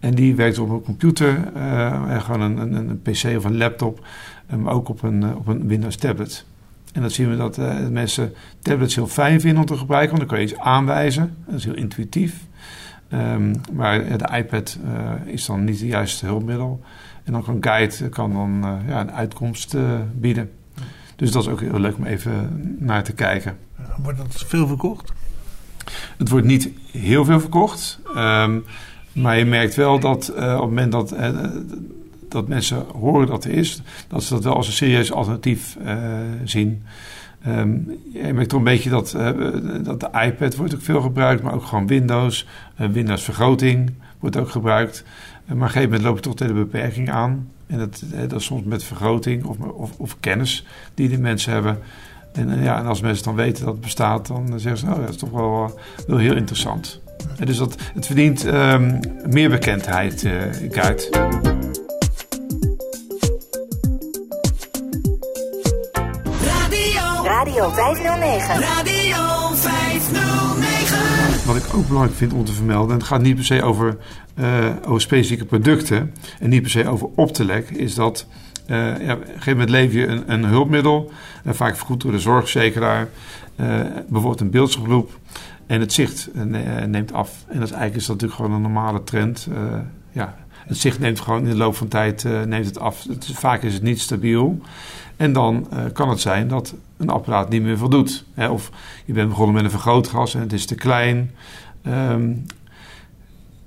En 0.00 0.14
die 0.14 0.34
werkt 0.34 0.58
op 0.58 0.70
een 0.70 0.82
computer, 0.82 1.52
uh, 1.56 2.20
gewoon 2.20 2.40
een, 2.40 2.58
een, 2.58 2.74
een, 2.74 3.02
PC 3.02 3.36
of 3.36 3.44
een 3.44 3.56
laptop, 3.56 4.06
maar 4.56 4.72
ook 4.72 4.88
op 4.88 5.02
een, 5.02 5.36
op 5.36 5.46
een 5.46 5.66
Windows 5.66 5.96
tablet. 5.96 6.44
En 6.92 7.00
dan 7.00 7.10
zien 7.10 7.30
we 7.30 7.36
dat 7.36 7.56
mensen 7.90 8.32
tablets 8.62 8.94
heel 8.94 9.06
fijn 9.06 9.40
vinden 9.40 9.60
om 9.60 9.66
te 9.66 9.76
gebruiken, 9.76 10.16
want 10.16 10.28
dan 10.28 10.38
kan 10.38 10.46
je 10.46 10.52
iets 10.52 10.60
aanwijzen. 10.60 11.36
Dat 11.46 11.54
is 11.54 11.64
heel 11.64 11.74
intuïtief. 11.74 12.46
Um, 13.12 13.52
maar 13.72 14.18
de 14.18 14.28
iPad 14.36 14.78
uh, 14.84 15.32
is 15.32 15.46
dan 15.46 15.64
niet 15.64 15.80
het 15.80 15.88
juiste 15.88 16.26
hulpmiddel. 16.26 16.80
En 17.24 17.32
dan 17.32 17.42
kan 17.42 17.56
Guide 17.60 18.08
kan 18.08 18.32
dan, 18.32 18.60
uh, 18.64 18.88
ja, 18.88 19.00
een 19.00 19.12
uitkomst 19.12 19.76
bieden. 20.14 20.50
Dus 21.16 21.30
dat 21.30 21.42
is 21.42 21.48
ook 21.48 21.60
heel 21.60 21.80
leuk 21.80 21.96
om 21.96 22.04
even 22.04 22.76
naar 22.78 23.02
te 23.02 23.12
kijken. 23.12 23.56
Wordt 24.02 24.18
dat 24.18 24.44
veel 24.46 24.66
verkocht? 24.66 25.12
Het 26.18 26.28
wordt 26.28 26.46
niet 26.46 26.70
heel 26.92 27.24
veel 27.24 27.40
verkocht. 27.40 28.00
Um, 28.16 28.64
maar 29.20 29.38
je 29.38 29.44
merkt 29.44 29.74
wel 29.74 30.00
dat 30.00 30.30
op 30.30 30.36
het 30.36 30.58
moment 30.58 30.92
dat, 30.92 31.14
dat 32.28 32.48
mensen 32.48 32.84
horen 33.00 33.26
dat 33.26 33.44
er 33.44 33.50
is, 33.50 33.82
dat 34.08 34.22
ze 34.22 34.34
dat 34.34 34.44
wel 34.44 34.54
als 34.54 34.66
een 34.66 34.72
serieus 34.72 35.12
alternatief 35.12 35.76
zien. 36.44 36.82
Um, 37.46 37.98
je 38.12 38.32
merkt 38.32 38.48
toch 38.48 38.58
een 38.58 38.64
beetje 38.64 38.90
dat, 38.90 39.16
dat 39.82 40.00
de 40.00 40.10
iPad 40.24 40.56
wordt 40.56 40.74
ook 40.74 40.82
veel 40.82 41.00
gebruikt, 41.00 41.42
maar 41.42 41.54
ook 41.54 41.64
gewoon 41.64 41.86
Windows. 41.86 42.46
Windows 42.76 43.22
vergroting 43.22 43.92
wordt 44.18 44.36
ook 44.36 44.50
gebruikt. 44.50 45.04
Maar 45.46 45.56
op 45.56 45.62
een 45.62 45.66
gegeven 45.66 45.88
moment 45.88 46.02
lopen 46.02 46.22
toch 46.22 46.34
tegen 46.34 46.54
de 46.54 46.60
beperking 46.60 47.10
aan. 47.10 47.48
En 47.66 47.78
dat, 47.78 48.04
dat 48.28 48.42
soms 48.42 48.62
met 48.62 48.84
vergroting 48.84 49.44
of, 49.44 49.58
of, 49.58 49.98
of, 49.98 50.16
kennis 50.20 50.66
die 50.94 51.08
de 51.08 51.18
mensen 51.18 51.52
hebben. 51.52 51.78
En, 52.32 52.62
ja, 52.62 52.78
en 52.78 52.86
als 52.86 53.00
mensen 53.00 53.24
dan 53.24 53.34
weten 53.34 53.64
dat 53.64 53.72
het 53.72 53.82
bestaat, 53.82 54.26
dan 54.26 54.60
zeggen 54.60 54.78
ze, 54.78 54.86
oh, 54.86 55.00
dat 55.00 55.08
is 55.08 55.16
toch 55.16 55.30
wel, 55.30 55.78
wel 56.06 56.18
heel 56.18 56.36
interessant. 56.36 57.00
Dus 57.44 57.56
dat, 57.56 57.76
het 57.94 58.06
verdient 58.06 58.46
um, 58.46 59.00
meer 59.26 59.50
bekendheid, 59.50 60.22
uh, 60.22 60.32
Guide. 60.70 61.36
Radio 67.48 67.70
509. 67.70 68.60
Radio 68.60 69.54
509. 69.54 71.46
Wat 71.46 71.56
ik 71.56 71.74
ook 71.74 71.86
belangrijk 71.86 72.16
vind 72.16 72.32
om 72.32 72.44
te 72.44 72.52
vermelden, 72.52 72.90
en 72.90 72.98
het 72.98 73.06
gaat 73.06 73.22
niet 73.22 73.34
per 73.34 73.44
se 73.44 73.62
over, 73.62 73.96
uh, 74.34 74.66
over 74.86 75.00
specifieke 75.00 75.44
producten 75.44 76.14
en 76.40 76.48
niet 76.48 76.62
per 76.62 76.70
se 76.70 76.88
over 76.88 77.08
Optelec, 77.14 77.70
is 77.70 77.94
dat 77.94 78.26
uh, 78.66 78.76
ja, 78.76 79.12
op 79.14 79.20
een 79.20 79.26
gegeven 79.26 79.52
moment 79.52 79.70
leef 79.70 79.92
je 79.92 80.06
een, 80.06 80.32
een 80.32 80.44
hulpmiddel, 80.44 81.12
uh, 81.44 81.52
vaak 81.52 81.76
vergoed 81.76 82.00
door 82.00 82.12
de 82.12 82.18
zorgverzekeraar, 82.18 83.08
bijvoorbeeld 84.08 84.40
een 84.40 84.50
beeldsgroep, 84.50 85.18
en 85.68 85.80
het 85.80 85.92
zicht 85.92 86.28
neemt 86.86 87.12
af. 87.12 87.44
En 87.46 87.60
dat 87.60 87.70
eigenlijk 87.70 87.94
is 87.96 88.06
dat 88.06 88.20
natuurlijk 88.20 88.40
gewoon 88.40 88.52
een 88.52 88.72
normale 88.72 89.04
trend. 89.04 89.48
ja, 90.12 90.36
het 90.50 90.76
zicht 90.76 90.98
neemt 90.98 91.20
gewoon 91.20 91.42
in 91.42 91.50
de 91.50 91.56
loop 91.56 91.76
van 91.76 91.88
tijd 91.88 92.24
neemt 92.24 92.66
het 92.66 92.78
af. 92.78 93.04
Het, 93.08 93.30
vaak 93.32 93.62
is 93.62 93.74
het 93.74 93.82
niet 93.82 94.00
stabiel. 94.00 94.60
En 95.16 95.32
dan 95.32 95.68
kan 95.92 96.08
het 96.08 96.20
zijn 96.20 96.48
dat 96.48 96.74
een 96.96 97.08
apparaat 97.08 97.48
niet 97.48 97.62
meer 97.62 97.78
voldoet. 97.78 98.24
Hè? 98.34 98.48
Of 98.48 98.70
je 99.04 99.12
bent 99.12 99.28
begonnen 99.28 99.54
met 99.54 99.64
een 99.64 99.70
vergrootglas 99.70 100.34
en 100.34 100.40
het 100.40 100.52
is 100.52 100.66
te 100.66 100.74
klein. 100.74 101.30
Um, 101.86 102.46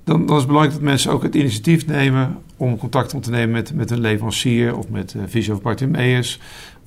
dan, 0.04 0.26
dan, 0.26 0.36
is 0.36 0.42
het 0.42 0.46
belangrijk 0.46 0.72
dat 0.72 0.88
mensen 0.88 1.12
ook 1.12 1.22
het 1.22 1.34
initiatief 1.34 1.86
nemen 1.86 2.38
om 2.56 2.78
contact 2.78 3.14
op 3.14 3.22
te 3.22 3.30
nemen 3.30 3.50
met, 3.50 3.74
met 3.74 3.90
een 3.90 4.00
leverancier 4.00 4.76
of 4.76 4.88
met 4.88 5.14
uh, 5.14 5.22
Visio 5.26 5.54
of 5.54 5.62
Bartimeus. 5.62 6.40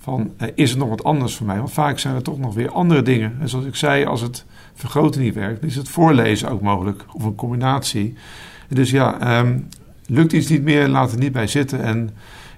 Van, 0.06 0.32
uh, 0.42 0.48
is 0.56 0.72
er 0.72 0.78
nog 0.78 0.90
wat 0.90 1.04
anders 1.04 1.36
voor 1.36 1.46
mij? 1.46 1.58
Want 1.58 1.72
vaak 1.72 2.00
zijn 2.00 2.16
er 2.16 2.22
toch 2.22 2.40
nog 2.40 2.54
weer 2.54 2.72
andere 2.72 3.02
dingen. 3.02 3.38
En 3.40 3.50
zoals 3.50 3.66
ik 3.66 3.76
zei, 3.76 4.06
als 4.06 4.22
het 4.22 4.46
vergroten 4.74 5.22
niet 5.22 5.34
werkt, 5.34 5.64
is 5.64 5.76
het 5.76 5.90
voorlezen 5.90 6.50
ook 6.50 6.62
mogelijk. 6.62 7.06
Of 7.14 7.24
een 7.24 7.36
combinatie. 7.36 8.16
Dus 8.68 8.92
ja, 8.92 9.40
um, 9.40 9.68
lukt 10.08 10.34
iets 10.34 10.50
niet 10.50 10.64
meer, 10.64 10.88
laat 10.88 11.12
het 11.12 11.20
niet 11.20 11.32
bij 11.32 11.48
zitten. 11.48 11.84
En 11.84 12.10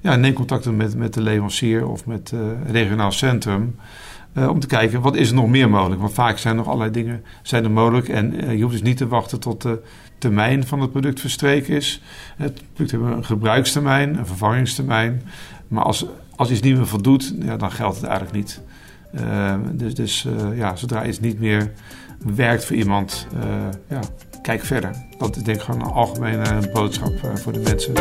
ja, 0.02 0.16
neem 0.16 0.34
contact 0.34 0.72
met, 0.72 0.96
met 0.96 1.14
de 1.14 1.22
leverancier 1.22 1.88
of 1.88 2.06
met 2.06 2.32
uh, 2.34 2.40
het 2.64 2.72
regionaal 2.72 3.12
centrum. 3.12 3.76
Uh, 4.38 4.50
om 4.50 4.60
te 4.60 4.68
kijken, 4.68 5.02
wat 5.02 5.16
is 5.16 5.30
er 5.30 5.36
nog 5.36 5.48
meer 5.48 5.70
mogelijk? 5.70 6.02
Want 6.02 6.14
vaak 6.14 6.38
zijn 6.38 6.56
nog 6.56 6.66
allerlei 6.66 6.92
dingen 6.92 7.24
zijn 7.42 7.64
er 7.64 7.72
mogelijk. 7.72 8.10
En 8.10 8.44
uh, 8.44 8.56
je 8.56 8.62
hoeft 8.62 8.74
dus 8.74 8.82
niet 8.82 8.98
te 8.98 9.08
wachten 9.08 9.40
tot 9.40 9.62
de 9.62 9.82
termijn 10.18 10.66
van 10.66 10.82
het 10.82 10.92
product 10.92 11.20
verstreken 11.20 11.76
is. 11.76 12.02
Het 12.38 12.62
product 12.74 12.92
heeft 12.92 13.16
een 13.16 13.26
gebruikstermijn, 13.26 14.18
een 14.18 14.26
vervangingstermijn. 14.26 15.22
Maar 15.68 15.84
als, 15.84 16.06
als 16.36 16.52
iets 16.52 16.62
niet 16.62 16.76
meer 16.76 16.88
voldoet, 16.88 17.36
ja, 17.40 17.58
dan 17.58 17.72
geldt 17.72 17.96
het 17.96 18.06
eigenlijk 18.06 18.36
niet. 18.36 18.62
dus 19.72 19.96
dus 19.96 20.28
ja, 20.56 20.76
zodra 20.76 21.06
iets 21.06 21.20
niet 21.20 21.40
meer 21.40 21.72
werkt 22.36 22.66
voor 22.66 22.76
iemand, 22.76 23.28
ja, 23.88 24.00
kijk 24.42 24.62
verder. 24.66 24.92
Dat 25.18 25.36
is 25.36 25.44
denk 25.44 25.58
ik 25.58 25.64
gewoon 25.64 25.82
een 25.82 25.92
algemene 25.92 26.70
boodschap 26.74 27.12
voor 27.34 27.54
de 27.54 27.60
mensen. 27.60 27.94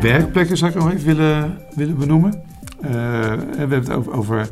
Werkplekken 0.00 0.56
zou 0.56 0.70
ik 0.70 0.76
nog 0.76 0.92
even 0.92 1.06
willen, 1.06 1.58
willen 1.74 1.98
benoemen. 1.98 2.42
Uh, 2.84 2.90
we 2.90 3.54
hebben 3.56 3.78
het 3.78 4.08
over, 4.08 4.48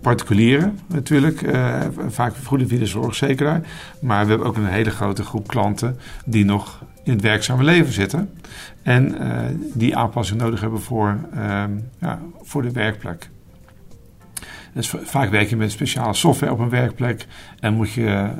particulieren 0.00 0.78
natuurlijk, 0.86 1.42
uh, 1.42 1.80
vaak 2.08 2.34
vergoeden 2.34 2.68
via 2.68 2.78
de 2.78 2.86
zorgzekeraar. 2.86 3.60
Maar 4.00 4.24
we 4.24 4.30
hebben 4.30 4.46
ook 4.46 4.56
een 4.56 4.66
hele 4.66 4.90
grote 4.90 5.22
groep 5.22 5.46
klanten 5.46 5.98
die 6.24 6.44
nog 6.44 6.82
in 7.04 7.12
het 7.12 7.22
werkzame 7.22 7.62
leven 7.62 7.92
zitten. 7.92 8.30
En 8.82 9.22
uh, 9.22 9.38
die 9.74 9.96
aanpassing 9.96 10.40
nodig 10.40 10.60
hebben 10.60 10.82
voor, 10.82 11.18
ja, 12.00 12.20
voor 12.42 12.62
de 12.62 12.70
werkplek. 12.70 13.28
Dus 14.72 14.94
vaak 15.02 15.30
werk 15.30 15.48
je 15.48 15.56
met 15.56 15.70
speciale 15.70 16.14
software 16.14 16.52
op 16.52 16.58
een 16.58 16.68
werkplek 16.68 17.26
en 17.60 17.74
moet 17.74 17.92
je 17.92 18.30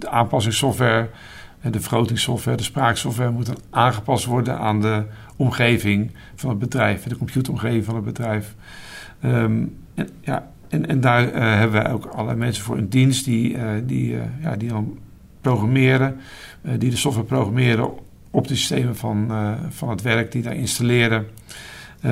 de 0.00 0.08
aanpassingssoftware, 0.08 1.00
eh, 1.00 1.06
de 1.60 1.80
vergrotingssoftware, 1.80 2.56
de 2.56 2.62
spraaksoftware 2.62 3.30
moeten 3.30 3.56
aangepast 3.70 4.24
worden 4.24 4.58
aan 4.58 4.80
de 4.80 5.04
omgeving 5.36 6.10
van 6.34 6.50
het 6.50 6.58
bedrijf, 6.58 7.02
de 7.02 7.16
computeromgeving 7.16 7.84
van 7.84 7.94
het 7.94 8.04
bedrijf. 8.04 8.54
Ehm, 9.20 9.64
en, 9.94 10.08
ja, 10.20 10.50
en, 10.70 10.88
en 10.88 11.00
daar 11.00 11.32
eh, 11.32 11.58
hebben 11.58 11.82
wij 11.82 11.92
ook 11.92 12.06
allerlei 12.06 12.38
mensen 12.38 12.64
voor 12.64 12.78
in 12.78 12.88
dienst 12.88 13.24
die, 13.24 13.56
eh, 13.56 13.68
die, 13.84 14.16
eh, 14.16 14.22
ja, 14.42 14.56
die 14.56 14.68
dan 14.68 14.98
programmeren, 15.40 16.16
die 16.78 16.90
de 16.90 16.96
software 16.96 17.26
programmeren 17.26 17.90
op 18.30 18.48
de 18.48 18.56
systemen 18.56 18.96
van, 18.96 19.30
van 19.68 19.88
het 19.88 20.02
werk, 20.02 20.32
die 20.32 20.42
daar 20.42 20.54
installeren. 20.54 21.26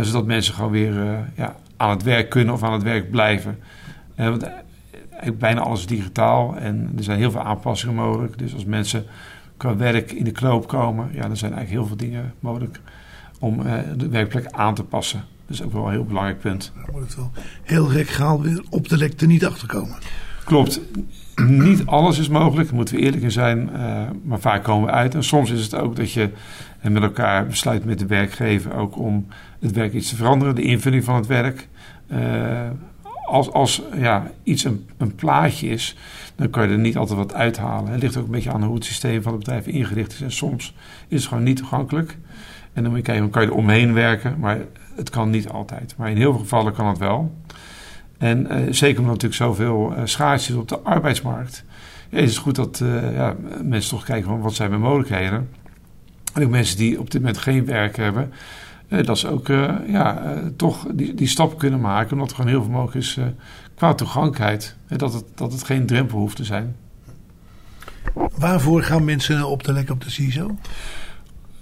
Zodat 0.01 0.27
mensen 0.27 0.55
gewoon 0.55 0.71
weer 0.71 0.95
ja, 1.35 1.57
aan 1.77 1.91
het 1.91 2.03
werk 2.03 2.29
kunnen 2.29 2.55
of 2.55 2.63
aan 2.63 2.73
het 2.73 2.83
werk 2.83 3.11
blijven. 3.11 3.59
Want 4.17 4.49
bijna 5.39 5.61
alles 5.61 5.87
digitaal 5.87 6.57
en 6.57 6.93
er 6.97 7.03
zijn 7.03 7.19
heel 7.19 7.31
veel 7.31 7.43
aanpassingen 7.43 7.95
mogelijk. 7.95 8.39
Dus 8.39 8.55
als 8.55 8.65
mensen 8.65 9.05
qua 9.59 9.77
werk 9.77 10.13
in 10.13 10.25
de 10.25 10.31
knoop 10.31 10.69
komen, 10.69 11.09
ja, 11.13 11.27
dan 11.27 11.37
zijn 11.37 11.53
eigenlijk 11.53 11.81
heel 11.81 11.87
veel 11.87 12.09
dingen 12.09 12.35
mogelijk 12.41 12.81
om 13.39 13.67
eh, 13.67 13.75
de 13.97 14.09
werkplek 14.09 14.47
aan 14.51 14.75
te 14.75 14.85
passen. 14.85 15.25
Dat 15.47 15.57
is 15.57 15.63
ook 15.63 15.73
wel 15.73 15.85
een 15.85 15.91
heel 15.93 16.05
belangrijk 16.05 16.41
punt. 16.41 16.73
Dan 16.75 16.85
wordt 16.93 17.07
het 17.07 17.17
wel 17.17 17.31
heel 17.63 17.85
gek 17.87 18.09
gehaald 18.09 18.43
weer 18.43 18.63
op 18.71 18.89
de 18.89 18.97
lek 18.97 19.21
er 19.21 19.27
niet 19.27 19.47
achter 19.47 19.69
komen. 19.69 19.97
Klopt. 20.45 20.81
Niet 21.47 21.87
alles 21.87 22.19
is 22.19 22.29
mogelijk, 22.29 22.67
daar 22.67 22.77
moeten 22.77 22.95
we 22.95 23.01
eerlijk 23.01 23.23
in 23.23 23.31
zijn. 23.31 23.71
eh, 23.73 24.03
maar 24.25 24.41
vaak 24.41 24.65
komen 24.65 24.87
we 24.87 24.93
uit. 24.93 25.15
En 25.15 25.25
soms 25.25 25.51
is 25.51 25.63
het 25.63 25.75
ook 25.75 25.97
dat 25.97 26.13
je 26.13 26.31
eh, 26.81 26.91
met 26.91 27.03
elkaar 27.03 27.47
besluit 27.47 27.85
met 27.85 27.99
de 27.99 28.07
werkgever 28.07 28.75
ook 28.75 28.99
om 28.99 29.27
het 29.61 29.73
werk 29.73 29.93
iets 29.93 30.09
te 30.09 30.17
veranderen, 30.17 30.55
de 30.55 30.63
invulling 30.63 31.05
van 31.05 31.15
het 31.15 31.27
werk. 31.27 31.69
Als 33.29 33.53
als 33.53 33.83
ja, 33.97 34.31
iets 34.43 34.65
een, 34.65 34.87
een 34.97 35.15
plaatje 35.15 35.69
is, 35.69 35.97
dan 36.37 36.51
kan 36.51 36.67
je 36.67 36.73
er 36.73 36.79
niet 36.79 36.97
altijd 36.97 37.19
wat 37.19 37.35
uithalen. 37.35 37.93
Het 37.93 38.03
ligt 38.03 38.17
ook 38.17 38.25
een 38.25 38.31
beetje 38.31 38.53
aan 38.53 38.63
hoe 38.63 38.75
het 38.75 38.85
systeem 38.85 39.23
van 39.23 39.33
het 39.33 39.45
bedrijf 39.45 39.67
ingericht 39.67 40.13
is. 40.13 40.21
En 40.21 40.33
soms 40.33 40.75
is 41.09 41.19
het 41.19 41.29
gewoon 41.29 41.43
niet 41.43 41.57
toegankelijk. 41.57 42.17
En 42.73 42.83
dan 42.83 42.93
moet 42.93 43.01
je 43.01 43.13
kijken, 43.13 43.31
kan 43.31 43.43
je 43.43 43.49
er 43.49 43.55
omheen 43.55 43.95
werken, 43.95 44.39
maar 44.39 44.59
het 44.97 45.11
kan 45.11 45.31
niet 45.31 45.49
altijd. 45.49 45.95
Maar 45.97 46.11
in 46.11 46.17
heel 46.17 46.31
veel 46.33 46.41
gevallen 46.41 46.73
kan 46.73 46.87
het 46.87 46.99
wel. 46.99 47.35
En 48.19 48.51
eh, 48.51 48.63
zeker 48.71 48.99
omdat 48.99 49.23
natuurlijk 49.23 49.43
zoveel 49.43 49.93
uh, 49.93 50.01
schaarste 50.05 50.53
is 50.53 50.59
op 50.59 50.69
de 50.69 50.81
arbeidsmarkt, 50.81 51.65
is 52.09 52.31
het 52.31 52.39
goed 52.39 52.55
dat 52.55 52.81
eh, 52.81 53.15
ja, 53.15 53.37
mensen 53.63 53.91
toch 53.91 54.05
kijken 54.05 54.29
van 54.29 54.41
wat 54.41 54.55
zijn 54.55 54.71
mijn 54.71 54.83
mogelijkheden. 54.83 55.49
En 56.35 56.45
ook 56.45 56.51
mensen 56.51 56.77
die 56.77 57.01
op 57.01 57.11
dit 57.11 57.21
moment 57.21 57.39
geen 57.39 57.65
werk 57.65 57.97
hebben, 57.97 58.33
dat 58.89 59.19
ze 59.19 59.29
ook 59.29 59.49
eh, 59.49 59.75
ja, 59.87 60.23
eh, 60.23 60.47
toch 60.57 60.87
die, 60.93 61.15
die 61.15 61.29
stap 61.29 61.59
kunnen 61.59 61.81
maken, 61.81 62.13
omdat 62.13 62.29
er 62.29 62.37
gewoon 62.37 62.51
heel 62.51 62.63
veel 62.63 62.73
mogelijk 62.73 62.97
is 62.97 63.17
eh, 63.17 63.25
qua 63.75 63.95
toegankelijkheid. 63.95 64.77
Eh, 64.87 64.99
dat, 64.99 65.13
het, 65.13 65.25
dat 65.35 65.53
het 65.53 65.65
geen 65.65 65.87
drempel 65.87 66.19
hoeft 66.19 66.37
te 66.37 66.45
zijn. 66.45 66.77
Waarvoor 68.39 68.83
gaan 68.83 69.05
mensen 69.05 69.49
op 69.49 69.65
de 69.65 69.73
lek 69.73 69.91
op 69.91 70.05
de 70.05 70.11
CISO? 70.11 70.57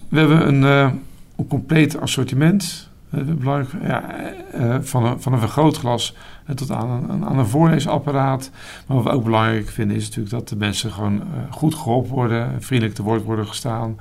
We 0.08 0.18
hebben 0.18 0.48
een, 0.48 0.64
eh, 0.64 0.92
een 1.36 1.46
compleet 1.46 2.00
assortiment. 2.00 2.88
Eh, 3.10 3.22
belangrijk, 3.24 3.84
ja, 3.86 4.14
eh, 4.52 4.76
van, 4.80 5.04
een, 5.04 5.20
van 5.20 5.32
een 5.32 5.38
vergrootglas 5.38 6.14
eh, 6.46 6.54
tot 6.54 6.70
aan 6.70 7.10
een, 7.10 7.24
aan 7.24 7.38
een 7.38 7.46
voorleesapparaat. 7.46 8.50
Maar 8.86 8.96
wat 8.96 9.06
we 9.06 9.10
ook 9.10 9.24
belangrijk 9.24 9.68
vinden 9.68 9.96
is 9.96 10.04
natuurlijk 10.04 10.30
dat 10.30 10.48
de 10.48 10.56
mensen 10.56 10.92
gewoon 10.92 11.20
eh, 11.20 11.26
goed 11.50 11.74
geholpen 11.74 12.12
worden, 12.14 12.62
vriendelijk 12.62 12.96
te 12.96 13.02
woord 13.02 13.24
worden 13.24 13.46
gestaan. 13.46 13.96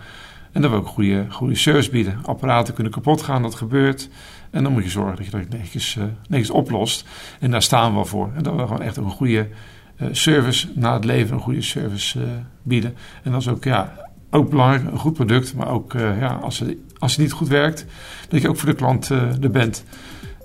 En 0.55 0.61
dat 0.61 0.71
we 0.71 0.77
ook 0.77 0.87
goede, 0.87 1.25
goede 1.29 1.55
service 1.55 1.89
bieden. 1.89 2.19
Apparaten 2.25 2.73
kunnen 2.73 2.93
kapot 2.93 3.21
gaan, 3.21 3.41
dat 3.41 3.55
gebeurt. 3.55 4.09
En 4.51 4.63
dan 4.63 4.71
moet 4.71 4.83
je 4.83 4.89
zorgen 4.89 5.15
dat 5.15 5.25
je 5.25 5.31
dat 5.31 5.49
netjes, 5.49 5.97
netjes 6.29 6.49
oplost. 6.49 7.05
En 7.39 7.51
daar 7.51 7.61
staan 7.61 7.97
we 7.97 8.05
voor. 8.05 8.31
En 8.35 8.43
dat 8.43 8.55
we 8.55 8.61
gewoon 8.61 8.81
echt 8.81 8.97
een 8.97 9.09
goede 9.09 9.47
eh, 9.95 10.07
service 10.11 10.67
na 10.75 10.93
het 10.93 11.05
leven, 11.05 11.35
een 11.35 11.41
goede 11.41 11.61
service 11.61 12.19
eh, 12.19 12.27
bieden. 12.63 12.95
En 13.23 13.31
dat 13.31 13.41
is 13.41 13.47
ook, 13.47 13.63
ja, 13.63 14.09
ook 14.29 14.49
belangrijk, 14.49 14.91
een 14.91 14.97
goed 14.97 15.13
product. 15.13 15.55
Maar 15.55 15.67
ook 15.67 15.93
ja, 15.93 16.39
als, 16.41 16.59
het, 16.59 16.75
als 16.97 17.11
het 17.11 17.21
niet 17.21 17.31
goed 17.31 17.47
werkt, 17.47 17.85
dat 18.29 18.41
je 18.41 18.49
ook 18.49 18.57
voor 18.57 18.69
de 18.69 18.75
klant 18.75 19.09
er 19.09 19.51
bent. 19.51 19.83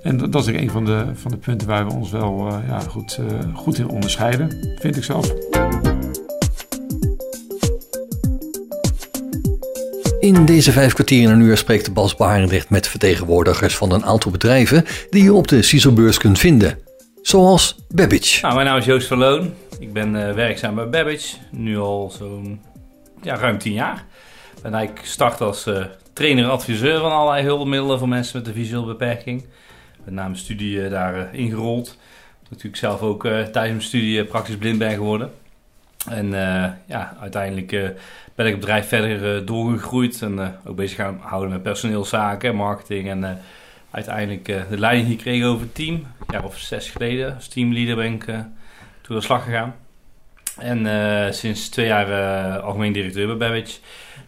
En 0.03 0.31
dat, 0.31 0.43
is 0.43 0.49
ook 0.49 0.61
een 0.61 0.71
van 0.71 0.85
de, 0.85 1.07
van 1.15 1.31
de 1.31 1.37
punten 1.37 1.69
waar 1.69 1.87
we 1.87 1.93
ons 1.93 2.11
wel 2.11 2.49
ja, 2.67 2.81
goed, 2.81 3.21
goed 3.55 3.79
in 3.79 3.89
onderscheiden, 3.89 4.77
vind 4.81 4.97
ik 4.97 5.05
zelf. 5.05 5.33
In 10.21 10.45
deze 10.45 10.73
vijf 10.73 10.93
kwartier 10.93 11.23
in 11.23 11.29
een 11.29 11.41
uur 11.41 11.57
spreekt 11.57 11.95
Bas 11.95 12.17
Barendrecht 12.17 12.71
met 12.71 12.89
vertegenwoordigers 12.89 13.77
van 13.77 13.93
een 13.93 14.05
aantal 14.05 14.31
bedrijven 14.31 14.85
die 15.11 15.23
je 15.23 15.33
op 15.33 15.49
de 15.49 15.63
CISO-beurs 15.63 16.19
kunt 16.19 16.39
vinden. 16.39 16.79
Zoals 17.23 17.77
Babbage. 17.89 18.39
Nou, 18.43 18.55
mijn 18.55 18.67
naam 18.67 18.79
is 18.79 18.85
Joost 18.85 19.07
van 19.07 19.19
Loon. 19.19 19.55
Ik 19.79 19.93
ben 19.93 20.29
eh, 20.29 20.35
werkzaam 20.35 20.75
bij 20.75 20.89
Babbage, 20.89 21.37
nu 21.51 21.79
al 21.79 22.13
zo'n 22.19 22.61
ja, 23.23 23.37
ruim 23.37 23.59
tien 23.59 23.73
jaar. 23.73 24.05
Ik 24.83 24.91
gestart 24.95 25.41
als 25.41 25.67
eh, 25.67 25.85
trainer 26.13 26.45
en 26.45 26.51
adviseur 26.51 27.01
van 27.01 27.13
allerlei 27.13 27.45
hulpmiddelen 27.45 27.99
voor 27.99 28.09
mensen 28.09 28.39
met 28.39 28.47
een 28.47 28.55
visuele 28.55 28.87
beperking. 28.87 29.45
Met 30.05 30.15
na 30.15 30.23
mijn 30.23 30.37
studie 30.37 30.85
eh, 30.85 30.91
daar 30.91 31.15
eh, 31.15 31.39
ingerold. 31.39 31.97
Natuurlijk 32.51 32.77
zelf 32.77 33.01
ook 33.01 33.25
eh, 33.25 33.31
tijdens 33.31 33.55
mijn 33.55 33.83
studie 33.83 34.21
eh, 34.21 34.29
praktisch 34.29 34.57
blind 34.57 34.79
ben 34.79 34.95
geworden. 34.95 35.31
En 36.09 36.35
eh, 36.35 36.71
ja, 36.87 37.17
uiteindelijk 37.21 37.73
eh, 37.73 37.89
ben 38.35 38.47
ik 38.47 38.53
het 38.53 38.61
bedrijf 38.61 38.89
verder 38.89 39.37
eh, 39.37 39.47
doorgegroeid 39.47 40.23
en 40.23 40.59
ook 40.65 40.77
bezig 40.77 40.97
gaan 40.97 41.19
houden 41.21 41.51
met 41.51 41.63
personeelszaken, 41.63 42.55
marketing 42.55 43.09
en 43.09 43.41
uiteindelijk 43.91 44.45
de 44.45 44.79
leiding 44.79 45.09
gekregen 45.09 45.47
over 45.47 45.61
het 45.61 45.75
team. 45.75 45.95
Een 45.95 46.27
jaar 46.29 46.45
of 46.45 46.59
zes 46.59 46.91
geleden 46.91 47.35
als 47.35 47.49
teamleader 47.49 47.97
ben 47.97 48.13
ik 48.13 48.25
toen 48.25 48.35
aan 49.09 49.17
de 49.17 49.21
slag 49.21 49.45
gegaan. 49.45 49.75
En 50.59 51.35
sinds 51.35 51.69
twee 51.69 51.87
jaar 51.87 52.59
algemeen 52.59 52.93
directeur 52.93 53.27
bij 53.27 53.37
Babbage. 53.37 53.79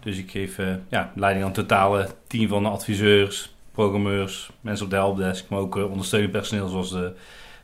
Dus 0.00 0.18
ik 0.18 0.30
geef 0.30 0.58
ja, 0.88 1.12
leiding 1.14 1.44
aan 1.44 1.52
het 1.52 1.68
totale 1.68 2.08
team 2.26 2.48
van 2.48 2.66
adviseurs, 2.66 3.54
programmeurs, 3.72 4.50
mensen 4.60 4.84
op 4.84 4.90
de 4.90 4.96
helpdesk, 4.96 5.48
maar 5.48 5.58
ook 5.58 5.76
ondersteunend 5.76 6.32
personeel 6.32 6.68
zoals 6.68 6.90
de, 6.90 7.12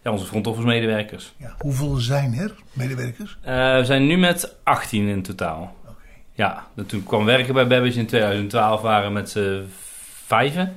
ja, 0.09 0.15
onze 0.15 0.27
front 0.27 0.47
office 0.47 0.67
medewerkers. 0.67 1.33
Ja, 1.37 1.55
hoeveel 1.59 1.97
zijn 1.97 2.35
er, 2.35 2.55
medewerkers? 2.73 3.39
Eh, 3.41 3.77
we 3.77 3.85
zijn 3.85 4.07
nu 4.07 4.17
met 4.17 4.55
18 4.63 5.09
in 5.09 5.23
totaal. 5.23 5.77
Oké. 5.83 5.93
Ja, 6.33 6.67
en 6.77 6.87
toen 6.87 7.03
kwam 7.03 7.25
werken 7.25 7.55
bij 7.55 7.67
Babbage 7.67 7.99
in 7.99 8.07
2012 8.07 8.81
waren 8.81 9.07
we 9.07 9.13
met 9.13 9.31
z'n 9.31 9.65
vijven. 10.27 10.77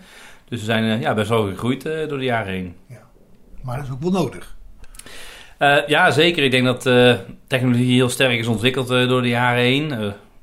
Dus 0.51 0.59
we 0.59 0.65
zijn 0.65 0.83
eh, 0.83 1.01
ja, 1.01 1.13
best 1.13 1.29
wel 1.29 1.47
gegroeid 1.47 1.85
eh, 1.85 2.07
door 2.07 2.17
de 2.17 2.23
jaren 2.23 2.53
heen. 2.53 2.75
Maar 3.61 3.77
dat 3.77 3.85
is 3.85 3.91
ook 3.91 4.01
wel 4.01 4.11
nodig. 4.11 4.55
Eh, 5.57 5.87
ja, 5.87 6.11
zeker. 6.11 6.43
Ik 6.43 6.51
denk 6.51 6.65
dat 6.65 6.83
technologie 7.47 7.93
heel 7.93 8.09
sterk 8.09 8.39
is 8.39 8.47
ontwikkeld 8.47 8.87
door 8.87 9.21
de 9.21 9.27
jaren 9.27 9.61
heen. 9.61 9.89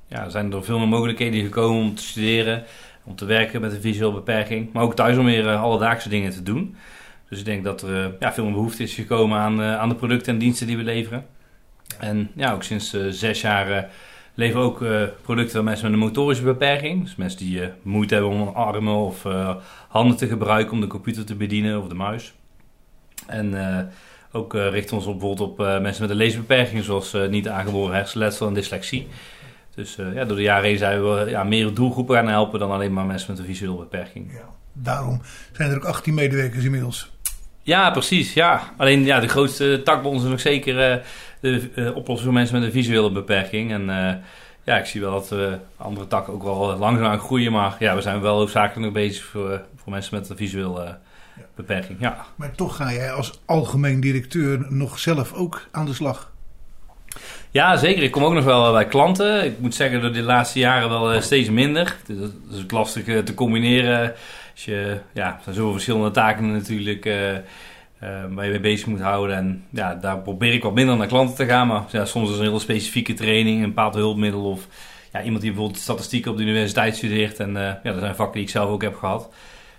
Ja, 0.07 0.25
er 0.25 0.31
zijn 0.31 0.53
er 0.53 0.65
veel 0.65 0.79
meer 0.79 0.89
mogelijkheden 0.89 1.43
gekomen 1.43 1.81
om 1.81 1.95
te 1.95 2.03
studeren, 2.03 2.65
om 3.05 3.17
te 3.17 3.25
werken 3.25 3.61
met 3.61 3.73
een 3.73 3.81
visuele 3.81 4.13
beperking. 4.13 4.73
Maar 4.73 4.83
ook 4.83 4.95
thuis 4.95 5.17
om 5.17 5.25
weer 5.25 5.49
alledaagse 5.49 6.09
dingen 6.09 6.31
te 6.31 6.43
doen. 6.43 6.77
Dus 7.29 7.39
ik 7.39 7.45
denk 7.45 7.65
dat 7.65 7.83
er 7.83 8.05
eh, 8.05 8.11
ja, 8.21 8.33
veel 8.33 8.45
meer 8.45 8.53
behoefte 8.53 8.83
is 8.83 8.95
gekomen 8.95 9.39
aan, 9.39 9.63
eh, 9.63 9.79
aan 9.79 9.89
de 9.89 9.95
producten 9.95 10.33
en 10.33 10.39
diensten 10.39 10.67
die 10.67 10.77
we 10.77 10.83
leveren. 10.83 11.27
En 11.99 12.31
ja, 12.35 12.53
ook 12.53 12.63
sinds 12.63 12.95
eh, 12.95 13.07
zes 13.09 13.41
jaar 13.41 13.91
leveren 14.35 14.63
we 14.63 14.69
ook 14.69 15.13
producten 15.23 15.59
aan 15.59 15.65
mensen 15.65 15.85
met 15.85 16.01
een 16.01 16.07
motorische 16.07 16.45
beperking. 16.45 17.03
Dus 17.03 17.17
mensen 17.17 17.39
die 17.39 17.61
moeite 17.83 18.15
hebben 18.15 18.33
om 18.33 18.49
armen 18.49 18.95
of 18.95 19.27
handen 19.89 20.17
te 20.17 20.27
gebruiken 20.27 20.73
om 20.73 20.81
de 20.81 20.87
computer 20.87 21.25
te 21.25 21.35
bedienen 21.35 21.83
of 21.83 21.89
de 21.89 21.95
muis. 21.95 22.33
En 23.27 23.55
ook 24.33 24.53
richten 24.53 24.89
we 24.89 24.97
ons 24.97 25.07
op, 25.07 25.19
bijvoorbeeld 25.19 25.51
op 25.51 25.59
mensen 25.59 26.03
met 26.03 26.11
een 26.11 26.17
leesbeperking, 26.17 26.85
zoals 26.85 27.17
niet 27.31 27.49
aangeboren 27.49 27.95
hersenletsel 27.95 28.47
en 28.47 28.55
dyslexie. 28.55 29.07
Dus 29.75 29.97
ja, 30.15 30.25
door 30.25 30.37
de 30.37 30.43
jaren 30.43 30.69
heen 30.69 30.79
zijn 30.79 31.03
we 31.03 31.31
ja, 31.31 31.45
meer 31.45 31.75
doelgroepen 31.75 32.17
gaan 32.17 32.29
helpen 32.29 32.59
dan 32.59 32.71
alleen 32.71 32.93
maar 32.93 33.07
mensen 33.07 33.31
met 33.31 33.41
een 33.41 33.47
visuele 33.47 33.77
beperking. 33.77 34.33
Ja. 34.33 34.49
Daarom 34.73 35.21
zijn 35.53 35.71
er 35.71 35.77
ook 35.77 35.85
18 35.85 36.15
medewerkers 36.15 36.65
inmiddels. 36.65 37.11
Ja, 37.69 37.91
precies. 37.91 38.33
Ja. 38.33 38.73
Alleen 38.77 39.05
ja, 39.05 39.21
de 39.21 39.29
grootste 39.29 39.81
tak 39.85 40.03
bij 40.03 40.11
ons 40.11 40.23
is 40.23 40.31
nog 40.31 40.41
zeker 40.41 40.93
eh, 40.93 41.05
de 41.41 41.71
eh, 41.75 41.97
oplossing 41.97 42.21
voor 42.21 42.33
mensen 42.33 42.55
met 42.55 42.65
een 42.65 42.73
visuele 42.73 43.11
beperking. 43.11 43.73
En 43.73 43.91
eh, 43.91 44.15
ja, 44.65 44.79
ik 44.79 44.87
zie 44.87 45.01
wel 45.01 45.11
dat 45.11 45.33
eh, 45.33 45.53
andere 45.77 46.07
takken 46.07 46.33
ook 46.33 46.43
wel 46.43 46.77
langzaam 46.77 47.19
groeien. 47.19 47.53
Maar 47.53 47.77
ja, 47.79 47.95
we 47.95 48.01
zijn 48.01 48.21
wel 48.21 48.37
hoofdzakelijk 48.37 48.85
nog 48.85 48.93
bezig 48.93 49.25
voor, 49.25 49.63
voor 49.77 49.93
mensen 49.93 50.19
met 50.19 50.31
een 50.31 50.37
visuele 50.37 50.99
beperking. 51.55 52.01
Ja. 52.01 52.25
Maar 52.37 52.55
toch 52.55 52.77
ga 52.77 52.93
jij 52.93 53.13
als 53.13 53.41
algemeen 53.45 54.01
directeur 54.01 54.67
nog 54.69 54.99
zelf 54.99 55.33
ook 55.33 55.69
aan 55.71 55.87
de 55.87 55.95
slag. 55.95 56.33
Ja, 57.51 57.77
zeker. 57.77 58.03
Ik 58.03 58.11
kom 58.11 58.25
ook 58.25 58.35
nog 58.35 58.45
wel 58.45 58.73
bij 58.73 58.87
klanten. 58.87 59.45
Ik 59.45 59.59
moet 59.59 59.75
zeggen 59.75 60.01
dat 60.01 60.15
de 60.15 60.23
laatste 60.23 60.59
jaren 60.59 60.89
wel 60.89 61.23
steeds 61.23 61.51
minder. 61.51 61.97
Dus 62.07 62.19
dat 62.19 62.59
is 62.59 62.65
lastig 62.69 63.05
te 63.25 63.35
combineren. 63.35 64.15
Je, 64.65 65.01
ja, 65.13 65.35
er 65.35 65.43
zijn 65.43 65.55
zoveel 65.55 65.73
verschillende 65.73 66.11
taken 66.11 66.53
natuurlijk 66.53 67.05
eh, 67.05 67.37
eh, 67.37 67.43
waar 68.31 68.45
je 68.45 68.51
mee 68.51 68.61
bezig 68.61 68.87
moet 68.87 69.01
houden. 69.01 69.37
En 69.37 69.65
ja, 69.71 69.95
daar 69.95 70.19
probeer 70.19 70.53
ik 70.53 70.63
wat 70.63 70.75
minder 70.75 70.97
naar 70.97 71.07
klanten 71.07 71.37
te 71.37 71.47
gaan. 71.47 71.67
Maar 71.67 71.83
ja, 71.91 72.05
soms 72.05 72.31
is 72.31 72.37
een 72.37 72.45
hele 72.45 72.59
specifieke 72.59 73.15
training, 73.15 73.63
een 73.63 73.69
bepaald 73.69 73.95
hulpmiddel 73.95 74.51
of 74.51 74.67
ja, 75.13 75.23
iemand 75.23 75.43
die 75.43 75.51
bijvoorbeeld 75.51 75.81
statistieken 75.81 76.31
op 76.31 76.37
de 76.37 76.43
universiteit 76.43 76.97
studeert. 76.97 77.41
En 77.41 77.57
eh, 77.57 77.63
ja, 77.83 77.93
dat 77.93 78.01
zijn 78.01 78.15
vakken 78.15 78.35
die 78.35 78.45
ik 78.45 78.51
zelf 78.51 78.71
ook 78.71 78.83
heb 78.83 78.97
gehad. 78.97 79.33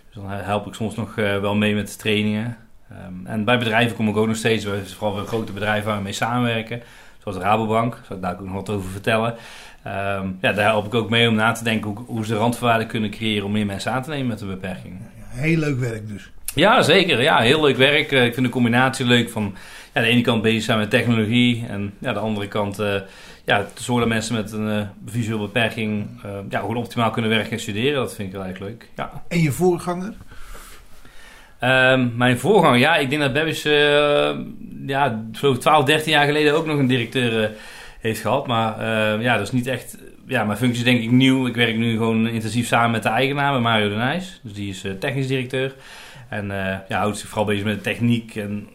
Dus 0.05 0.23
dan 0.23 0.31
help 0.31 0.67
ik 0.67 0.73
soms 0.73 0.95
nog 0.95 1.15
wel 1.15 1.55
mee 1.55 1.75
met 1.75 1.87
de 1.87 1.95
trainingen. 1.95 2.57
Ehm, 2.89 3.25
en 3.25 3.43
bij 3.43 3.57
bedrijven 3.57 3.95
kom 3.95 4.09
ik 4.09 4.17
ook 4.17 4.27
nog 4.27 4.35
steeds, 4.35 4.67
vooral 4.95 5.15
bij 5.15 5.25
grote 5.25 5.51
bedrijven 5.51 5.87
waar 5.87 5.97
we 5.97 6.03
mee 6.03 6.13
samenwerken. 6.13 6.81
zoals 7.23 7.37
de 7.37 7.43
Rabobank. 7.43 7.93
Daar 7.93 8.05
zal 8.05 8.15
ik 8.15 8.21
daar 8.21 8.33
ook 8.33 8.45
nog 8.45 8.53
wat 8.53 8.69
over 8.69 8.89
vertellen. 8.89 9.35
Ehm, 9.83 10.27
ja, 10.41 10.53
daar 10.53 10.65
help 10.65 10.85
ik 10.85 10.93
ook 10.93 11.09
mee 11.09 11.27
om 11.27 11.35
na 11.35 11.51
te 11.51 11.63
denken 11.63 11.91
hoe, 11.91 12.05
hoe 12.05 12.25
ze 12.25 12.35
randvoorwaarden 12.35 12.87
kunnen 12.87 13.09
creëren 13.09 13.45
om 13.45 13.51
meer 13.51 13.65
mensen 13.65 13.91
aan 13.91 14.03
te 14.03 14.09
nemen 14.09 14.27
met 14.27 14.41
een 14.41 14.47
beperking. 14.47 14.97
Heel 15.27 15.57
leuk 15.57 15.79
werk 15.79 16.07
dus. 16.07 16.31
Ja, 16.55 16.81
zeker. 16.81 17.21
Ja, 17.21 17.39
heel 17.39 17.61
leuk 17.61 17.77
werk. 17.77 18.11
Eh, 18.11 18.25
ik 18.25 18.33
vind 18.33 18.45
de 18.45 18.51
combinatie 18.51 19.05
leuk 19.05 19.29
van 19.29 19.55
ja, 19.93 20.01
de 20.01 20.07
ene 20.07 20.21
kant 20.21 20.41
bezig 20.41 20.63
zijn 20.63 20.77
met 20.77 20.89
technologie 20.89 21.65
en 21.69 21.93
ja, 21.99 22.13
de 22.13 22.19
andere 22.19 22.47
kant 22.47 22.79
uh, 22.79 22.93
ja, 23.45 23.65
te 23.73 23.83
zorgen 23.83 24.07
dat 24.07 24.15
mensen 24.15 24.35
met 24.35 24.51
een 24.51 24.67
uh, 24.67 24.81
visuele 25.05 25.41
beperking 25.41 26.07
ja, 26.49 26.59
gewoon 26.59 26.77
optimaal 26.77 27.11
kunnen 27.11 27.31
werken 27.31 27.51
en 27.51 27.59
studeren. 27.59 27.93
Dat 27.93 28.15
vind 28.15 28.27
ik 28.27 28.39
heel 28.39 28.47
erg 28.47 28.59
leuk. 28.59 28.89
Ja. 28.95 29.23
En 29.27 29.41
je 29.41 29.51
voorganger? 29.51 30.13
Um, 31.63 32.13
mijn 32.15 32.39
voorganger, 32.39 32.79
ja, 32.79 32.95
ik 32.95 33.09
denk 33.09 33.21
dat 33.21 33.33
Babbage 33.33 33.69
ja, 34.85 35.25
zo 35.33 35.57
12, 35.57 35.85
13 35.85 36.11
jaar 36.11 36.25
geleden 36.25 36.53
ook 36.53 36.65
nog 36.65 36.77
een 36.77 36.87
directeur 36.87 37.51
heeft 37.99 38.21
gehad. 38.21 38.47
Maar 38.47 38.83
ja, 39.21 39.37
dat 39.37 39.45
is 39.45 39.51
niet 39.51 39.67
echt 39.67 39.97
ja, 40.29 40.43
mijn 40.43 40.57
functie 40.57 40.79
is 40.79 40.91
denk 40.91 41.03
ik 41.03 41.11
nieuw. 41.11 41.47
Ik 41.47 41.55
werk 41.55 41.77
nu 41.77 41.91
gewoon 41.91 42.27
intensief 42.27 42.67
samen 42.67 42.91
met 42.91 43.03
de 43.03 43.09
eigenaar, 43.09 43.53
met 43.53 43.61
Mario 43.61 43.89
de 43.89 43.95
Nijs. 43.95 44.39
Dus 44.43 44.53
die 44.53 44.69
is 44.69 44.85
uh, 44.85 44.91
technisch 44.91 45.27
directeur. 45.27 45.75
En 46.29 46.45
uh, 46.45 46.75
ja, 46.87 46.99
houdt 46.99 47.17
zich 47.17 47.27
vooral 47.27 47.45
bezig 47.45 47.63
met 47.63 47.75
de 47.75 47.81
techniek 47.81 48.35
en 48.35 48.67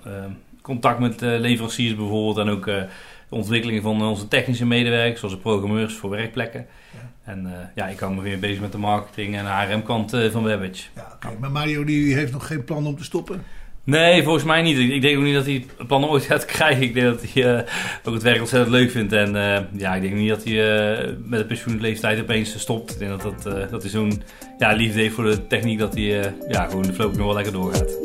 contact 0.62 0.98
met 0.98 1.20
leveranciers 1.20 1.96
bijvoorbeeld. 1.96 2.38
En 2.38 2.48
ook 2.48 2.64
de 2.64 2.86
ontwikkeling 3.28 3.82
van 3.82 4.02
onze 4.02 4.28
technische 4.28 4.66
medewerkers, 4.66 5.20
zoals 5.20 5.34
de 5.34 5.40
programmeurs 5.40 5.94
voor 5.94 6.10
werkplekken. 6.10 6.66
Ja. 6.92 7.32
En 7.32 7.70
ja, 7.74 7.86
ik 7.86 7.98
hou 7.98 8.14
me 8.14 8.22
weer 8.22 8.38
bezig 8.38 8.60
met 8.60 8.72
de 8.72 8.78
marketing 8.78 9.36
en 9.36 9.44
de 9.44 9.50
HRM-kant 9.50 10.10
van 10.10 10.42
Webbage. 10.42 10.84
Ja, 10.94 11.12
okay. 11.14 11.36
Maar 11.40 11.50
Mario 11.50 11.84
die 11.84 12.14
heeft 12.14 12.32
nog 12.32 12.46
geen 12.46 12.64
plan 12.64 12.86
om 12.86 12.96
te 12.96 13.04
stoppen? 13.04 13.42
Nee, 13.85 14.22
volgens 14.22 14.45
mij 14.45 14.62
niet. 14.62 14.78
Ik 14.78 15.03
denk 15.03 15.16
ook 15.16 15.22
niet 15.22 15.35
dat 15.35 15.45
hij 15.45 15.64
het 15.76 15.87
plan 15.87 16.05
ooit 16.05 16.22
gaat 16.22 16.45
krijgen. 16.55 16.82
Ik 16.82 16.95
denk 16.95 17.07
dat 17.07 17.32
hij 17.32 17.55
uh, 17.55 17.61
ook 18.05 18.14
het 18.14 18.22
werk 18.22 18.41
ontzettend 18.41 18.72
leuk 18.72 18.91
vindt. 18.91 19.12
En 19.12 19.35
uh, 19.35 19.80
ja, 19.80 19.95
ik 19.95 20.03
denk 20.03 20.14
niet 20.14 20.28
dat 20.28 20.45
hij 20.45 20.53
uh, 20.53 21.14
met 21.24 21.39
de 21.39 21.47
pensioenleeftijd 21.47 22.20
opeens 22.20 22.59
stopt. 22.59 22.93
Ik 22.93 22.99
denk 22.99 23.22
dat, 23.22 23.43
dat, 23.43 23.70
dat 23.70 23.82
hij 23.82 23.91
zo'n 23.91 24.22
ja, 24.59 24.72
liefde 24.72 25.01
heeft 25.01 25.14
voor 25.14 25.24
de 25.24 25.47
techniek 25.47 25.78
dat 25.78 25.95
hij 25.95 26.35
ja, 26.49 26.64
gewoon 26.64 26.82
de 26.82 26.93
flow 26.93 27.16
nog 27.16 27.26
wel 27.26 27.35
lekker 27.35 27.53
doorgaat. 27.53 27.99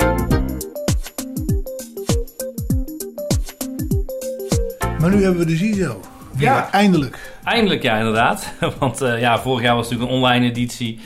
Maar 5.00 5.10
nu 5.10 5.24
hebben 5.24 5.38
we 5.38 5.46
de 5.46 5.58
CISO. 5.58 6.02
Ja, 6.38 6.72
eindelijk. 6.72 7.34
Eindelijk, 7.44 7.84
ja, 7.84 7.98
inderdaad. 7.98 8.54
Want 8.80 9.00
ja, 9.00 9.40
vorig 9.40 9.64
jaar 9.64 9.76
was 9.76 9.90
het 9.90 10.00
natuurlijk 10.00 10.18
een 10.20 10.30
online 10.30 10.46
editie. 10.46 11.00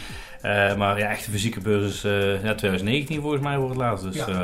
Uh, 0.46 0.76
maar 0.76 1.00
ja, 1.00 1.10
echte 1.10 1.32
fysieke 1.32 1.60
beurs 1.60 1.94
is 1.94 2.06
uh, 2.06 2.44
ja, 2.44 2.56
2019 2.56 3.22
volgens 3.22 3.42
mij 3.42 3.56
voor 3.56 3.70
het 3.70 3.78
laatst. 3.78 4.04
Dus 4.04 4.16
ja, 4.16 4.30
uh, 4.30 4.42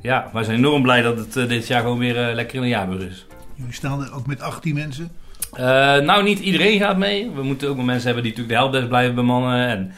ja 0.00 0.30
wij 0.32 0.44
zijn 0.44 0.56
enorm 0.56 0.82
blij 0.82 1.02
dat 1.02 1.18
het 1.18 1.48
dit 1.48 1.66
jaar 1.66 1.80
gewoon 1.80 1.98
weer 1.98 2.34
lekker 2.34 2.56
in 2.56 2.62
de 2.62 2.68
jaarbeurs 2.68 3.04
is. 3.04 3.26
Jullie 3.54 3.72
staan 3.72 4.02
er 4.02 4.14
ook 4.14 4.26
met 4.26 4.40
18 4.40 4.74
mensen? 4.74 5.10
nou, 6.04 6.22
niet 6.22 6.38
iedereen 6.38 6.78
gaat 6.78 6.96
mee. 6.96 7.30
We 7.30 7.42
moeten 7.42 7.68
ook 7.68 7.76
wel 7.76 7.84
mensen 7.84 8.06
hebben 8.06 8.22
die 8.22 8.32
natuurlijk 8.32 8.58
de 8.58 8.62
helpdesk 8.62 8.88
blijven 8.88 9.14
bemannen. 9.14 9.68
En 9.68 9.92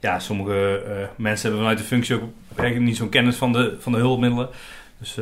ja, 0.00 0.18
sommige 0.18 0.80
mensen 1.16 1.42
hebben 1.42 1.60
vanuit 1.60 1.78
de 1.78 1.84
functie 1.84 2.14
ook 2.14 2.22
eigenlijk 2.56 2.86
niet 2.86 2.96
zo'n 2.96 3.08
kennis 3.08 3.36
van 3.36 3.52
de, 3.52 3.76
van 3.78 3.92
de 3.92 3.98
hulpmiddelen. 3.98 4.48
Dus... 4.98 5.18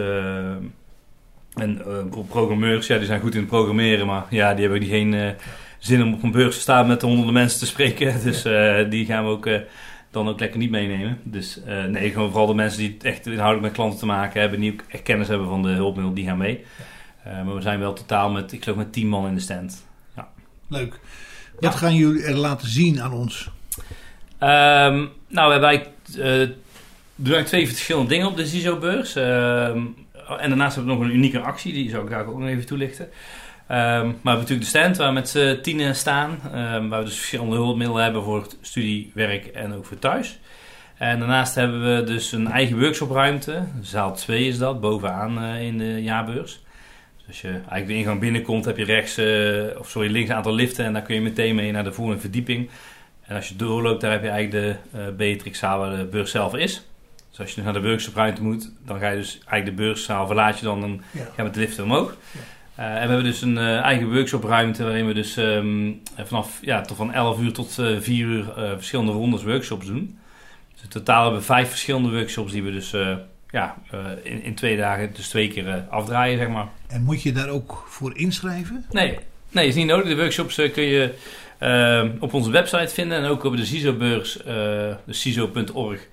en 1.54 1.82
programmeurs, 2.28 2.86
ja, 2.86 2.96
die 2.96 3.06
zijn 3.06 3.20
goed 3.20 3.34
in 3.34 3.40
het 3.40 3.48
programmeren, 3.48 4.06
maar 4.06 4.24
ja, 4.30 4.52
die 4.52 4.62
hebben 4.62 4.80
die 4.80 4.90
geen 4.90 5.34
zin 5.82 6.02
om 6.02 6.14
op 6.14 6.22
een 6.22 6.30
beurs 6.30 6.54
te 6.54 6.60
staan 6.60 6.86
met 6.86 7.02
honderden 7.02 7.32
mensen 7.32 7.58
te 7.58 7.66
spreken. 7.66 8.14
Dus 8.24 8.46
uh, 8.46 8.90
die 8.90 9.06
gaan 9.06 9.24
we 9.24 9.30
ook 9.30 9.46
uh, 9.46 9.58
dan 10.10 10.28
ook 10.28 10.40
lekker 10.40 10.58
niet 10.58 10.70
meenemen. 10.70 11.18
Dus 11.22 11.60
uh, 11.66 11.84
nee, 11.84 12.10
gewoon 12.10 12.28
vooral 12.28 12.46
de 12.46 12.54
mensen 12.54 12.78
die 12.78 12.96
echt 13.02 13.26
inhoudelijk 13.26 13.62
met 13.62 13.72
klanten 13.72 13.98
te 13.98 14.06
maken 14.06 14.40
hebben, 14.40 14.60
die 14.60 14.72
ook 14.72 14.82
echt 14.88 15.02
kennis 15.02 15.28
hebben 15.28 15.48
van 15.48 15.62
de 15.62 15.68
hulpmiddelen, 15.68 16.14
die 16.14 16.26
gaan 16.26 16.38
mee. 16.38 16.64
maar 17.24 17.54
we 17.54 17.60
zijn 17.60 17.78
wel 17.78 17.92
totaal 17.92 18.30
met, 18.30 18.52
ik 18.52 18.62
geloof 18.62 18.78
met 18.78 18.92
10 18.92 19.08
man 19.08 19.26
in 19.26 19.34
de 19.34 19.40
stand. 19.40 19.86
Ja. 20.16 20.28
Leuk. 20.68 20.98
Wat 21.60 21.72
ja. 21.72 21.78
gaan 21.78 21.94
jullie 21.94 22.22
er 22.22 22.34
laten 22.34 22.68
zien 22.68 23.02
aan 23.02 23.12
ons? 23.12 23.50
Um, 24.40 25.10
nou, 25.28 25.60
we 25.60 25.68
hebben 25.68 25.68
eigenlijk, 25.68 27.46
twee 27.46 27.68
verschillende 27.68 28.08
dingen 28.08 28.26
op 28.26 28.36
de 28.36 28.46
CISO-beurs. 28.46 29.16
en 29.16 29.94
daarnaast 30.26 30.74
hebben 30.74 30.94
we 30.94 31.00
nog 31.00 31.08
een 31.08 31.16
unieke 31.16 31.40
actie, 31.40 31.72
die 31.72 31.90
zou 31.90 32.04
ik 32.04 32.10
daar 32.10 32.26
ook 32.26 32.38
nog 32.38 32.48
even 32.48 32.66
toelichten. 32.66 33.08
Um, 33.72 33.78
maar 33.78 34.02
we 34.02 34.06
hebben 34.06 34.34
natuurlijk 34.34 34.60
de 34.60 34.66
stand 34.66 34.96
waar 34.96 35.08
we 35.08 35.14
met 35.14 35.28
z'n 35.28 35.60
tienen 35.62 35.96
staan. 35.96 36.30
Um, 36.30 36.88
waar 36.88 36.98
we 36.98 37.04
dus 37.04 37.16
verschillende 37.16 37.56
hulpmiddelen 37.56 38.02
hebben 38.02 38.22
voor 38.22 38.46
studie, 38.60 39.10
werk 39.14 39.46
en 39.46 39.74
ook 39.74 39.86
voor 39.86 39.98
thuis. 39.98 40.38
En 40.96 41.18
daarnaast 41.18 41.54
hebben 41.54 41.96
we 41.96 42.04
dus 42.04 42.32
een 42.32 42.50
eigen 42.50 42.80
workshopruimte. 42.80 43.62
Zaal 43.80 44.14
2 44.14 44.46
is 44.46 44.58
dat, 44.58 44.80
bovenaan 44.80 45.44
uh, 45.44 45.62
in 45.62 45.78
de 45.78 46.02
jaarbeurs. 46.02 46.62
Dus 47.16 47.26
als 47.26 47.40
je 47.40 47.48
eigenlijk 47.48 47.86
de 47.86 47.94
ingang 47.94 48.20
binnenkomt, 48.20 48.64
heb 48.64 48.76
je 48.76 48.84
rechts, 48.84 49.18
uh, 49.18 49.78
of 49.78 49.90
sorry, 49.90 50.10
links 50.10 50.30
een 50.30 50.36
aantal 50.36 50.54
liften. 50.54 50.84
En 50.84 50.92
daar 50.92 51.02
kun 51.02 51.14
je 51.14 51.20
meteen 51.20 51.54
mee 51.54 51.72
naar 51.72 51.84
de 51.84 51.92
volgende 51.92 52.20
verdieping. 52.20 52.70
En 53.22 53.36
als 53.36 53.48
je 53.48 53.56
doorloopt, 53.56 54.00
daar 54.00 54.12
heb 54.12 54.22
je 54.22 54.28
eigenlijk 54.28 54.80
de 54.92 54.98
uh, 54.98 55.16
Beatrixzaal 55.16 55.78
waar 55.78 55.96
de 55.96 56.04
beurs 56.04 56.30
zelf 56.30 56.54
is. 56.54 56.86
Dus 57.30 57.40
als 57.40 57.54
je 57.54 57.62
naar 57.62 57.72
de 57.72 57.82
workshopruimte 57.82 58.42
moet, 58.42 58.72
dan 58.84 58.98
ga 58.98 59.08
je 59.08 59.16
dus 59.16 59.32
eigenlijk 59.32 59.76
de 59.76 59.82
beurszaal 59.82 60.26
verlaat 60.26 60.58
je 60.58 60.64
dan, 60.64 60.80
dan 60.80 61.02
ja. 61.10 61.24
ga 61.24 61.32
je 61.36 61.42
met 61.42 61.54
de 61.54 61.60
liften 61.60 61.84
omhoog. 61.84 62.16
Ja. 62.32 62.40
Uh, 62.78 62.84
en 62.84 62.92
we 62.92 62.98
hebben 62.98 63.24
dus 63.24 63.42
een 63.42 63.56
uh, 63.56 63.78
eigen 63.78 64.12
workshopruimte 64.12 64.84
waarin 64.84 65.06
we 65.06 65.14
dus 65.14 65.36
um, 65.36 66.02
vanaf 66.16 66.58
ja, 66.60 66.80
tot 66.80 66.96
van 66.96 67.12
11 67.12 67.40
uur 67.40 67.52
tot 67.52 67.78
uh, 67.78 68.00
4 68.00 68.26
uur 68.26 68.52
verschillende 68.54 69.12
rondes 69.12 69.42
workshops 69.42 69.86
doen. 69.86 70.18
Dus 70.72 70.82
in 70.82 70.88
totaal 70.88 71.22
hebben 71.22 71.40
we 71.40 71.46
vijf 71.46 71.68
verschillende 71.68 72.10
workshops 72.10 72.52
die 72.52 72.62
we 72.62 72.72
dus 72.72 72.94
ja, 73.50 73.76
in, 74.22 74.42
in 74.42 74.54
twee 74.54 74.76
dagen 74.76 75.12
dus 75.14 75.28
twee 75.28 75.48
keer 75.48 75.84
afdraaien, 75.90 76.38
zeg 76.38 76.48
maar. 76.48 76.68
En 76.88 77.02
moet 77.02 77.22
je 77.22 77.32
daar 77.32 77.48
ook 77.48 77.84
voor 77.88 78.16
inschrijven? 78.16 78.84
Nee, 78.90 79.18
nee 79.50 79.66
is 79.66 79.74
niet 79.74 79.86
nodig. 79.86 80.08
De 80.08 80.16
workshops 80.16 80.54
kun 80.54 80.82
je 80.82 81.14
ehm, 81.58 82.10
op 82.20 82.34
onze 82.34 82.50
website 82.50 82.94
vinden 82.94 83.18
en 83.18 83.24
ook 83.24 83.44
op 83.44 83.56
de 83.56 83.64
CISO-beurs, 83.64 84.32
de 84.42 84.96
CISO.org. 85.08 86.06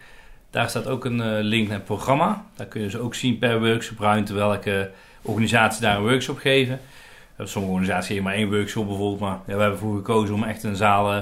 Daar 0.49 0.69
staat 0.69 0.87
ook 0.87 1.05
een 1.05 1.39
link 1.39 1.67
naar 1.67 1.77
het 1.77 1.85
programma. 1.85 2.45
Daar 2.55 2.67
kun 2.67 2.81
je 2.81 2.87
dus 2.87 2.99
ook 2.99 3.15
zien 3.15 3.37
per 3.37 3.59
workshopruimte 3.59 4.33
welke 4.33 4.91
organisaties 5.29 5.79
daar 5.79 5.97
een 5.97 6.03
workshop 6.03 6.37
geven. 6.37 6.79
Sommige 7.37 7.73
organisaties 7.73 8.07
geven 8.07 8.23
maar 8.23 8.33
één 8.33 8.49
workshop 8.49 8.87
bijvoorbeeld. 8.87 9.19
Maar 9.19 9.39
ja, 9.47 9.55
we 9.55 9.61
hebben 9.61 9.71
ervoor 9.71 9.95
gekozen 9.95 10.35
om 10.35 10.43
echt 10.43 10.63
een 10.63 10.75
zaal 10.75 11.15
uh, 11.15 11.21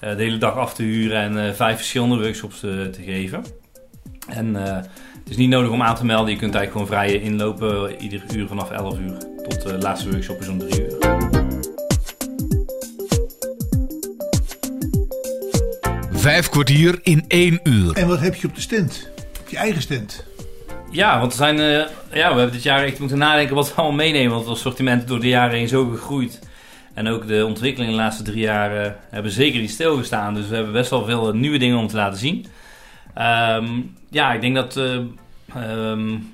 de 0.00 0.22
hele 0.22 0.38
dag 0.38 0.56
af 0.56 0.74
te 0.74 0.82
huren 0.82 1.20
en 1.20 1.46
uh, 1.46 1.52
vijf 1.52 1.76
verschillende 1.76 2.18
workshops 2.18 2.60
te, 2.60 2.88
te 2.92 3.02
geven. 3.02 3.44
En 4.28 4.46
uh, 4.46 4.76
het 5.22 5.30
is 5.30 5.36
niet 5.36 5.48
nodig 5.48 5.70
om 5.70 5.82
aan 5.82 5.96
te 5.96 6.04
melden. 6.04 6.32
Je 6.32 6.38
kunt 6.38 6.54
eigenlijk 6.54 6.88
gewoon 6.88 7.04
vrij 7.04 7.20
inlopen. 7.20 8.02
Ieder 8.02 8.22
uur 8.34 8.48
vanaf 8.48 8.70
11 8.70 8.98
uur 8.98 9.16
tot 9.48 9.62
de 9.62 9.78
laatste 9.78 10.10
workshop 10.10 10.40
is 10.40 10.48
om 10.48 10.58
3 10.58 10.80
uur. 10.80 11.20
Vijf 16.12 16.48
kwartier 16.48 16.98
in 17.02 17.24
één 17.28 17.60
uur. 17.62 17.96
En 17.96 18.08
wat 18.08 18.20
heb 18.20 18.34
je 18.34 18.46
op 18.46 18.54
de 18.54 18.60
stand? 18.60 19.10
Op 19.40 19.48
je 19.48 19.56
eigen 19.56 19.82
stand? 19.82 20.31
Ja, 20.92 21.18
want 21.18 21.32
er 21.32 21.38
zijn, 21.38 21.58
uh, 21.58 21.86
ja, 22.12 22.32
we 22.32 22.38
hebben 22.38 22.52
dit 22.52 22.62
jaar 22.62 22.84
echt 22.84 22.98
moeten 22.98 23.18
nadenken 23.18 23.54
wat 23.54 23.68
we 23.68 23.74
allemaal 23.74 23.96
meenemen. 23.96 24.30
Want 24.30 24.44
het 24.44 24.54
assortiment 24.54 25.08
door 25.08 25.20
de 25.20 25.28
jaren 25.28 25.56
heen 25.56 25.68
zo 25.68 25.88
gegroeid. 25.88 26.48
En 26.94 27.08
ook 27.08 27.26
de 27.26 27.46
ontwikkelingen 27.46 27.94
de 27.94 28.00
laatste 28.00 28.22
drie 28.22 28.40
jaar 28.40 28.84
uh, 28.86 28.92
hebben 29.10 29.32
zeker 29.32 29.60
niet 29.60 29.70
stilgestaan. 29.70 30.34
Dus 30.34 30.48
we 30.48 30.54
hebben 30.54 30.72
best 30.72 30.90
wel 30.90 31.04
veel 31.04 31.34
nieuwe 31.34 31.58
dingen 31.58 31.78
om 31.78 31.86
te 31.86 31.96
laten 31.96 32.18
zien. 32.18 32.46
Um, 33.18 33.96
ja, 34.10 34.32
ik 34.32 34.40
denk 34.40 34.54
dat 34.54 34.76
uh, 34.76 34.98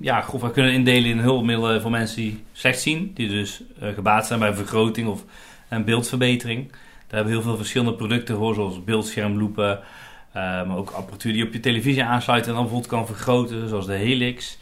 ja, 0.00 0.24
we 0.40 0.50
kunnen 0.50 0.72
indelen 0.72 1.10
in 1.10 1.18
hulpmiddelen 1.18 1.82
voor 1.82 1.90
mensen 1.90 2.16
die 2.16 2.42
slecht 2.52 2.80
zien. 2.80 3.10
Die 3.14 3.28
dus 3.28 3.62
gebaat 3.94 4.26
zijn 4.26 4.38
bij 4.38 4.54
vergroting 4.54 5.08
of 5.08 5.24
een 5.68 5.84
beeldverbetering. 5.84 6.70
Daar 6.70 6.78
hebben 7.08 7.26
we 7.26 7.38
heel 7.38 7.48
veel 7.48 7.56
verschillende 7.56 7.94
producten 7.94 8.36
voor, 8.36 8.54
zoals 8.54 8.84
beeldschermloepen... 8.84 9.80
Uh, 10.28 10.34
maar 10.34 10.76
ook 10.76 10.90
apparatuur 10.90 11.32
die 11.32 11.46
op 11.46 11.52
je 11.52 11.60
televisie 11.60 12.04
aansluit 12.04 12.46
en 12.46 12.52
dan 12.52 12.62
bijvoorbeeld 12.62 12.90
kan 12.90 13.06
vergroten, 13.06 13.68
zoals 13.68 13.86
de 13.86 13.92
Helix. 13.92 14.58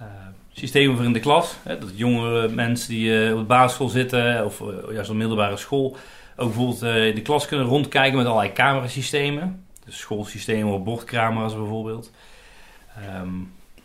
Uh, 0.00 0.06
systemen 0.52 0.96
voor 0.96 1.04
in 1.04 1.12
de 1.12 1.20
klas, 1.20 1.54
hè, 1.62 1.78
dat 1.78 1.90
jongere 1.94 2.48
mensen 2.48 2.88
die 2.88 3.26
uh, 3.26 3.32
op 3.32 3.38
de 3.38 3.44
basisschool 3.44 3.88
zitten 3.88 4.44
of 4.44 4.62
juist 4.92 5.10
op 5.10 5.16
middelbare 5.16 5.56
school 5.56 5.96
ook 6.36 6.46
bijvoorbeeld 6.46 6.82
in 6.82 7.14
de 7.14 7.22
klas 7.22 7.46
kunnen 7.46 7.66
rondkijken 7.66 8.16
met 8.16 8.26
allerlei 8.26 8.52
camerasystemen. 8.52 9.64
Dus 9.84 9.98
schoolsystemen 9.98 10.72
of 10.72 10.82
bordcamera's 10.82 11.54
bijvoorbeeld. 11.54 12.10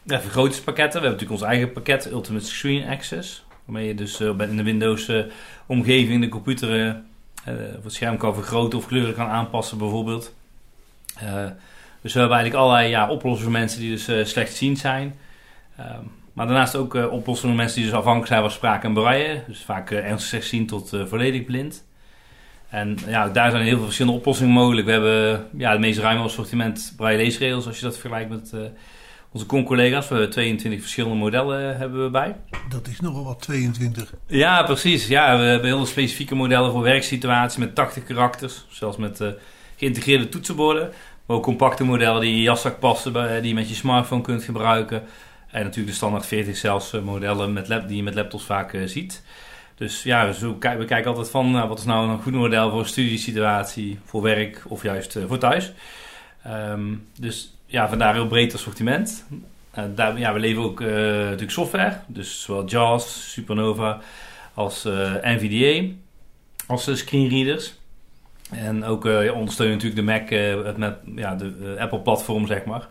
Ja, 0.03 0.21
vergrotingspakketten. 0.21 1.01
We 1.01 1.07
hebben 1.07 1.19
natuurlijk 1.19 1.41
ons 1.41 1.51
eigen 1.51 1.71
pakket, 1.71 2.11
Ultimate 2.11 2.45
Screen 2.45 2.87
Access. 2.87 3.45
Waarmee 3.65 3.87
je 3.87 3.95
dus 3.95 4.19
in 4.19 4.57
de 4.57 4.63
Windows 4.63 5.11
omgeving 5.65 6.21
de 6.21 6.29
computer 6.29 7.01
of 7.77 7.83
het 7.83 7.93
scherm 7.93 8.17
kan 8.17 8.33
vergroten 8.33 8.79
of 8.79 8.87
kleuren 8.87 9.13
kan 9.13 9.27
aanpassen 9.27 9.77
bijvoorbeeld. 9.77 10.33
Uh, 11.23 11.45
dus 12.01 12.13
we 12.13 12.19
hebben 12.19 12.37
eigenlijk 12.37 12.65
allerlei 12.65 12.89
ja, 12.89 13.09
oplossingen 13.09 13.51
voor 13.51 13.59
mensen 13.59 13.79
die 13.79 13.89
dus 13.89 14.09
uh, 14.09 14.25
slechtziend 14.25 14.77
zijn. 14.77 15.15
Uh, 15.79 15.85
maar 16.33 16.45
daarnaast 16.45 16.75
ook 16.75 16.95
uh, 16.95 17.11
oplossingen 17.11 17.55
voor 17.55 17.63
mensen 17.63 17.81
die 17.81 17.89
dus 17.89 17.99
afhankelijk 17.99 18.31
zijn 18.31 18.41
van 18.41 18.51
spraak 18.51 18.83
en 18.83 18.93
braille. 18.93 19.43
Dus 19.47 19.63
vaak 19.63 19.91
ernstig 19.91 20.29
slechtziend 20.29 20.67
tot 20.67 20.89
volledig 21.05 21.45
blind. 21.45 21.85
En 22.69 22.97
ja, 23.07 23.29
daar 23.29 23.51
zijn 23.51 23.63
heel 23.63 23.75
veel 23.75 23.85
verschillende 23.85 24.17
oplossingen 24.17 24.53
mogelijk. 24.53 24.85
We 24.85 24.91
hebben 24.91 25.47
ja, 25.57 25.71
het 25.71 25.79
meest 25.79 25.99
ruime 25.99 26.23
assortiment 26.23 26.93
braille 26.97 27.17
leesregels 27.17 27.67
als 27.67 27.79
je 27.79 27.85
dat 27.85 27.97
vergelijkt 27.97 28.29
met 28.29 28.53
onze 29.31 29.45
con-collega's. 29.45 30.07
We 30.07 30.13
hebben 30.13 30.31
22 30.31 30.81
verschillende 30.81 31.17
modellen 31.17 31.77
hebben 31.77 32.03
we 32.03 32.09
bij. 32.09 32.35
Dat 32.69 32.87
is 32.87 32.99
nogal 32.99 33.23
wat 33.23 33.41
22. 33.41 34.13
Ja, 34.27 34.63
precies. 34.63 35.07
Ja, 35.07 35.37
we 35.37 35.43
hebben 35.43 35.67
heel 35.67 35.85
specifieke 35.85 36.35
modellen 36.35 36.71
voor 36.71 36.81
werksituaties 36.81 37.57
met 37.57 37.75
80 37.75 38.03
karakters. 38.03 38.65
Zelfs 38.69 38.97
met 38.97 39.21
eh, 39.21 39.27
geïntegreerde 39.77 40.29
toetsenborden. 40.29 40.91
Maar 41.25 41.37
ook 41.37 41.43
compacte 41.43 41.83
modellen 41.83 42.21
die 42.21 42.29
in 42.29 42.35
je 42.35 42.41
jaszak 42.41 42.79
passen, 42.79 43.13
die 43.41 43.47
je 43.49 43.53
met 43.53 43.69
je 43.69 43.75
smartphone 43.75 44.21
kunt 44.21 44.43
gebruiken. 44.43 45.03
En 45.51 45.61
natuurlijk 45.63 45.87
de 45.89 45.95
standaard 45.95 46.25
40 46.25 46.57
zelfs 46.57 46.93
eh, 46.93 47.01
modellen 47.01 47.53
met 47.53 47.67
lap, 47.67 47.87
die 47.87 47.97
je 47.97 48.03
met 48.03 48.15
laptops 48.15 48.43
vaak 48.43 48.73
eh, 48.73 48.81
ziet. 48.85 49.23
Dus 49.75 50.03
ja, 50.03 50.31
ki- 50.59 50.75
we 50.77 50.85
kijken 50.85 51.05
altijd 51.09 51.29
van 51.29 51.51
nou, 51.51 51.67
wat 51.67 51.79
is 51.79 51.85
nou 51.85 52.09
een 52.09 52.21
goed 52.21 52.33
model 52.33 52.69
voor 52.69 52.79
een 52.79 52.85
studiesituatie, 52.85 53.99
voor 54.05 54.21
werk 54.21 54.63
of 54.67 54.83
juist 54.83 55.15
eh, 55.15 55.23
voor 55.27 55.37
thuis. 55.37 55.71
Ehm, 56.43 56.93
dus 57.19 57.53
ja, 57.65 57.89
vandaar 57.89 58.13
heel 58.13 58.27
breed 58.27 58.53
assortiment. 58.53 59.25
Eh, 59.71 59.83
daar, 59.95 60.19
ja, 60.19 60.33
we 60.33 60.39
leveren 60.39 60.69
ook 60.69 60.81
eh, 60.81 60.87
natuurlijk 60.89 61.51
software, 61.51 61.97
dus 62.07 62.41
zowel 62.41 62.65
JAWS, 62.65 63.31
Supernova 63.31 63.99
als 64.53 64.85
eh, 64.85 65.13
NVDA, 65.21 65.93
als 66.67 66.87
eh, 66.87 66.95
screenreaders. 66.95 67.73
En 68.49 68.83
ook 68.83 69.05
eh, 69.05 69.35
ondersteunen 69.35 69.75
natuurlijk 69.75 70.07
de 70.07 70.13
Mac, 70.13 70.29
eh, 70.29 70.65
het 70.65 70.77
met 70.77 70.97
ja, 71.15 71.35
de 71.35 71.73
eh, 71.75 71.81
Apple-platform, 71.81 72.47
zeg 72.47 72.65
maar. 72.65 72.87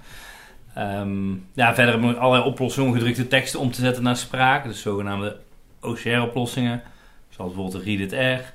Ehm, 0.75 1.31
ja, 1.53 1.75
verder 1.75 1.93
hebben 1.93 2.09
we 2.11 2.17
allerlei 2.17 2.51
oplossingen 2.51 2.89
om 2.89 2.97
gedrukte 2.97 3.29
teksten 3.29 3.61
om 3.61 3.71
te 3.71 3.81
zetten 3.81 4.03
naar 4.03 4.17
spraak. 4.17 4.65
Dus 4.65 4.81
zogenaamde 4.81 5.37
OCR-oplossingen, 5.81 6.83
zoals 7.29 7.55
bijvoorbeeld 7.55 7.85
de 7.85 7.91
Read 7.91 8.01
It 8.01 8.41
R. 8.41 8.53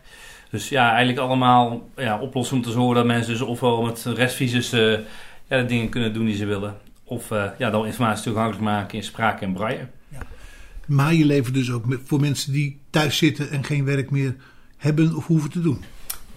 Dus 0.50 0.70
ja, 0.70 0.90
eigenlijk 0.90 1.20
allemaal 1.20 1.90
ja, 1.96 2.20
oplossingen 2.20 2.64
om 2.64 2.70
te 2.70 2.76
zorgen 2.76 2.96
dat 2.96 3.06
mensen 3.06 3.32
dus 3.32 3.42
ofwel 3.42 3.82
met 3.82 4.04
restvisus 4.16 4.72
eh 4.72 5.00
ja, 5.48 5.58
de 5.58 5.66
dingen 5.66 5.90
kunnen 5.90 6.14
doen 6.14 6.26
die 6.26 6.36
ze 6.36 6.46
willen. 6.46 6.76
Of 7.04 7.30
ja, 7.58 7.70
dan 7.70 7.86
informatie 7.86 8.24
toegankelijk 8.24 8.64
maken 8.64 8.98
in 8.98 9.04
spraak 9.04 9.42
en 9.42 9.54
braille. 9.54 9.88
Maar 10.88 11.14
je 11.14 11.26
levert 11.26 11.54
dus 11.54 11.72
ook 11.72 11.86
voor 12.06 12.20
mensen 12.20 12.52
die 12.52 12.80
thuis 12.90 13.18
zitten 13.18 13.50
en 13.50 13.64
geen 13.64 13.86
werk 13.86 14.12
meer 14.12 14.36
hebben 14.78 15.16
of 15.16 15.28
hoeven 15.28 15.50
te 15.50 15.62
doen. 15.62 15.84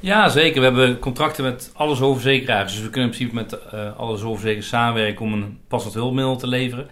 Ja, 0.04 0.28
zeker. 0.28 0.60
We 0.60 0.66
hebben 0.66 0.98
contracten 0.98 1.44
met 1.44 1.70
alle 1.74 1.94
zorgverzekeraars. 1.94 2.72
Dus 2.72 2.82
we 2.82 2.90
kunnen 2.90 3.10
in 3.10 3.16
principe 3.16 3.34
met 3.34 3.68
eh, 3.70 3.96
alle 3.98 4.16
zorgverzekeraars 4.16 4.68
samenwerken 4.68 5.24
om 5.24 5.32
een 5.32 5.60
passend 5.68 5.94
hulpmiddel 5.94 6.36
te 6.36 6.46
leveren. 6.46 6.88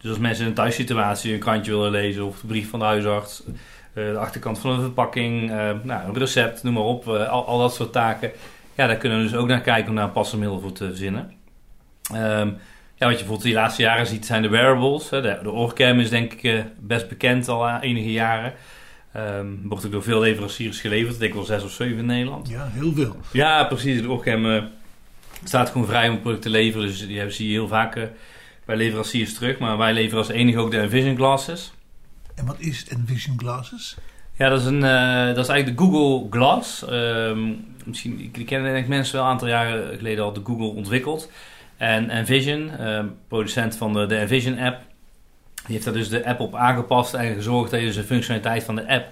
Dus 0.00 0.10
als 0.10 0.18
mensen 0.18 0.42
in 0.42 0.48
een 0.48 0.56
thuissituatie 0.56 1.32
een 1.32 1.38
krantje 1.38 1.72
willen 1.72 1.90
lezen 1.90 2.26
of 2.26 2.40
de 2.40 2.46
brief 2.46 2.70
van 2.70 2.78
de 2.78 2.84
huisarts, 2.84 3.42
eh, 3.46 3.54
de 3.92 4.18
achterkant 4.18 4.58
van 4.58 4.70
een 4.70 4.80
verpakking, 4.80 5.50
eh, 5.50 5.70
nou, 5.82 6.08
een 6.08 6.18
recept, 6.18 6.62
noem 6.62 6.74
maar 6.74 6.82
op, 6.82 7.08
eh, 7.08 7.28
al, 7.28 7.46
al 7.46 7.58
dat 7.58 7.74
soort 7.74 7.92
taken. 7.92 8.30
Ja, 8.74 8.86
daar 8.86 8.96
kunnen 8.96 9.18
we 9.18 9.24
dus 9.24 9.34
ook 9.34 9.48
naar 9.48 9.60
kijken 9.60 9.88
om 9.88 9.96
daar 9.96 10.04
een 10.04 10.12
passend 10.12 10.40
middel 10.40 10.60
voor 10.60 10.72
te 10.72 10.86
verzinnen. 10.86 11.32
Ehm, 12.12 12.50
ja, 12.98 13.06
wat 13.06 13.18
je 13.18 13.24
bijvoorbeeld 13.24 13.42
de 13.42 13.60
laatste 13.60 13.82
jaren 13.82 14.06
ziet 14.06 14.26
zijn 14.26 14.42
de 14.42 14.48
wearables. 14.48 15.10
Hè. 15.10 15.22
De, 15.22 15.38
de 15.42 15.94
is 15.96 16.10
denk 16.10 16.32
ik 16.32 16.42
eh, 16.42 16.60
best 16.80 17.08
bekend 17.08 17.48
al 17.48 17.66
eh, 17.66 17.76
enige 17.80 18.12
jaren. 18.12 18.52
Ehm 19.16 19.46
wordt 19.62 19.86
ook 19.86 19.92
door 19.92 20.02
veel 20.02 20.20
leveranciers 20.20 20.80
geleverd. 20.80 21.14
Ik 21.14 21.20
denk 21.20 21.34
wel 21.34 21.44
zes 21.44 21.62
of 21.62 21.70
zeven 21.70 21.98
in 21.98 22.06
Nederland. 22.06 22.48
Ja, 22.48 22.68
heel 22.72 22.92
veel. 22.92 23.16
Ja, 23.32 23.64
precies. 23.64 24.02
De 24.02 24.10
Orcam 24.10 24.46
eh, 24.52 24.62
staat 25.44 25.70
gewoon 25.70 25.86
vrij 25.86 26.06
om 26.06 26.12
het 26.12 26.20
product 26.22 26.42
te 26.42 26.50
leveren. 26.50 26.86
Dus 26.86 27.06
die 27.06 27.16
hebben- 27.16 27.34
zie 27.34 27.46
je 27.46 27.52
heel 27.52 27.68
vaak 27.68 27.96
eh, 27.96 28.02
bij 28.64 28.76
leveranciers 28.76 29.34
terug. 29.34 29.58
Maar 29.58 29.76
wij 29.78 29.92
leveren 29.92 30.18
als 30.18 30.28
enige 30.28 30.58
ook 30.58 30.70
de 30.70 30.78
Envision 30.78 31.16
Glasses. 31.16 31.72
En 32.34 32.46
wat 32.46 32.56
is 32.58 32.88
Envision 32.88 33.38
Glasses? 33.38 33.96
Ja, 34.38 34.48
dat 34.48 34.60
is, 34.60 34.66
een, 34.66 34.84
eh, 34.84 35.26
dat 35.34 35.44
is 35.44 35.48
eigenlijk 35.48 35.78
de 35.78 35.84
Google 35.84 36.26
Glass. 36.30 36.84
Ehm, 36.88 37.52
misschien 37.84 38.28
die 38.32 38.44
kennen 38.44 38.72
denk 38.72 38.86
mensen 38.86 39.14
wel 39.16 39.24
een 39.24 39.30
aantal 39.30 39.48
jaren 39.48 39.96
geleden 39.96 40.24
al 40.24 40.32
de 40.32 40.40
Google 40.44 40.66
ontwikkeld. 40.66 41.30
En 41.76 42.10
Envision, 42.10 42.70
eh, 42.70 43.04
producent 43.28 43.76
van 43.76 43.92
de, 43.92 44.06
de 44.06 44.16
Envision 44.16 44.58
app, 44.58 44.80
die 45.66 45.74
heeft 45.74 45.84
daar 45.84 45.94
dus 45.94 46.08
de 46.08 46.26
app 46.26 46.40
op 46.40 46.54
aangepast 46.54 47.14
en 47.14 47.34
gezorgd 47.34 47.70
dat 47.70 47.80
je 47.80 47.86
dus 47.86 47.94
de 47.94 48.02
functionaliteit 48.02 48.64
van 48.64 48.76
de 48.76 48.88
app 48.88 49.06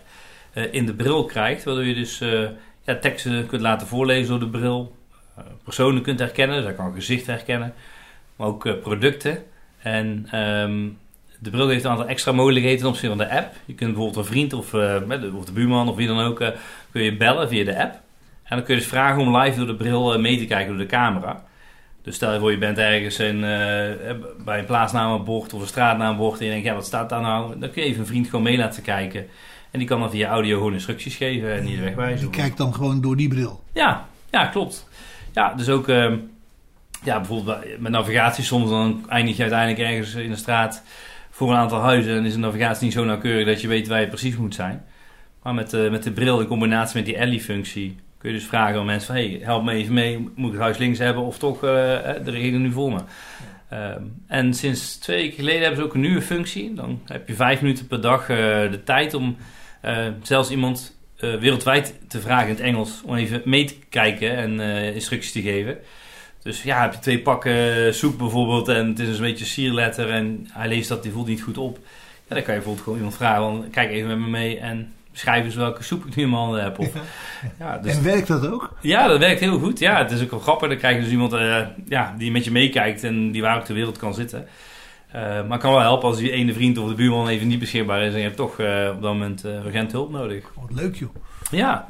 eh, 0.52 0.72
in 0.72 0.86
de 0.86 0.94
bril 0.94 1.24
krijgt. 1.24 1.64
Waardoor 1.64 1.84
je 1.84 1.94
dus 1.94 2.20
eh, 2.20 2.48
ja, 2.84 2.96
teksten 2.96 3.46
kunt 3.46 3.62
laten 3.62 3.86
voorlezen 3.86 4.28
door 4.28 4.50
de 4.50 4.58
bril. 4.58 4.96
eh, 5.36 5.44
personen 5.64 6.02
kunt 6.02 6.18
herkennen, 6.18 6.56
dus 6.56 6.64
hij 6.64 6.74
kan 6.74 6.94
gezicht 6.94 7.26
herkennen. 7.26 7.74
Maar 8.36 8.46
ook 8.46 8.80
producten. 8.82 9.42
En 9.78 10.26
ehm, 10.30 10.88
de 11.38 11.50
bril 11.50 11.68
heeft 11.68 11.84
een 11.84 11.90
aantal 11.90 12.06
extra 12.06 12.32
mogelijkheden 12.32 12.78
ten 12.78 12.88
opzichte 12.88 13.16
van 13.16 13.26
de 13.26 13.36
app. 13.36 13.54
Je 13.64 13.74
kunt 13.74 13.92
bijvoorbeeld 13.92 14.26
een 14.26 14.32
vriend 14.32 14.52
of, 14.52 14.74
of 15.34 15.44
de 15.44 15.52
buurman 15.52 15.88
of 15.88 15.96
wie 15.96 16.06
dan 16.06 16.20
ook, 16.20 16.36
kun 16.92 17.02
je 17.02 17.16
bellen 17.16 17.48
via 17.48 17.64
de 17.64 17.82
app. 17.82 17.92
En 18.42 18.56
dan 18.56 18.62
kun 18.62 18.74
je 18.74 18.80
dus 18.80 18.88
vragen 18.88 19.20
om 19.22 19.36
live 19.36 19.56
door 19.56 19.66
de 19.66 19.74
bril 19.74 20.18
mee 20.20 20.38
te 20.38 20.46
kijken 20.46 20.68
door 20.68 20.82
de 20.82 20.86
camera. 20.86 21.44
Dus 22.04 22.14
stel 22.14 22.32
je 22.32 22.38
voor 22.38 22.50
je 22.50 22.58
bent 22.58 22.78
ergens 22.78 23.18
in, 23.18 23.36
eh, 23.44 24.14
bij 24.44 24.58
een 24.58 24.64
plaatsnamenbord 24.64 25.52
of 25.52 25.60
een 25.60 25.66
straatnaambord 25.66 26.38
en 26.38 26.44
je 26.44 26.50
denkt, 26.50 26.66
ja 26.66 26.74
wat 26.74 26.86
staat 26.86 27.08
daar 27.08 27.20
nou? 27.20 27.58
Dan 27.58 27.70
kun 27.70 27.82
je 27.82 27.88
even 27.88 28.00
een 28.00 28.06
vriend 28.06 28.26
gewoon 28.28 28.42
mee 28.44 28.56
laten 28.56 28.82
kijken. 28.82 29.26
En 29.70 29.78
die 29.78 29.88
kan 29.88 30.00
dan 30.00 30.10
via 30.10 30.28
audio 30.28 30.56
gewoon 30.56 30.72
instructies 30.72 31.16
geven 31.16 31.52
en 31.54 31.68
je 31.68 31.76
de 31.76 31.82
weg 31.82 31.94
wijzen. 31.94 32.30
Die 32.30 32.40
kijkt 32.40 32.56
dan 32.56 32.74
gewoon 32.74 33.00
door 33.00 33.16
die 33.16 33.28
bril. 33.28 33.62
Ja, 33.72 34.08
ja, 34.30 34.46
klopt. 34.46 34.88
Ja, 35.32 35.54
dus 35.54 35.68
ook 35.68 35.88
ehm, 35.88 36.16
ja, 37.02 37.16
bijvoorbeeld 37.18 37.60
bij- 37.60 37.76
met 37.78 37.92
navigatie 37.92 38.44
soms 38.44 38.70
dan 38.70 39.04
eindig 39.08 39.36
je 39.36 39.42
uiteindelijk 39.42 39.88
ergens 39.90 40.14
in 40.14 40.30
de 40.30 40.36
straat 40.36 40.82
voor 41.30 41.50
een 41.50 41.56
aantal 41.56 41.80
huizen 41.80 42.16
en 42.16 42.24
is 42.24 42.32
de 42.32 42.38
navigatie 42.38 42.84
niet 42.84 42.92
zo 42.92 43.04
nauwkeurig 43.04 43.46
dat 43.46 43.60
je 43.60 43.68
weet 43.68 43.88
waar 43.88 44.00
je 44.00 44.08
precies 44.08 44.36
moet 44.36 44.54
zijn. 44.54 44.84
Maar 45.42 45.54
met, 45.54 45.70
de 45.70 45.88
met 45.90 46.02
de 46.02 46.12
bril 46.12 46.40
in 46.40 46.46
combinatie 46.46 46.96
met 46.96 47.06
die 47.06 47.16
Ellie-functie 47.16 47.96
kun 48.24 48.32
je 48.32 48.38
dus 48.38 48.48
vragen 48.48 48.78
aan 48.78 48.86
mensen 48.86 49.06
van 49.06 49.16
hey, 49.16 49.40
help 49.42 49.64
me 49.64 49.72
even 49.72 49.94
mee, 49.94 50.18
moet 50.18 50.46
ik 50.46 50.52
het 50.52 50.62
huis 50.62 50.78
links 50.78 50.98
hebben 50.98 51.22
of 51.22 51.38
toch 51.38 51.54
eh, 51.56 51.60
de 52.24 52.30
regio 52.30 52.58
nu 52.58 52.72
voor 52.72 52.92
me. 52.92 53.00
Ehm, 53.68 54.02
en 54.26 54.54
sinds 54.54 54.96
twee 54.96 55.20
weken 55.20 55.36
geleden 55.36 55.60
hebben 55.60 55.78
ze 55.78 55.84
ook 55.84 55.94
een 55.94 56.00
nieuwe 56.00 56.22
functie. 56.22 56.74
Dan 56.74 57.00
heb 57.06 57.28
je 57.28 57.34
vijf 57.34 57.60
minuten 57.60 57.86
per 57.86 58.00
dag 58.00 58.20
eh, 58.20 58.36
de 58.70 58.80
tijd 58.84 59.14
om 59.14 59.36
eh, 59.80 60.06
zelfs 60.22 60.50
iemand 60.50 60.96
wereldwijd 61.16 62.00
te 62.08 62.20
vragen 62.20 62.48
in 62.48 62.54
het 62.54 62.62
Engels 62.62 63.02
om 63.04 63.14
even 63.14 63.42
mee 63.44 63.64
te 63.64 63.74
kijken 63.88 64.36
en 64.36 64.60
instructies 64.94 65.32
te 65.32 65.42
geven. 65.42 65.78
Dus 66.42 66.62
ja, 66.62 66.82
heb 66.82 66.92
je 66.92 66.98
twee 66.98 67.20
pakken 67.20 67.94
soep 67.94 68.18
bijvoorbeeld 68.18 68.68
en 68.68 68.88
het 68.88 68.98
is 68.98 69.16
een 69.16 69.24
beetje 69.24 69.44
sierletter 69.44 70.10
en 70.10 70.48
hij 70.52 70.68
leest 70.68 70.88
dat, 70.88 71.02
die 71.02 71.12
voelt 71.12 71.26
niet 71.26 71.42
goed 71.42 71.58
op. 71.58 71.78
Ja, 72.28 72.34
dan 72.34 72.42
kan 72.42 72.54
je 72.54 72.60
bijvoorbeeld 72.60 72.80
gewoon 72.80 72.98
iemand 72.98 73.16
vragen, 73.16 73.42
van, 73.42 73.70
kijk 73.70 73.90
even 73.90 74.08
met 74.08 74.18
me 74.18 74.26
mee 74.26 74.58
en 74.58 74.92
beschrijf 75.14 75.44
eens 75.44 75.54
welke 75.54 75.82
soep 75.82 76.06
ik 76.06 76.16
nu 76.16 76.22
in 76.22 76.30
mijn 76.30 76.42
handen 76.42 76.62
heb. 76.62 76.78
Of, 76.78 76.92
ja, 77.58 77.78
dus, 77.78 77.96
En 77.96 78.02
werkt 78.02 78.26
dat 78.26 78.46
ook? 78.46 78.76
ja, 78.80 79.08
dat 79.08 79.18
werkt 79.18 79.40
heel 79.40 79.58
goed. 79.58 79.78
Ja, 79.78 79.98
het 79.98 80.10
is 80.10 80.22
ook 80.22 80.30
wel 80.30 80.40
grappig. 80.40 80.68
Dan 80.68 80.78
krijg 80.78 80.96
je 80.96 81.02
dus 81.02 81.10
iemand 81.10 81.32
eh, 81.32 81.60
ja, 81.88 82.14
die 82.18 82.30
met 82.30 82.44
je 82.44 82.50
meekijkt 82.50 83.04
en 83.04 83.30
die 83.30 83.42
waar 83.42 83.56
ook 83.56 83.64
ter 83.64 83.74
wereld 83.74 83.98
kan 83.98 84.14
zitten. 84.14 84.46
Eh, 85.10 85.20
maar 85.22 85.50
het 85.50 85.60
kan 85.60 85.72
wel 85.72 85.80
helpen 85.80 86.08
als 86.08 86.18
die 86.18 86.30
ene 86.30 86.52
vriend 86.52 86.78
of 86.78 86.88
de 86.88 86.94
buurman 86.94 87.28
even 87.28 87.46
niet 87.46 87.58
beschikbaar 87.58 88.02
is 88.02 88.12
en 88.12 88.18
je 88.18 88.24
hebt 88.24 88.36
toch 88.36 88.58
eh, 88.58 88.90
op 88.94 89.02
dat 89.02 89.12
moment 89.12 89.44
urgent 89.44 89.92
hulp 89.92 90.10
nodig. 90.10 90.44
Wat 90.54 90.80
leuk 90.80 90.96
joh. 90.96 91.14
Ja. 91.50 91.86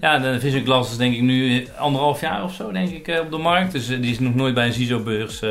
Ja, 0.00 0.18
de 0.18 0.40
Vision 0.40 0.64
Glass 0.64 0.90
is 0.90 0.96
denk 0.96 1.14
ik 1.14 1.20
nu 1.20 1.66
anderhalf 1.78 2.20
jaar 2.20 2.44
of 2.44 2.54
zo 2.54 2.72
denk 2.72 2.90
ik 2.90 3.20
op 3.22 3.30
de 3.30 3.38
markt. 3.38 3.72
Dus 3.72 3.86
die 3.86 4.10
is 4.10 4.18
nog 4.18 4.34
nooit 4.34 4.54
bij 4.54 4.66
een 4.66 4.72
CISO-beurs 4.72 5.42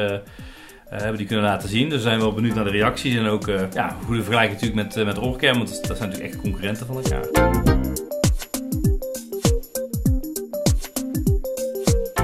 hebben 0.89 1.17
die 1.17 1.27
kunnen 1.27 1.45
laten 1.45 1.69
zien. 1.69 1.89
Dus 1.89 1.97
we 1.97 2.03
zijn 2.03 2.19
wel 2.19 2.33
benieuwd 2.33 2.55
naar 2.55 2.63
de 2.63 2.69
reacties. 2.69 3.15
En 3.15 3.25
ook 3.25 3.47
eh 3.47 3.61
ja, 3.73 3.89
een 3.89 4.05
goede 4.05 4.23
vergelijking 4.23 4.61
natuurlijk 4.61 4.87
met, 4.87 4.97
eh, 4.97 5.05
met. 5.05 5.17
Want 5.57 5.87
dat 5.87 5.97
zijn 5.97 6.09
natuurlijk 6.09 6.33
echt 6.33 6.41
concurrenten 6.41 6.85
van 6.85 6.95
elkaar. 6.95 7.27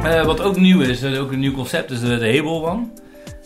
Eh, 0.04 0.26
wat 0.26 0.42
ook 0.42 0.58
nieuw 0.58 0.82
is, 0.82 1.04
eh, 1.04 1.22
ook 1.22 1.32
een 1.32 1.40
nieuw 1.40 1.54
concept, 1.54 1.92
is 1.92 2.00
de, 2.00 2.18
de 2.18 2.36
Hable 2.36 2.70
One. 2.70 2.88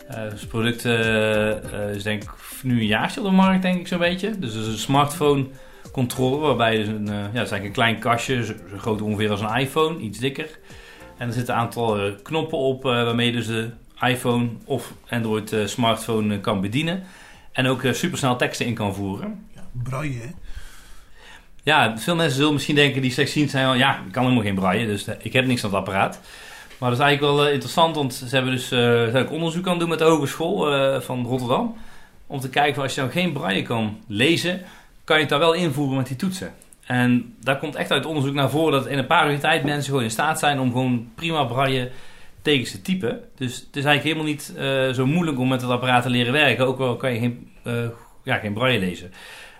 Eh, 0.08 0.30
dus 0.30 0.40
het 0.40 0.48
product 0.48 0.84
eh, 0.84 1.50
eh, 1.50 1.94
is 1.94 2.02
denk 2.02 2.22
nu 2.62 2.80
een 2.80 2.86
jaartje 2.86 3.20
op 3.20 3.26
de 3.26 3.32
markt, 3.32 3.62
denk 3.62 3.80
ik 3.80 3.86
zo'n 3.86 3.98
beetje. 3.98 4.38
Dus 4.38 4.54
het 4.54 4.66
is 4.66 4.72
een 4.72 4.78
smartphone 4.78 5.46
controller, 5.92 6.40
waarbij 6.40 6.76
dus 6.76 6.88
een, 6.88 7.08
eh, 7.08 7.24
ja, 7.32 7.40
het 7.40 7.50
een 7.50 7.72
klein 7.72 7.98
kastje, 7.98 8.44
zo, 8.44 8.54
groot 8.76 9.02
ongeveer 9.02 9.30
als 9.30 9.40
een 9.40 9.56
iPhone, 9.56 9.98
iets 9.98 10.18
dikker. 10.18 10.58
En 11.16 11.26
er 11.26 11.32
zitten 11.32 11.54
een 11.54 11.60
aantal 11.60 11.98
eh, 11.98 12.12
knoppen 12.22 12.58
op 12.58 12.84
eh, 12.84 12.90
waarmee 12.90 13.26
je 13.26 13.32
dus 13.32 13.46
de 13.46 13.70
iPhone 14.00 14.48
of 14.64 14.92
Android 15.08 15.52
eh, 15.52 15.66
smartphone 15.66 16.34
eh, 16.34 16.40
kan 16.40 16.60
bedienen. 16.60 17.02
En 17.52 17.66
ook 17.66 17.82
eh, 17.82 17.92
supersnel 17.92 18.36
teksten 18.36 18.66
in 18.66 18.74
kan 18.74 18.94
voeren. 18.94 19.46
Ja, 19.54 19.62
braille 19.72 20.20
hè. 20.20 20.30
Ja, 21.62 21.98
veel 21.98 22.14
mensen 22.14 22.36
zullen 22.36 22.52
misschien 22.52 22.74
denken 22.74 23.02
die 23.02 23.10
slechtziend 23.10 23.50
zijn, 23.50 23.66
van, 23.66 23.78
ja, 23.78 24.02
ik 24.06 24.12
kan 24.12 24.22
helemaal 24.22 24.44
geen 24.44 24.54
braille, 24.54 24.86
dus 24.86 25.06
ik 25.18 25.32
heb 25.32 25.46
niks 25.46 25.64
aan 25.64 25.70
het 25.70 25.78
apparaat. 25.78 26.20
Maar 26.78 26.90
dat 26.90 26.98
is 26.98 27.04
eigenlijk 27.04 27.36
wel 27.36 27.48
interessant, 27.48 27.96
want 27.96 28.14
ze 28.14 28.34
hebben 28.34 28.52
dus 28.52 28.68
ze 28.68 29.10
ook 29.14 29.30
onderzoek 29.30 29.68
aan 29.68 29.78
doen 29.78 29.88
met 29.88 29.98
de 29.98 30.04
Hogeschool 30.04 30.56
van 31.00 31.26
Rotterdam. 31.26 31.76
Om 32.26 32.40
te 32.40 32.48
kijken, 32.48 32.74
van, 32.74 32.82
als 32.82 32.94
je 32.94 33.00
nou 33.00 33.12
geen 33.12 33.32
braille 33.32 33.62
kan 33.62 33.98
lezen, 34.06 34.62
kan 35.04 35.16
je 35.16 35.22
het 35.22 35.30
daar 35.30 35.40
wel 35.40 35.52
invoeren 35.52 35.96
met 35.96 36.06
die 36.06 36.16
toetsen. 36.16 36.54
En 36.86 37.34
daar 37.40 37.58
komt 37.58 37.74
echt 37.74 37.90
uit 37.90 38.06
onderzoek 38.06 38.34
naar 38.34 38.50
voren 38.50 38.72
dat 38.72 38.86
in 38.86 38.98
een 38.98 39.06
paar 39.06 39.30
uur 39.30 39.40
tijd 39.40 39.64
mensen 39.64 39.84
gewoon 39.84 40.02
in 40.02 40.10
staat 40.10 40.38
zijn 40.38 40.60
om 40.60 40.72
gewoon 40.72 41.10
prima 41.14 41.44
braille 41.44 41.90
tekens 42.42 42.70
te 42.70 42.82
typen. 42.82 43.20
Dus 43.36 43.54
het 43.54 43.76
is 43.76 43.84
eigenlijk 43.84 44.02
helemaal 44.02 44.24
niet 44.24 44.52
eh, 44.56 44.94
zo 44.94 45.06
moeilijk 45.06 45.38
om 45.38 45.48
met 45.48 45.60
het 45.60 45.70
apparaat 45.70 46.02
te 46.02 46.10
leren 46.10 46.32
werken, 46.32 46.66
ook 46.66 46.78
al 46.78 46.96
kan 46.96 47.12
je 47.12 47.18
geen, 47.18 47.50
eh, 47.62 47.84
ja, 48.24 48.36
geen 48.36 48.52
braille 48.52 48.78
lezen. 48.78 49.12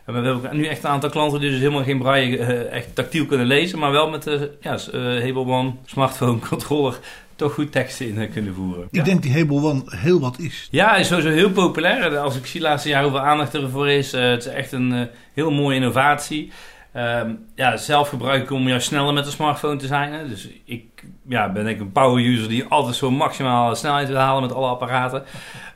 En 0.05 0.23
we 0.23 0.29
hebben 0.29 0.57
nu 0.57 0.67
echt 0.67 0.85
een 0.85 0.91
aantal 0.91 1.11
klanten 1.11 1.41
die 1.41 1.51
dus 1.51 1.59
helemaal 1.59 1.85
geen 1.85 1.99
braille 1.99 2.39
eh, 2.39 2.73
echt 2.73 2.95
tactiel 2.95 3.27
kunnen 3.27 3.47
lezen, 3.47 3.79
maar 3.79 3.91
wel 3.91 4.11
met 4.11 4.23
de 4.23 4.51
ja, 4.61 4.73
eh, 4.73 5.01
Hebelman 5.01 5.79
smartphone 5.85 6.39
controller 6.49 6.99
toch 7.37 7.55
goed 7.55 7.73
teksten 7.73 8.07
in 8.07 8.31
kunnen 8.33 8.55
voeren. 8.55 8.89
Ik 8.91 9.05
denk 9.05 9.23
die 9.23 9.33
Hebel 9.33 9.65
One 9.65 9.83
heel 9.87 10.21
wat 10.21 10.39
is. 10.39 10.69
Ja, 10.71 10.97
is 10.97 11.07
sowieso 11.07 11.31
heel 11.31 11.51
populair. 11.51 12.19
Als 12.19 12.37
ik 12.37 12.47
zie 12.47 12.61
de 12.61 12.67
laatste 12.67 12.89
jaren 12.89 13.11
hoeveel 13.11 13.27
aandacht 13.27 13.55
ervoor 13.55 13.89
is. 13.89 14.13
het 14.13 14.47
is 14.47 14.53
echt 14.53 14.73
een 14.73 15.09
heel 15.33 15.51
mooie 15.51 15.77
innovatie. 15.77 16.53
Ehm, 16.93 17.35
ja, 17.55 17.77
zelf 17.77 18.09
gebruiken 18.09 18.57
om 18.57 18.69
juist 18.69 18.87
sneller 18.87 19.15
met 19.15 19.25
de 19.25 19.31
smartphone 19.31 19.77
te 19.77 19.87
zijn. 19.87 20.13
Hè. 20.13 20.29
Dus 20.29 20.49
ik 20.65 21.05
ja, 21.29 21.53
ben 21.53 21.67
ik 21.67 21.81
een 21.81 21.93
power 21.93 22.25
user 22.25 22.49
die 22.49 22.65
altijd 22.65 22.97
zo 22.97 23.11
maximaal 23.11 23.77
snelheid 23.77 24.09
wil 24.09 24.17
halen 24.17 24.43
met 24.43 24.53
alle 24.53 24.69
apparaten. 24.69 25.25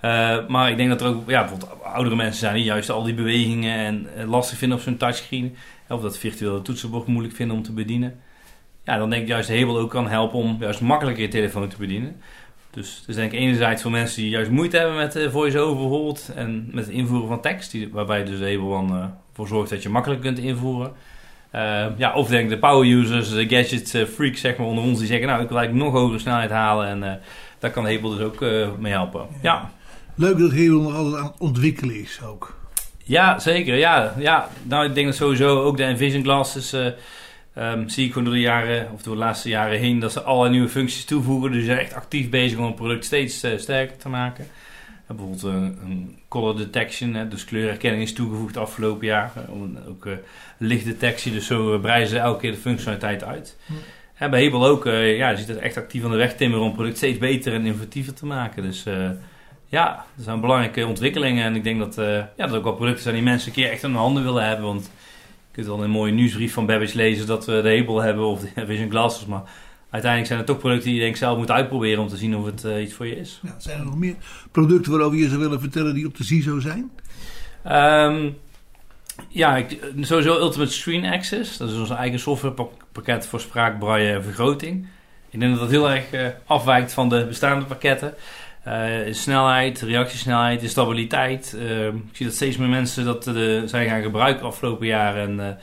Eh, 0.01 0.47
maar 0.49 0.71
ik 0.71 0.77
denk 0.77 0.89
dat 0.89 1.01
er 1.01 1.07
ook 1.07 1.31
ja, 1.31 1.41
bijvoorbeeld 1.41 1.83
oudere 1.83 2.17
mensen 2.17 2.39
zijn 2.39 2.55
die 2.55 2.65
juist 2.65 2.91
al 2.91 3.03
die 3.03 3.15
bewegingen 3.15 3.79
en 3.79 4.07
eh, 4.17 4.29
lastig 4.29 4.59
vinden 4.59 4.79
op 4.79 4.85
zo'n 4.85 4.97
touchscreen. 4.97 5.57
Of 5.89 6.01
dat 6.01 6.19
virtuele 6.19 6.63
toetsenbord 6.63 7.07
moeilijk 7.07 7.35
vinden 7.35 7.57
om 7.57 7.63
te 7.63 7.73
bedienen. 7.73 8.21
Ja, 8.85 8.99
dan 8.99 9.11
denk 9.11 9.23
ik 9.23 9.29
juist 9.29 9.49
Hebel 9.49 9.79
ook 9.79 9.91
kan 9.91 10.09
helpen 10.09 10.39
om 10.39 10.57
juist 10.61 10.81
makkelijker 10.81 11.23
je 11.23 11.29
telefoon 11.29 11.69
te 11.69 11.77
bedienen. 11.77 12.17
Dus 12.71 13.03
het 13.07 13.17
is 13.17 13.33
enerzijds 13.33 13.83
voor 13.83 13.91
mensen 13.91 14.23
die 14.23 14.31
juist 14.31 14.51
moeite 14.51 14.77
hebben 14.77 14.97
met 14.97 15.17
eh, 15.17 15.31
voice-over 15.31 15.77
bijvoorbeeld 15.77 16.31
en 16.35 16.69
met 16.73 16.85
het 16.85 16.95
invoeren 16.95 17.29
van 17.29 17.41
tekst, 17.41 17.71
die, 17.71 17.93
waarbij 17.93 18.25
dus 18.25 18.39
Hebel 18.39 18.71
dan 18.71 18.97
eh, 18.97 19.05
voor 19.35 19.49
zorgt 19.49 19.71
dat 19.71 19.83
je 19.83 19.89
makkelijk 19.89 20.21
kunt 20.21 20.39
invoeren. 20.39 20.93
Eh, 21.51 21.87
ja, 21.97 22.15
of 22.15 22.29
denk 22.29 22.49
de 22.49 22.59
power 22.59 22.89
users, 22.89 23.31
de 23.31 23.49
gadget 23.49 23.95
eh, 23.95 24.05
freaks 24.05 24.41
zeg 24.41 24.57
maar 24.57 24.67
onder 24.67 24.85
ons, 24.85 24.99
die 24.99 25.07
zeggen 25.07 25.27
nou 25.27 25.43
ik 25.43 25.49
wil 25.49 25.59
eigenlijk 25.59 25.87
nog 25.87 26.01
hogere 26.01 26.19
snelheid 26.19 26.51
halen 26.51 26.87
en 26.87 27.03
eh, 27.03 27.13
daar 27.65 27.73
kan 27.73 27.87
Hebel 27.87 28.11
dus 28.11 28.21
ook 28.21 28.43
eh, 28.43 28.69
mee 28.79 28.93
helpen. 28.93 29.27
Ja. 29.43 29.71
Leuk 30.15 30.39
dat 30.39 30.51
Hebel 30.51 30.81
nog 30.81 30.95
altijd 30.95 31.17
aan 31.17 31.27
het 31.27 31.41
ontwikkelen 31.41 32.01
is 32.01 32.21
ook. 32.25 32.57
Ja, 33.05 33.39
zeker. 33.39 33.77
Ja, 33.77 34.15
ja. 34.19 34.49
Nou, 34.63 34.87
ik 34.87 34.95
denk 34.95 35.07
dat 35.07 35.17
sowieso 35.17 35.63
ook 35.63 35.77
de 35.77 35.85
Envision 35.85 36.23
glasses 36.23 36.73
eh, 36.73 36.87
ehm, 37.55 37.89
zie 37.89 38.07
ik 38.07 38.13
gewoon 38.13 38.25
door 38.25 38.35
de 38.35 38.41
jaren, 38.41 38.89
of 38.93 39.03
door 39.03 39.15
de 39.15 39.21
laatste 39.21 39.49
jaren 39.49 39.79
heen, 39.79 39.99
dat 39.99 40.13
ze 40.13 40.23
allerlei 40.23 40.53
nieuwe 40.53 40.69
functies 40.69 41.05
toevoegen. 41.05 41.51
Dus 41.51 41.61
ze 41.61 41.67
zijn 41.67 41.79
echt 41.79 41.95
actief 41.95 42.31
bezig 42.31 42.59
om 42.59 42.65
het 42.65 42.75
product 42.75 43.05
steeds 43.05 43.47
sterker 43.57 43.97
te 43.97 44.09
maken. 44.09 44.47
Bijvoorbeeld 45.07 45.43
eh, 45.45 45.53
een 45.53 46.19
color 46.29 46.57
detection, 46.57 47.15
hè, 47.15 47.29
dus 47.29 47.45
kleurherkenning 47.45 48.03
is 48.03 48.13
toegevoegd 48.13 48.55
de 48.55 48.61
afgelopen. 48.61 49.31
Om 49.49 49.63
een- 49.63 49.79
ook 49.89 50.07
eh, 50.07 50.13
lichtdetectie, 50.59 51.33
dus 51.33 51.47
zo 51.47 51.75
eh, 51.75 51.81
breiden 51.81 52.09
ze 52.09 52.19
elke 52.19 52.41
keer 52.41 52.51
de 52.51 52.57
functionaliteit 52.57 53.25
uit. 53.25 53.57
En 54.15 54.31
bij 54.31 54.43
Hebel 54.43 54.67
ook, 54.67 54.87
eh, 54.87 55.17
ja, 55.17 55.29
je 55.31 55.37
ziet 55.37 55.49
het 55.49 55.59
echt 55.59 55.77
actief 55.77 56.05
aan 56.05 56.11
de 56.11 56.17
weg 56.17 56.35
timmeren 56.37 56.61
om 56.63 56.67
het 56.69 56.77
product 56.77 56.97
steeds 56.97 57.19
beter 57.19 57.53
en 57.53 57.65
innovatiever 57.67 58.15
te 58.15 58.27
maken. 58.27 58.63
Dus 58.63 58.87
eh, 58.87 59.11
ja, 59.67 60.05
dat 60.15 60.25
zijn 60.25 60.41
belangrijke 60.41 60.87
ontwikkelingen. 60.87 61.45
En 61.45 61.55
ik 61.57 61.65
denk 61.65 61.79
dat, 61.79 61.99
eh, 61.99 62.07
ja, 62.37 62.47
dat 62.47 62.55
ook 62.55 62.65
wel 62.65 62.75
producten 62.75 63.03
zijn 63.03 63.15
die 63.15 63.25
mensen 63.25 63.49
een 63.49 63.55
keer 63.55 63.71
echt 63.71 63.83
in 63.83 63.89
hun 63.91 63.99
handen 63.99 64.25
willen 64.25 64.47
hebben. 64.47 64.65
Want 64.65 64.85
je 64.85 64.91
kunt 65.53 65.67
wel 65.67 65.83
een 65.85 65.91
mooie 65.91 66.13
nieuwsbrief 66.13 66.53
van 66.53 66.67
Babbage 66.67 66.97
lezen 66.97 67.27
dat 67.27 67.47
we 67.47 67.61
de 67.63 67.69
Hebel 67.69 68.01
hebben 68.03 68.25
of 68.27 68.41
de 68.41 68.67
Vision 68.67 68.91
Glasses. 68.91 69.27
Maar 69.27 69.43
uiteindelijk 69.95 70.27
zijn 70.27 70.39
het 70.39 70.49
toch 70.49 70.59
producten 70.59 70.89
die 70.89 70.99
je 70.99 71.05
denk 71.05 71.17
zelf 71.17 71.39
moet 71.39 71.51
uitproberen 71.51 72.03
om 72.03 72.09
te 72.09 72.17
zien 72.17 72.37
of 72.37 72.45
het 72.45 72.65
eh, 72.65 72.83
iets 72.83 72.95
voor 72.95 73.07
je 73.07 73.17
is. 73.17 73.41
Ja, 73.43 73.55
zijn 73.59 73.79
er 73.79 73.85
nog 73.85 73.97
meer 73.97 74.15
producten 74.51 74.93
waarover 74.93 75.19
je 75.19 75.29
zou 75.29 75.41
willen 75.41 75.61
vertellen 75.61 75.95
die 75.95 76.07
op 76.07 76.17
de 76.17 76.25
CISO 76.25 76.61
zijn? 76.61 76.91
Ehm, 77.65 78.31
ja, 79.29 79.57
ik, 79.57 79.79
sowieso 80.01 80.39
Ultimate 80.39 80.73
Screen 80.73 81.05
Access. 81.05 81.57
Dat 81.57 81.71
is 81.71 81.79
ons 81.79 81.91
eigen 81.91 82.19
softwarepakket 82.19 83.27
voor 83.27 83.41
spraak, 83.41 83.79
braille 83.79 84.13
en 84.13 84.23
vergroting. 84.23 84.87
Ik 85.31 85.41
denk 85.41 85.53
dat 85.53 85.61
dat 85.61 85.71
heel 85.71 85.91
erg 85.91 86.11
eh, 86.11 86.27
afwijkt 86.47 86.93
van 86.93 87.09
de 87.09 87.27
bestaande 87.27 87.65
pakketten. 87.65 88.15
Eh, 88.63 88.91
snelheid, 89.11 89.81
reactiesnelheid, 89.81 90.63
in 90.63 90.69
stabiliteit. 90.69 91.57
Ehm, 91.59 91.97
ik 91.97 92.17
zie 92.17 92.27
dat 92.27 92.35
steeds 92.35 92.57
meer 92.57 92.69
mensen 92.69 93.05
dat 93.05 93.27
eh, 93.27 93.35
zijn 93.65 93.89
gaan 93.89 94.03
gebruiken 94.03 94.47
afgelopen 94.47 94.87
jaren. 94.87 95.41
En 95.41 95.59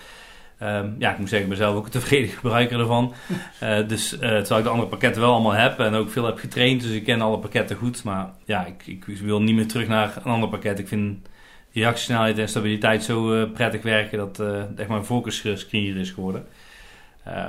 eh, 0.61 0.77
ehm, 0.77 0.89
ja, 0.97 1.11
ik 1.11 1.17
moet 1.17 1.29
zeggen, 1.29 1.49
ik 1.49 1.57
ben 1.57 1.65
zelf 1.65 1.75
ook 1.75 1.85
een 1.85 1.91
tevreden 1.91 2.29
gebruiker 2.39 2.79
ervan. 2.79 3.13
Eh, 3.59 3.87
dus, 3.87 4.13
eh, 4.13 4.19
terwijl 4.19 4.57
ik 4.57 4.63
de 4.63 4.69
andere 4.69 4.89
pakketten 4.89 5.21
wel 5.21 5.31
allemaal 5.33 5.51
heb 5.51 5.79
en 5.79 5.93
ook 5.93 6.09
veel 6.11 6.25
heb 6.25 6.37
getraind. 6.37 6.81
Dus 6.81 6.91
ik 6.91 7.03
ken 7.03 7.21
alle 7.21 7.39
pakketten 7.39 7.77
goed. 7.77 8.03
Maar 8.03 8.29
ja, 8.45 8.65
ik, 8.65 8.87
ik 8.87 9.05
wil 9.05 9.41
niet 9.41 9.55
meer 9.55 9.67
terug 9.67 9.87
naar 9.87 10.13
een 10.17 10.31
ander 10.31 10.49
pakket. 10.49 10.79
Ik 10.79 10.87
vind 10.87 11.27
reactiesnelheid 11.73 12.37
en 12.37 12.49
stabiliteit 12.49 13.03
zo 13.03 13.33
eh, 13.33 13.51
prettig 13.51 13.81
werken 13.81 14.17
dat 14.17 14.43
echt 14.75 14.89
mijn 14.89 15.05
focus-screen 15.05 15.95
is 15.95 16.09
geworden. 16.11 16.45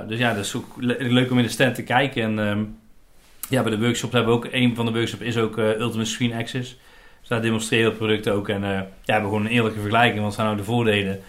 Dus 0.07 0.19
ja, 0.19 0.33
dat 0.33 0.45
is 0.45 0.55
ook 0.55 0.75
le- 0.77 0.97
leuk 0.99 1.31
om 1.31 1.37
in 1.37 1.43
de 1.43 1.49
stand 1.49 1.75
te 1.75 1.83
kijken. 1.83 2.23
En 2.23 2.47
ehm, 2.47 2.63
ja, 3.49 3.61
bij 3.61 3.71
de 3.71 3.79
workshops 3.79 4.13
hebben 4.13 4.31
we 4.31 4.37
ook, 4.37 4.47
een 4.51 4.75
van 4.75 4.85
de 4.85 4.91
workshops 4.91 5.23
is 5.23 5.37
ook 5.37 5.57
Ultimate 5.57 6.09
Screen 6.09 6.33
Access. 6.33 6.77
Dus 7.19 7.29
daar 7.29 7.41
demonstreren 7.41 7.91
we 7.91 7.97
producten 7.97 8.33
ook. 8.33 8.49
En 8.49 8.61
ja, 8.61 8.87
we 9.05 9.11
hebben 9.11 9.29
gewoon 9.29 9.45
een 9.45 9.51
eerlijke 9.51 9.79
vergelijking. 9.79 10.23
Wat 10.23 10.33
zijn 10.33 10.45
nou 10.45 10.57
de 10.57 10.63
voordelen? 10.63 11.21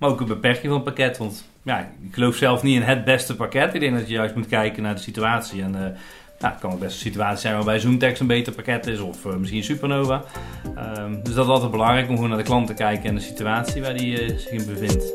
Maar 0.00 0.10
ook 0.10 0.20
een 0.20 0.26
beperking 0.26 0.66
van 0.66 0.74
het 0.74 0.84
pakket. 0.84 1.18
Want 1.18 1.44
ja, 1.62 1.78
ik 1.78 2.14
geloof 2.14 2.36
zelf 2.36 2.62
niet 2.62 2.74
in 2.74 2.82
het 2.82 3.04
beste 3.04 3.36
pakket. 3.36 3.74
Ik 3.74 3.80
denk 3.80 3.98
dat 3.98 4.08
je 4.08 4.14
juist 4.14 4.34
moet 4.34 4.46
kijken 4.46 4.82
naar 4.82 4.94
de 4.94 5.00
situatie. 5.00 5.62
En 5.62 5.74
eh, 5.74 5.80
nou, 5.80 6.52
het 6.52 6.58
kan 6.58 6.72
ook 6.72 6.78
best 6.78 6.94
een 6.94 7.00
situatie 7.00 7.38
zijn 7.38 7.54
waarbij 7.54 7.78
Zoomtext 7.78 8.20
een 8.20 8.26
beter 8.26 8.52
pakket 8.52 8.86
is. 8.86 9.00
Of 9.00 9.26
eh, 9.26 9.34
misschien 9.34 9.64
Supernova. 9.64 10.24
Ehm, 10.76 11.22
dus 11.22 11.34
dat 11.34 11.44
is 11.44 11.50
altijd 11.50 11.70
belangrijk 11.70 12.08
om 12.08 12.14
gewoon 12.14 12.28
naar 12.28 12.38
de 12.38 12.44
klant 12.44 12.66
te 12.66 12.74
kijken 12.74 13.04
en 13.04 13.14
de 13.14 13.20
situatie 13.20 13.82
waar 13.82 13.96
die 13.96 14.20
eh, 14.20 14.28
zich 14.28 14.50
in 14.50 14.66
bevindt. 14.66 15.12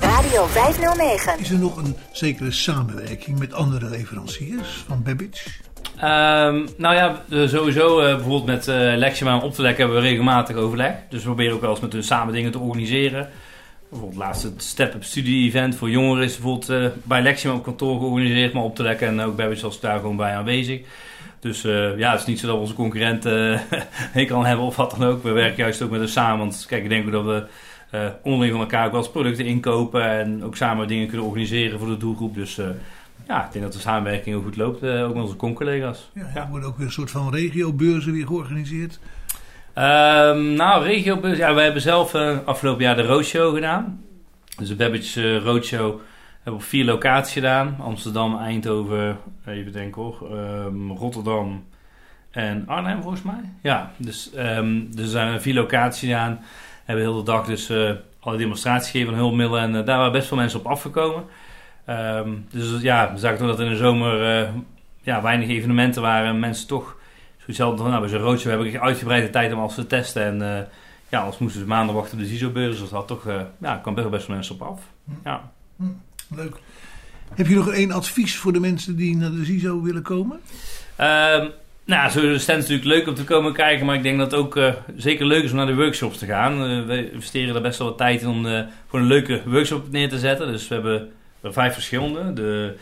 Radio 0.00 0.46
509. 0.46 1.38
Is 1.38 1.50
er 1.50 1.58
nog 1.58 1.76
een 1.76 1.96
zekere 2.12 2.50
samenwerking 2.50 3.38
met 3.38 3.52
andere 3.52 3.88
leveranciers 3.88 4.84
van 4.86 5.02
Babbage? 5.02 5.71
Ehm, 6.02 6.66
nou 6.76 6.94
ja, 6.94 7.22
sowieso 7.46 8.00
eh, 8.00 8.14
bijvoorbeeld 8.14 8.46
met 8.46 8.68
eh 8.68 8.96
Lexima 8.96 9.32
en 9.34 9.42
Optelec 9.42 9.76
hebben 9.76 9.96
we 9.96 10.02
regelmatig 10.02 10.56
overleg. 10.56 10.94
Dus 11.08 11.18
we 11.18 11.26
proberen 11.26 11.54
ook 11.54 11.60
wel 11.60 11.70
eens 11.70 11.80
met 11.80 11.92
hun 11.92 12.02
samen 12.02 12.34
dingen 12.34 12.52
te 12.52 12.58
organiseren. 12.58 13.28
Bijvoorbeeld 13.88 14.20
laatst 14.20 14.42
het 14.42 14.62
Step-Up 14.62 15.04
Studie 15.04 15.46
Event 15.46 15.74
voor 15.76 15.90
jongeren 15.90 16.24
is 16.24 16.32
bijvoorbeeld 16.36 16.68
eh, 16.68 16.86
bij 17.02 17.22
Lexima 17.22 17.54
op 17.54 17.62
kantoor 17.62 17.98
georganiseerd. 17.98 18.52
Maar 18.52 18.62
Optelec 18.62 19.00
en 19.00 19.20
ook 19.20 19.36
Babbage 19.36 19.62
was 19.62 19.80
daar 19.80 20.00
gewoon 20.00 20.16
bij 20.16 20.34
aanwezig. 20.34 20.80
Dus 21.40 21.62
ja, 21.96 22.10
het 22.10 22.20
is 22.20 22.26
niet 22.26 22.40
zo 22.40 22.46
dat 22.46 22.58
onze 22.58 22.74
concurrenten 22.74 23.60
uh, 24.14 24.32
aan 24.32 24.46
hebben 24.46 24.66
of 24.66 24.76
wat 24.76 24.90
dan 24.90 25.08
ook. 25.08 25.22
We 25.22 25.30
werken 25.30 25.62
juist 25.62 25.82
ook 25.82 25.90
met 25.90 26.00
hen 26.00 26.08
samen. 26.08 26.38
Want 26.38 26.64
kijk, 26.68 26.82
ik 26.82 26.88
denk 26.88 27.06
ook 27.06 27.12
dat 27.12 27.24
we 27.24 27.46
eh, 27.92 28.06
onderling 28.22 28.52
van 28.52 28.60
elkaar 28.60 28.84
ook 28.86 28.92
wel 28.92 29.00
eens 29.00 29.10
producten 29.10 29.44
inkopen. 29.44 30.10
En 30.10 30.44
ook 30.44 30.56
samen 30.56 30.88
dingen 30.88 31.08
kunnen 31.08 31.26
organiseren 31.26 31.78
voor 31.78 31.88
de 31.88 31.96
doelgroep. 31.96 32.34
Dus 32.34 32.58
ja, 33.28 33.44
ik 33.46 33.52
denk 33.52 33.64
dat 33.64 33.72
de 33.72 33.78
samenwerking 33.80 34.26
heel 34.34 34.42
goed 34.44 34.56
loopt. 34.56 34.82
eh, 34.82 35.04
ook 35.04 35.14
met 35.14 35.22
onze 35.22 35.36
con-collega's. 35.36 36.10
Ja, 36.14 36.30
er 36.34 36.48
worden 36.50 36.68
ook 36.68 36.76
weer 36.76 36.86
een 36.86 36.92
soort 36.92 37.10
van 37.10 37.34
regiobeurzen 37.34 38.12
weer 38.12 38.26
georganiseerd. 38.26 38.98
Ehm, 39.72 40.52
nou, 40.54 40.84
regiobus. 40.84 41.36
Ja, 41.38 41.54
wij 41.54 41.64
hebben 41.64 41.82
zelf 41.82 42.14
eh, 42.14 42.38
afgelopen 42.44 42.82
jaar 42.82 42.96
de 42.96 43.06
roadshow 43.06 43.54
gedaan. 43.54 44.00
Dus 44.58 44.68
de 44.68 44.76
Babbage 44.76 45.22
eh, 45.22 45.42
roadshow 45.44 45.80
hebben 45.90 46.00
we 46.44 46.50
op 46.50 46.62
vier 46.62 46.84
locaties 46.84 47.32
gedaan. 47.32 47.76
Amsterdam, 47.80 48.38
Eindhoven, 48.38 49.18
even 49.46 49.72
denken 49.72 50.02
hoor. 50.02 50.28
ehm, 50.36 50.90
Rotterdam 50.90 51.64
en 52.30 52.64
Arnhem 52.66 53.02
volgens 53.02 53.22
mij. 53.22 53.40
Ja, 53.62 53.92
dus, 53.96 54.30
dus 54.90 55.02
er 55.04 55.06
zijn 55.06 55.40
vier 55.40 55.54
locaties 55.54 56.00
gedaan. 56.00 56.40
Hebben 56.84 57.04
heel 57.04 57.16
de 57.16 57.22
dag 57.22 57.46
dus 57.46 57.72
alle 58.20 58.36
demonstraties 58.36 58.90
gegeven 58.90 59.12
van 59.12 59.22
hulpmiddelen. 59.22 59.62
En 59.62 59.72
daar 59.72 59.84
waren 59.98 60.12
best 60.12 60.28
veel 60.28 60.36
mensen 60.36 60.58
op 60.58 60.66
afgekomen. 60.66 61.24
Ehm, 61.92 62.30
dus 62.50 62.82
ja, 62.82 63.12
we 63.12 63.18
zagen 63.18 63.38
toen 63.38 63.46
dat 63.46 63.60
in 63.60 63.68
de 63.68 63.76
zomer 63.76 64.38
eh, 64.38 64.48
ja, 65.02 65.22
weinig 65.22 65.48
evenementen 65.48 66.02
waren. 66.02 66.28
En 66.28 66.38
mensen 66.38 66.66
toch 66.66 66.96
zoiets 67.38 67.58
hadden 67.58 67.78
van, 67.78 67.88
nou, 67.88 68.00
bij 68.00 68.10
zo'n 68.10 68.20
roadshow 68.20 68.50
heb 68.50 68.60
ik 68.60 68.80
uitgebreide 68.80 69.30
tijd 69.30 69.52
om 69.52 69.58
alles 69.58 69.74
te 69.74 69.86
testen. 69.86 70.22
En 70.22 70.42
eh, 70.42 70.62
ja, 71.08 71.18
anders 71.18 71.38
moesten 71.38 71.60
ze 71.60 71.66
maanden 71.66 71.94
wachten 71.94 72.18
op 72.18 72.24
de 72.24 72.30
CISO-beurs. 72.30 72.80
Dus 72.80 72.88
dat 72.88 73.06
toch, 73.06 73.26
eh, 73.26 73.40
ja, 73.60 73.76
kwam 73.76 73.94
best 73.94 74.08
wel 74.08 74.16
best 74.16 74.28
mensen 74.28 74.54
op 74.54 74.62
af. 74.62 74.80
Ja. 75.24 75.50
Leuk. 76.36 76.56
Heb 77.34 77.46
je 77.46 77.54
nog 77.54 77.72
één 77.72 77.90
advies 77.90 78.36
voor 78.36 78.52
de 78.52 78.60
mensen 78.60 78.96
die 78.96 79.16
naar 79.16 79.30
de 79.30 79.44
CISO 79.44 79.82
willen 79.82 80.02
komen? 80.02 80.40
Ehm, 80.96 81.48
nou, 81.84 82.10
zo 82.10 82.20
is 82.20 82.46
natuurlijk 82.46 82.84
leuk 82.84 83.08
om 83.08 83.14
te 83.14 83.24
komen 83.24 83.52
kijken, 83.52 83.86
maar 83.86 83.96
ik 83.96 84.02
denk 84.02 84.18
dat 84.18 84.30
het 84.30 84.40
ook 84.40 84.60
zeker 84.96 85.26
leuk 85.26 85.44
is 85.44 85.50
om 85.50 85.56
naar 85.56 85.66
de 85.66 85.74
workshops 85.74 86.18
te 86.18 86.26
gaan. 86.26 86.86
We 86.86 87.12
investeren 87.12 87.54
er 87.54 87.62
best 87.62 87.78
wel 87.78 87.88
wat 87.88 87.98
tijd 87.98 88.22
in 88.22 88.28
om 88.28 88.66
voor 88.86 88.98
een 88.98 89.06
leuke 89.06 89.42
workshop 89.46 89.90
neer 89.90 90.08
te 90.08 90.18
zetten. 90.18 90.46
Dus 90.46 90.68
we 90.68 90.74
hebben 90.74 91.12
er 91.42 91.52
vijf 91.52 91.72
verschillende. 91.72 92.32
De 92.32 92.76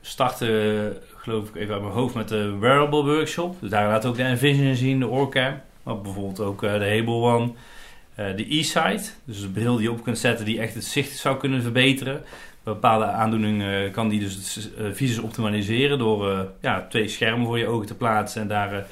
starten, 0.00 0.96
geloof 1.16 1.48
ik 1.48 1.54
even 1.54 1.74
uit 1.74 1.82
mijn 1.82 1.94
hoofd, 1.94 2.14
met 2.14 2.28
de 2.28 2.56
wearable 2.58 3.04
workshop. 3.04 3.56
Dus 3.60 3.70
daar 3.70 3.88
laat 3.88 4.06
ook 4.06 4.16
de 4.16 4.22
Envision 4.22 4.74
zien, 4.74 4.98
de 4.98 5.06
Orcam. 5.06 5.60
Maar 5.82 6.00
bijvoorbeeld 6.00 6.40
ook 6.40 6.62
eh, 6.62 6.72
de 6.72 6.96
Hable 6.96 7.12
One. 7.12 7.52
Eh, 8.14 8.36
de 8.36 8.56
e-sight, 8.58 9.20
dus 9.24 9.40
een 9.40 9.52
bril 9.52 9.74
die 9.74 9.82
je 9.82 9.90
op 9.90 10.02
kunt 10.02 10.18
zetten 10.18 10.44
die 10.44 10.60
echt 10.60 10.74
het 10.74 10.84
zicht 10.84 11.16
zou 11.16 11.36
kunnen 11.36 11.62
verbeteren. 11.62 12.22
Bij 12.62 12.72
bepaalde 12.74 13.04
aandoeningen 13.04 13.84
eh, 13.84 13.92
kan 13.92 14.08
die 14.08 14.20
dus 14.20 14.34
het 14.54 14.96
visus 14.96 15.18
optimaliseren 15.18 15.98
door 15.98 16.48
ja, 16.60 16.86
twee 16.90 17.08
schermen 17.08 17.46
voor 17.46 17.58
je 17.58 17.66
ogen 17.66 17.86
te 17.86 17.94
plaatsen 17.94 18.42
en 18.42 18.48
daar 18.48 18.86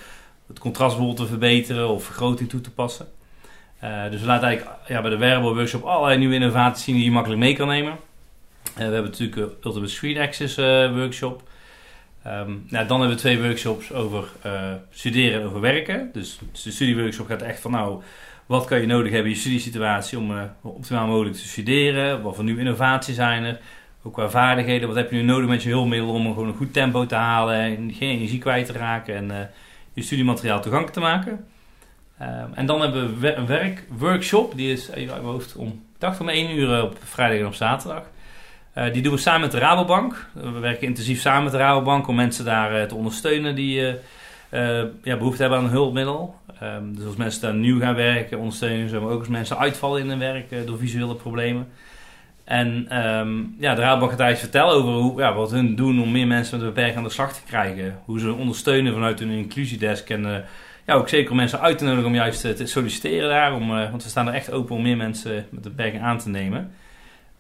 het 0.47 0.59
contrast 0.59 1.17
te 1.17 1.27
verbeteren 1.27 1.89
of 1.89 2.05
vergroting 2.05 2.49
toe 2.49 2.61
te 2.61 2.71
passen. 2.71 3.07
Dus 4.11 4.21
we 4.21 4.27
laten 4.27 4.49
eigenlijk 4.49 4.79
ja, 4.87 5.01
bij 5.01 5.11
de 5.11 5.17
wearable 5.17 5.55
workshop 5.55 5.83
allerlei 5.83 6.19
nieuwe 6.19 6.35
innovaties 6.35 6.85
zien 6.85 6.95
die 6.95 7.05
je 7.05 7.11
makkelijk 7.11 7.41
mee 7.41 7.55
kan 7.55 7.69
nemen. 7.69 7.97
We 8.75 8.83
hebben 8.83 9.03
natuurlijk 9.03 9.37
Ultimate 9.65 9.91
Screen 9.91 10.19
Access 10.19 10.59
uh, 10.59 10.97
workshop. 10.97 11.43
Um, 12.27 12.67
nou, 12.69 12.87
dan 12.87 12.99
hebben 12.99 13.17
we 13.17 13.23
twee 13.23 13.43
workshops 13.43 13.93
over 13.93 14.25
uh, 14.47 14.73
studeren 14.91 15.41
en 15.41 15.47
over 15.47 15.61
werken. 15.61 16.11
Dus 16.13 16.39
de 16.65 16.71
studieworkshop 16.71 17.27
gaat 17.27 17.43
echt 17.43 17.61
van 17.61 17.71
nou, 17.71 18.03
wat 18.47 18.65
kan 18.65 18.81
je 18.81 18.87
nodig 18.87 19.13
hebben 19.13 19.31
in 19.31 19.37
je 19.37 19.41
studiesituatie 19.41 20.19
om 20.19 20.51
optimaal 20.63 21.07
mogelijk 21.07 21.37
te 21.37 21.49
studeren? 21.49 22.23
Wat 22.23 22.35
voor 22.35 22.45
nieuwe 22.45 22.61
innovaties 22.61 23.15
zijn 23.15 23.45
er? 23.45 23.61
Ook 24.03 24.13
qua 24.13 24.31
vaardigheden, 24.31 24.89
wat 24.89 24.97
heb 24.97 25.11
je 25.11 25.17
nu 25.17 25.23
nodig 25.23 25.49
met 25.49 25.63
je 25.63 25.69
hulpmiddel 25.69 26.09
om 26.09 26.27
gewoon 26.27 26.49
een 26.49 26.55
goed 26.55 26.73
tempo 26.73 27.07
te 27.07 27.15
halen 27.15 27.55
en 27.55 27.93
geen 27.93 28.17
energie 28.17 28.39
kwijt 28.39 28.67
te 28.67 28.73
raken 28.73 29.15
en 29.15 29.31
eh, 29.31 29.47
je 29.93 30.03
studiemateriaal 30.03 30.61
toegankelijk 30.61 30.95
te 30.95 31.01
maken. 31.01 31.47
Ehm, 32.19 32.53
en 32.55 32.67
dan 32.67 32.81
hebben 32.81 33.21
we 33.21 33.33
een 33.33 33.47
werk, 33.47 33.85
workshop, 33.99 34.57
die 34.57 34.73
is 34.73 34.91
uit 34.91 35.07
mijn 35.07 35.21
hoofd 35.21 35.57
om, 35.57 35.85
dacht 35.99 36.21
om 36.21 36.29
1 36.29 36.57
uur 36.57 36.83
op 36.83 36.97
vrijdag 37.05 37.39
en 37.39 37.47
op 37.47 37.55
zaterdag. 37.55 38.03
Eh, 38.73 38.93
die 38.93 39.03
doen 39.03 39.13
we 39.13 39.19
samen 39.19 39.41
met 39.41 39.51
de 39.51 39.59
Rabobank. 39.59 40.27
We 40.33 40.59
werken 40.59 40.87
intensief 40.87 41.21
samen 41.21 41.43
met 41.43 41.53
de 41.53 41.59
Rabobank 41.59 42.09
om 42.09 42.15
mensen 42.15 42.45
daar 42.45 42.75
eh, 42.75 42.87
te 42.87 42.95
ondersteunen 42.95 43.55
die 43.55 43.97
eh, 44.49 44.83
ja, 45.03 45.17
behoefte 45.17 45.41
hebben 45.43 45.59
aan 45.59 45.65
een 45.65 45.71
hulpmiddel. 45.71 46.35
Ehm, 46.61 46.93
dus 46.93 47.05
als 47.05 47.17
mensen 47.17 47.41
daar 47.41 47.55
nieuw 47.55 47.81
gaan 47.81 47.95
werken, 47.95 48.39
ondersteunen 48.39 48.89
ze 48.89 48.99
maar 48.99 49.11
ook 49.11 49.19
als 49.19 49.29
mensen 49.29 49.59
uitvallen 49.59 50.01
in 50.01 50.09
hun 50.09 50.19
werk 50.19 50.67
door 50.67 50.79
visuele 50.79 51.15
problemen. 51.15 51.69
En 52.45 52.87
ehm, 52.89 53.39
ja, 53.59 53.75
de 53.75 53.81
Rabobank 53.81 54.11
gaat 54.11 54.21
eigenlijk 54.21 54.53
vertellen 54.53 54.75
over 54.75 54.93
hoe, 54.93 55.21
ja, 55.21 55.35
wat 55.35 55.51
hun 55.51 55.75
doen 55.75 56.03
om 56.03 56.11
meer 56.11 56.27
mensen 56.27 56.57
met 56.57 56.67
een 56.67 56.73
beperking 56.73 56.99
aan 56.99 57.05
de 57.05 57.11
slag 57.11 57.33
te 57.33 57.47
krijgen. 57.47 57.99
Hoe 58.05 58.21
ze 58.21 58.33
ondersteunen 58.33 58.93
vanuit 58.93 59.19
hun 59.19 59.31
inclusiedesk 59.31 60.11
en 60.11 60.45
ja, 60.87 60.95
ook 60.95 61.09
zeker 61.09 61.31
om 61.31 61.37
mensen 61.37 61.61
uit 61.61 61.79
te 61.79 61.85
nodigen 61.85 62.07
om 62.07 62.15
juist 62.15 62.41
te 62.41 62.67
solliciteren 62.67 63.29
daar. 63.29 63.55
Om, 63.55 63.69
want 63.69 64.03
we 64.03 64.09
staan 64.09 64.29
er 64.29 64.35
echt 64.35 64.53
open 64.53 64.77
om 64.77 64.83
meer 64.83 64.97
mensen 64.97 65.35
met 65.51 65.65
een 65.65 65.75
beperking 65.75 66.03
aan 66.03 66.19
te 66.19 66.29
nemen. 66.29 66.71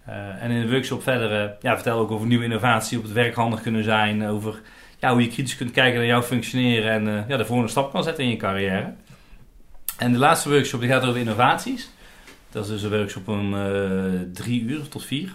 Eh, 0.07 0.42
en 0.42 0.51
in 0.51 0.61
de 0.61 0.70
workshop 0.70 1.03
verder 1.03 1.42
eh, 1.42 1.51
ja, 1.61 1.74
vertellen 1.74 1.98
we 1.98 2.05
ook 2.05 2.11
over 2.11 2.26
nieuwe 2.26 2.44
innovatie 2.44 2.98
op 2.98 3.05
het 3.05 3.12
werk 3.12 3.34
handig 3.34 3.62
kunnen 3.62 3.84
zijn. 3.84 4.26
Over 4.26 4.61
ja, 4.98 5.12
hoe 5.12 5.22
je 5.22 5.28
kritisch 5.28 5.57
kunt 5.57 5.70
kijken 5.70 5.98
naar 5.98 6.09
jouw 6.09 6.22
functioneren 6.22 6.90
en 6.90 7.18
eh, 7.18 7.28
ja, 7.28 7.36
de 7.36 7.44
volgende 7.44 7.70
stap 7.70 7.92
kan 7.92 8.03
zetten 8.03 8.24
in 8.24 8.30
je 8.30 8.36
carrière. 8.36 8.92
En 9.96 10.12
de 10.12 10.18
laatste 10.18 10.48
workshop 10.48 10.80
die 10.80 10.90
gaat 10.90 11.05
over 11.05 11.20
innovaties. 11.20 11.90
Dat 12.51 12.64
is 12.64 12.70
dus 12.70 12.82
een 12.82 12.90
workshop 12.90 13.28
om 13.28 13.55
eh, 13.55 13.80
drie 14.32 14.62
uur 14.62 14.88
tot 14.88 15.05
vier. 15.05 15.32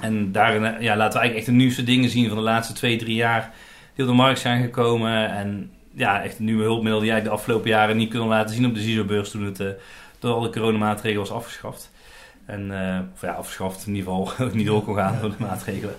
En 0.00 0.32
daarin 0.32 0.64
eh, 0.64 0.80
ja, 0.80 0.96
laten 0.96 1.12
we 1.12 1.18
eigenlijk 1.18 1.36
echt 1.36 1.46
de 1.46 1.52
nieuwste 1.52 1.84
dingen 1.84 2.10
zien 2.10 2.28
van 2.28 2.36
de 2.36 2.42
laatste 2.42 2.72
twee, 2.72 2.96
drie 2.96 3.14
jaar. 3.14 3.52
Die 3.94 4.04
op 4.04 4.10
de 4.10 4.16
markt 4.16 4.38
zijn 4.38 4.62
gekomen. 4.62 5.30
En 5.30 5.70
ja, 5.94 6.22
echt 6.22 6.38
nieuwe 6.38 6.62
hulpmiddelen 6.62 7.02
die 7.02 7.10
eigenlijk 7.10 7.24
de 7.24 7.42
afgelopen 7.42 7.70
jaren 7.70 7.96
niet 7.96 8.10
kunnen 8.10 8.28
laten 8.28 8.54
zien 8.54 8.66
op 8.66 8.74
de 8.74 8.80
CISO-beurs 8.80 9.30
toen 9.30 9.44
het 9.44 9.60
eh, 9.60 9.68
door 10.18 10.34
alle 10.34 10.50
coronamaatregelen 10.50 11.26
was 11.26 11.36
afgeschaft. 11.36 11.90
En, 12.48 12.80
eh, 12.80 12.98
of 13.14 13.20
ja, 13.20 13.32
afgeschaft 13.32 13.86
in 13.86 13.94
ieder 13.94 14.12
geval 14.12 14.46
niet 14.52 14.66
door 14.66 14.82
kon 14.82 14.94
gaan 14.94 15.18
door 15.20 15.30
de 15.30 15.36
maatregelen. 15.38 15.94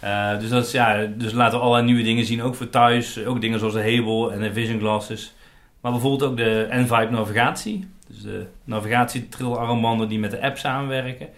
Eh, 0.00 0.38
dus, 0.38 0.48
dat 0.48 0.66
is, 0.66 0.72
ja, 0.72 1.06
dus 1.16 1.32
laten 1.32 1.58
we 1.58 1.64
allerlei 1.64 1.86
nieuwe 1.86 2.02
dingen 2.02 2.24
zien, 2.24 2.42
ook 2.42 2.54
voor 2.54 2.68
thuis. 2.68 3.24
Ook 3.24 3.40
dingen 3.40 3.58
zoals 3.58 3.74
de 3.74 3.80
Hebel 3.80 4.32
en 4.32 4.40
de 4.40 4.52
Vision 4.52 4.78
Glasses. 4.78 5.34
Maar 5.80 5.92
bijvoorbeeld 5.92 6.30
ook 6.30 6.36
de 6.36 6.66
N-Vibe 6.70 7.10
navigatie. 7.10 7.88
Dus 8.08 8.22
de 8.22 8.46
navigatietrilarmbanden 8.64 10.08
die 10.08 10.18
met 10.18 10.30
de 10.30 10.42
app 10.42 10.58
samenwerken. 10.58 11.28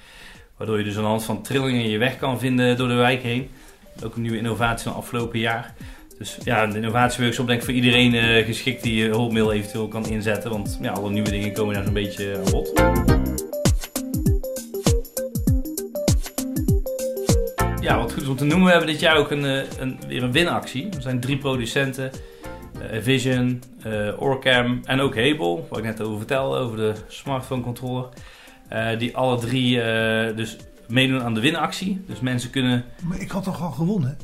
Waardoor 0.57 0.79
je 0.79 0.85
dus 0.85 0.97
aan 0.97 1.03
de 1.03 1.09
hand 1.09 1.25
van 1.25 1.43
trillingen 1.43 1.89
je 1.89 1.99
weg 1.99 2.17
kan 2.17 2.39
vinden 2.39 2.77
door 2.77 2.89
de 2.89 2.95
wijk 2.95 3.23
heen. 3.23 3.51
Ook 4.05 4.15
een 4.15 4.23
nieuwe 4.23 4.39
innovatie 4.39 4.91
van 4.91 4.99
afgelopen 4.99 5.39
jaar. 5.39 5.75
Dus 6.19 6.39
ja, 6.45 6.67
de 6.67 6.77
innovatieworkshop 6.77 7.47
denk 7.47 7.59
ik 7.59 7.65
voor 7.65 7.75
iedereen 7.75 8.15
eh, 8.15 8.45
geschikt 8.45 8.83
die 8.83 8.95
je 8.95 9.09
hulpmiddel 9.09 9.53
eventueel 9.53 9.89
kan 9.89 10.07
inzetten. 10.07 10.51
Want 10.51 10.79
ja, 10.83 10.93
alle 10.93 11.11
nieuwe 11.11 11.31
dingen 11.31 11.53
komen 11.53 11.75
daar 11.75 11.85
zo'n 11.85 11.93
beetje 11.93 12.37
aan 12.45 12.51
bod. 12.51 13.04
Ja, 17.85 17.99
wat 17.99 18.13
goed 18.13 18.23
is 18.23 18.29
om 18.29 18.37
te 18.37 18.45
noemen, 18.45 18.65
we 18.65 18.71
hebben 18.71 18.91
dit 18.91 19.01
jaar 19.01 19.17
ook 19.17 19.31
een, 19.31 19.45
eh, 19.45 19.63
een, 19.79 19.99
weer 20.09 20.23
een 20.23 20.33
winactie. 20.33 20.89
Er 20.97 21.03
zijn 21.03 21.21
drie 21.21 21.39
producenten. 21.39 22.11
eh, 22.91 23.03
Vision, 23.03 23.63
eh, 23.83 24.21
Orcam 24.23 24.81
en 24.85 25.01
ook 25.01 25.15
Hebel, 25.15 25.67
waar 25.71 25.79
ik 25.79 25.85
net 25.85 26.01
over 26.01 26.17
vertelde, 26.17 26.59
over 26.59 26.77
de 26.77 26.93
smartphone 27.09 27.63
controller. 27.63 28.09
Die 28.99 29.17
alle 29.17 29.39
drie 29.39 29.77
dus 30.35 30.57
meedoen 30.89 31.23
aan 31.23 31.35
de 31.35 31.41
winactie. 31.41 32.05
Dus 32.07 32.21
mensen 32.21 32.51
kunnen... 32.51 32.85
Maar 33.03 33.21
ik 33.21 33.31
had 33.31 33.45
toch 33.45 33.63
al 33.63 33.71
gewonnen? 33.71 34.19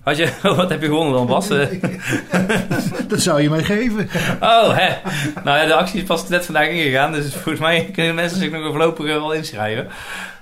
Had 0.00 0.16
je, 0.16 0.32
wat 0.56 0.70
heb 0.70 0.80
je 0.80 0.86
gewonnen 0.86 1.12
dan, 1.12 1.26
Bas? 1.26 1.48
Dat 3.08 3.20
zou 3.20 3.42
je 3.42 3.50
mij 3.50 3.62
geven. 3.62 4.08
Oh, 4.40 4.76
hè. 4.76 5.10
Nou 5.44 5.58
ja, 5.58 5.66
de 5.66 5.74
actie 5.74 6.00
is 6.00 6.06
pas 6.06 6.28
net 6.28 6.44
vandaag 6.44 6.68
ingegaan. 6.68 7.12
Dus 7.12 7.32
volgens 7.32 7.58
mij 7.58 7.90
kunnen 7.92 8.14
mensen 8.14 8.38
zich 8.38 8.50
nog 8.50 8.66
voorlopig 8.66 9.06
wel 9.06 9.32
inschrijven. 9.32 9.88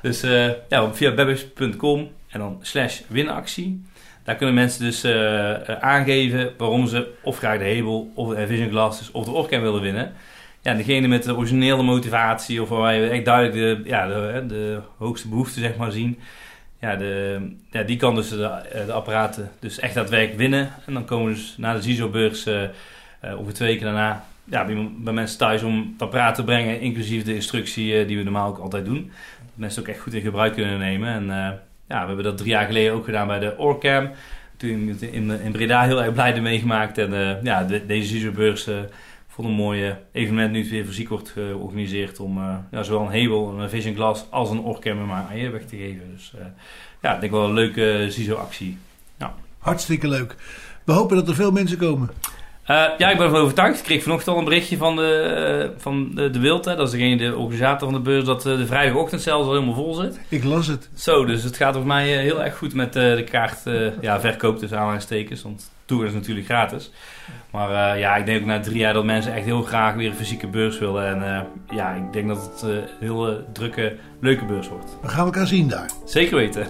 Dus 0.03 0.21
ja, 0.69 0.93
via 0.93 1.15
babbage.com 1.15 2.09
en 2.31 2.39
dan 2.39 2.59
slash 2.63 3.01
winactie. 3.07 3.83
Daar 4.25 4.37
kunnen 4.37 4.55
mensen 4.55 4.85
dus 4.85 5.05
eh, 5.05 5.69
eh, 5.69 5.79
aangeven 5.81 6.53
waarom 6.59 6.87
ze 6.87 7.13
of 7.23 7.39
graag 7.39 7.59
de 7.59 7.65
Hebel 7.65 8.13
of 8.15 8.35
de 8.35 8.47
Vision 8.47 8.69
Glasses 8.69 9.11
of 9.11 9.25
de 9.25 9.31
Orcam 9.31 9.63
willen 9.63 9.81
winnen. 9.81 10.13
Ja, 10.63 10.75
degene 10.75 11.09
met 11.09 11.23
de 11.23 11.37
originele 11.37 11.83
motivatie 11.83 12.63
of 12.63 12.69
waar 12.69 13.01
we 13.01 13.09
echt 13.09 13.25
duidelijk 13.25 13.85
de, 13.85 13.89
ja, 13.89 14.07
de, 14.07 14.45
de 14.47 14.81
hoogste 14.97 15.29
behoefte 15.29 15.61
zeg 15.61 15.77
maar 15.77 15.93
zien. 15.93 16.19
Ja, 16.81 16.97
de, 16.97 17.41
ja, 17.71 17.83
die 17.83 17.97
kan 17.97 18.15
dus 18.15 18.29
de, 18.29 18.45
eh, 18.45 18.87
de 18.87 18.93
apparaten 18.93 19.51
dus 19.59 19.79
echt 19.79 19.95
daadwerkelijk 19.95 20.39
winnen. 20.39 20.71
En 20.87 20.95
dan 20.95 21.05
komen 21.05 21.33
dus 21.33 21.55
na 21.57 21.79
de 21.79 22.81
ongeveer 23.21 23.55
twee 23.55 23.69
weken 23.69 23.85
daarna 23.85 24.25
ja, 24.45 24.65
bij, 24.65 25.13
mensen 25.13 25.39
thuis 25.39 25.63
om 25.63 25.91
het 25.93 26.03
apparaat 26.03 26.35
te 26.35 26.45
brengen, 26.45 26.81
inclusief 26.81 27.25
de 27.25 27.35
instructie 27.35 28.07
die 28.07 28.17
we 28.17 28.23
normaal 28.23 28.49
ook 28.49 28.59
altijd 28.59 28.85
doen. 28.85 29.11
Dat 29.39 29.55
mensen 29.55 29.83
ook 29.83 29.89
echt 29.89 30.01
goed 30.01 30.15
in 30.15 30.21
gebruik 30.21 30.55
kunnen 30.55 30.79
nemen. 30.79 31.31
En 31.31 31.61
ja, 31.91 32.01
we 32.01 32.07
hebben 32.07 32.25
dat 32.25 32.37
drie 32.37 32.51
jaar 32.51 32.67
geleden 32.67 32.93
ook 32.93 33.05
gedaan 33.05 33.27
bij 33.27 33.39
de 33.39 33.57
Orcam. 33.57 34.11
Toen 34.57 34.99
in, 35.01 35.31
in 35.31 35.53
Breda 35.53 35.83
heel 35.83 36.03
erg 36.03 36.13
blij 36.13 36.41
mee 36.41 36.59
gemaakt. 36.59 36.99
En 36.99 37.15
eh, 37.15 37.43
ja, 37.43 37.65
de, 37.65 37.87
deze 37.87 38.09
ZISO-beurs 38.09 38.67
eh, 38.67 38.77
vond 39.41 39.49
een 39.49 39.65
mooi 39.65 39.97
evenement 40.13 40.53
nu 40.53 40.69
weer 40.71 40.85
fysiek 40.85 41.09
wordt 41.09 41.29
georganiseerd 41.29 42.21
om 42.21 42.39
eh, 42.39 42.55
ja, 42.71 42.83
zowel 42.83 43.07
een 43.07 43.13
Hebel, 43.13 43.59
een 43.59 43.71
Vision 43.71 43.95
Glass 43.95 44.25
als 44.31 44.51
een 44.51 44.61
Orcam 44.61 45.07
maar 45.07 45.27
aan 45.31 45.39
je 45.39 45.51
weg 45.51 45.65
te 45.65 45.77
geven. 45.77 46.11
Dus 46.15 46.33
eh, 46.39 46.47
ja, 47.03 47.15
ik 47.15 47.21
denk 47.21 47.33
wel 47.33 47.45
een 47.45 47.53
leuke 47.53 48.07
ZISO-actie. 48.09 48.79
Hartstikke 49.59 50.09
leuk. 50.09 50.37
We 50.85 50.93
hopen 50.93 51.17
dat 51.17 51.29
er 51.29 51.35
veel 51.35 51.51
mensen 51.51 51.79
komen. 51.79 52.11
Eh, 52.71 52.77
ja, 52.99 53.11
ik 53.11 53.17
ben 53.17 53.27
ervan 53.27 53.41
overtuigd. 53.41 53.79
Ik 53.79 53.85
kreeg 53.85 54.03
vanochtend 54.03 54.31
al 54.31 54.39
een 54.39 54.45
berichtje 54.49 54.77
van 54.77 54.97
de, 54.97 55.13
eh, 55.13 55.81
van 55.81 56.11
de, 56.15 56.31
de 56.31 56.39
Wild, 56.39 56.65
hè, 56.65 56.77
dat 56.77 56.87
is 56.87 56.93
degene, 56.93 57.17
de 57.17 57.37
organisator 57.37 57.91
van 57.91 58.03
de 58.03 58.11
beurs, 58.11 58.25
dat 58.25 58.47
eh, 58.47 58.57
de 58.57 58.67
vrijdagochtend 58.67 59.23
zelfs 59.23 59.47
al 59.47 59.53
helemaal 59.53 59.75
vol 59.75 59.95
zit. 59.95 60.21
Ik 60.29 60.45
las 60.45 60.67
het. 60.67 60.89
Zo, 60.95 61.25
dus 61.25 61.43
het 61.43 61.57
gaat 61.57 61.73
volgens 61.73 61.93
mij 61.93 62.07
heel 62.07 62.43
erg 62.43 62.57
goed 62.57 62.75
met 62.75 62.93
de 62.93 63.25
kaart, 63.31 63.59
ja, 64.01 64.21
verkoop 64.21 64.59
tussen 64.59 64.79
aanhalingstekens, 64.79 65.43
want 65.43 65.71
tour 65.85 66.07
is 66.07 66.13
natuurlijk 66.13 66.47
gratis. 66.47 66.91
Maar 67.51 67.99
ja, 67.99 68.17
ik 68.17 68.27
denk 68.27 68.41
ook 68.41 68.47
na 68.47 68.61
drie 68.61 68.79
jaar 68.79 68.95
dat 68.95 69.05
mensen 69.05 69.35
echt 69.35 69.45
heel 69.45 69.63
graag 69.63 69.95
weer 69.95 70.11
een 70.11 70.17
fysieke 70.17 70.47
beurs 70.47 70.79
willen. 70.79 71.07
En 71.07 71.47
ja, 71.71 71.93
ik 71.93 72.13
denk 72.13 72.29
dat 72.29 72.51
het 72.53 72.63
een 72.63 72.83
hele 73.01 73.45
drukke, 73.53 73.97
leuke 74.21 74.45
beurs 74.45 74.69
wordt. 74.69 74.97
We 75.03 75.09
gaan 75.09 75.25
elkaar 75.25 75.47
zien 75.47 75.69
daar. 75.69 75.91
Zeker 76.05 76.37
weten. 76.37 76.67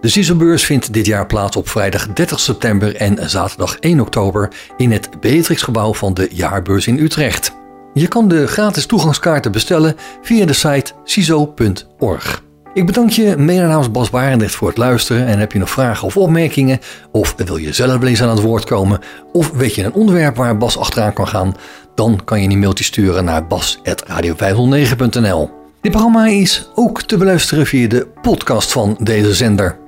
De 0.00 0.08
CISO-beurs 0.08 0.64
vindt 0.64 0.92
dit 0.92 1.06
jaar 1.06 1.26
plaats 1.26 1.56
op 1.56 1.68
vrijdag 1.68 2.12
30 2.12 2.40
september 2.40 2.96
en 2.96 3.30
zaterdag 3.30 3.78
1 3.78 4.00
oktober 4.00 4.48
in 4.76 4.92
het 4.92 5.20
Beatrixgebouw 5.20 5.94
van 5.94 6.14
de 6.14 6.28
Jaarbeurs 6.32 6.86
in 6.86 6.98
Utrecht. 6.98 7.52
Je 7.94 8.08
kan 8.08 8.28
de 8.28 8.46
gratis 8.46 8.86
toegangskaarten 8.86 9.52
bestellen 9.52 9.96
via 10.22 10.46
de 10.46 10.52
site 10.52 10.92
ciso.org. 11.04 12.42
Ik 12.74 12.86
bedank 12.86 13.10
je 13.10 13.36
mede 13.36 13.66
namens 13.66 13.90
Bas 13.90 14.10
Barendrecht 14.10 14.54
voor 14.54 14.68
het 14.68 14.76
luisteren 14.76 15.26
en 15.26 15.38
heb 15.38 15.52
je 15.52 15.58
nog 15.58 15.70
vragen 15.70 16.06
of 16.06 16.16
opmerkingen 16.16 16.78
of 17.12 17.34
wil 17.36 17.56
je 17.56 17.72
zelf 17.72 17.98
wel 17.98 18.08
eens 18.08 18.22
aan 18.22 18.28
het 18.28 18.40
woord 18.40 18.64
komen 18.64 19.00
of 19.32 19.50
weet 19.50 19.74
je 19.74 19.84
een 19.84 19.92
onderwerp 19.92 20.36
waar 20.36 20.58
Bas 20.58 20.78
achteraan 20.78 21.12
kan 21.12 21.28
gaan, 21.28 21.56
dan 21.94 22.20
kan 22.24 22.42
je 22.42 22.48
een 22.48 22.58
mailtje 22.58 22.84
sturen 22.84 23.24
naar 23.24 23.46
bas.radio509.nl. 23.46 25.50
Dit 25.80 25.92
programma 25.92 26.26
is 26.26 26.70
ook 26.74 27.02
te 27.02 27.16
beluisteren 27.16 27.66
via 27.66 27.88
de 27.88 28.06
podcast 28.22 28.72
van 28.72 28.98
deze 29.02 29.34
zender. 29.34 29.86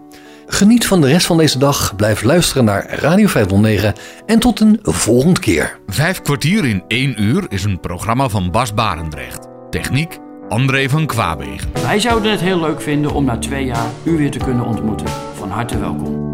Geniet 0.53 0.87
van 0.87 1.01
de 1.01 1.07
rest 1.07 1.27
van 1.27 1.37
deze 1.37 1.59
dag, 1.59 1.97
blijf 1.97 2.23
luisteren 2.23 2.65
naar 2.65 2.99
Radio 2.99 3.27
509 3.27 3.95
en 4.27 4.39
tot 4.39 4.61
een 4.61 4.79
volgende 4.83 5.41
keer. 5.41 5.79
Vijf 5.87 6.23
kwartier 6.23 6.65
in 6.65 6.85
één 6.89 7.23
uur 7.23 7.45
is 7.49 7.65
een 7.65 7.81
programma 7.81 8.29
van 8.29 8.51
Bas 8.51 8.75
Barendrecht. 8.75 9.47
Techniek 9.71 10.19
André 10.49 10.89
van 10.89 11.07
Kwaabegen. 11.07 11.71
Wij 11.83 12.01
zouden 12.01 12.31
het 12.31 12.41
heel 12.41 12.61
leuk 12.61 12.81
vinden 12.81 13.13
om 13.13 13.25
na 13.25 13.39
twee 13.39 13.65
jaar 13.65 13.87
u 14.03 14.17
weer 14.17 14.31
te 14.31 14.39
kunnen 14.39 14.65
ontmoeten. 14.65 15.07
Van 15.35 15.51
harte 15.51 15.79
welkom. 15.79 16.30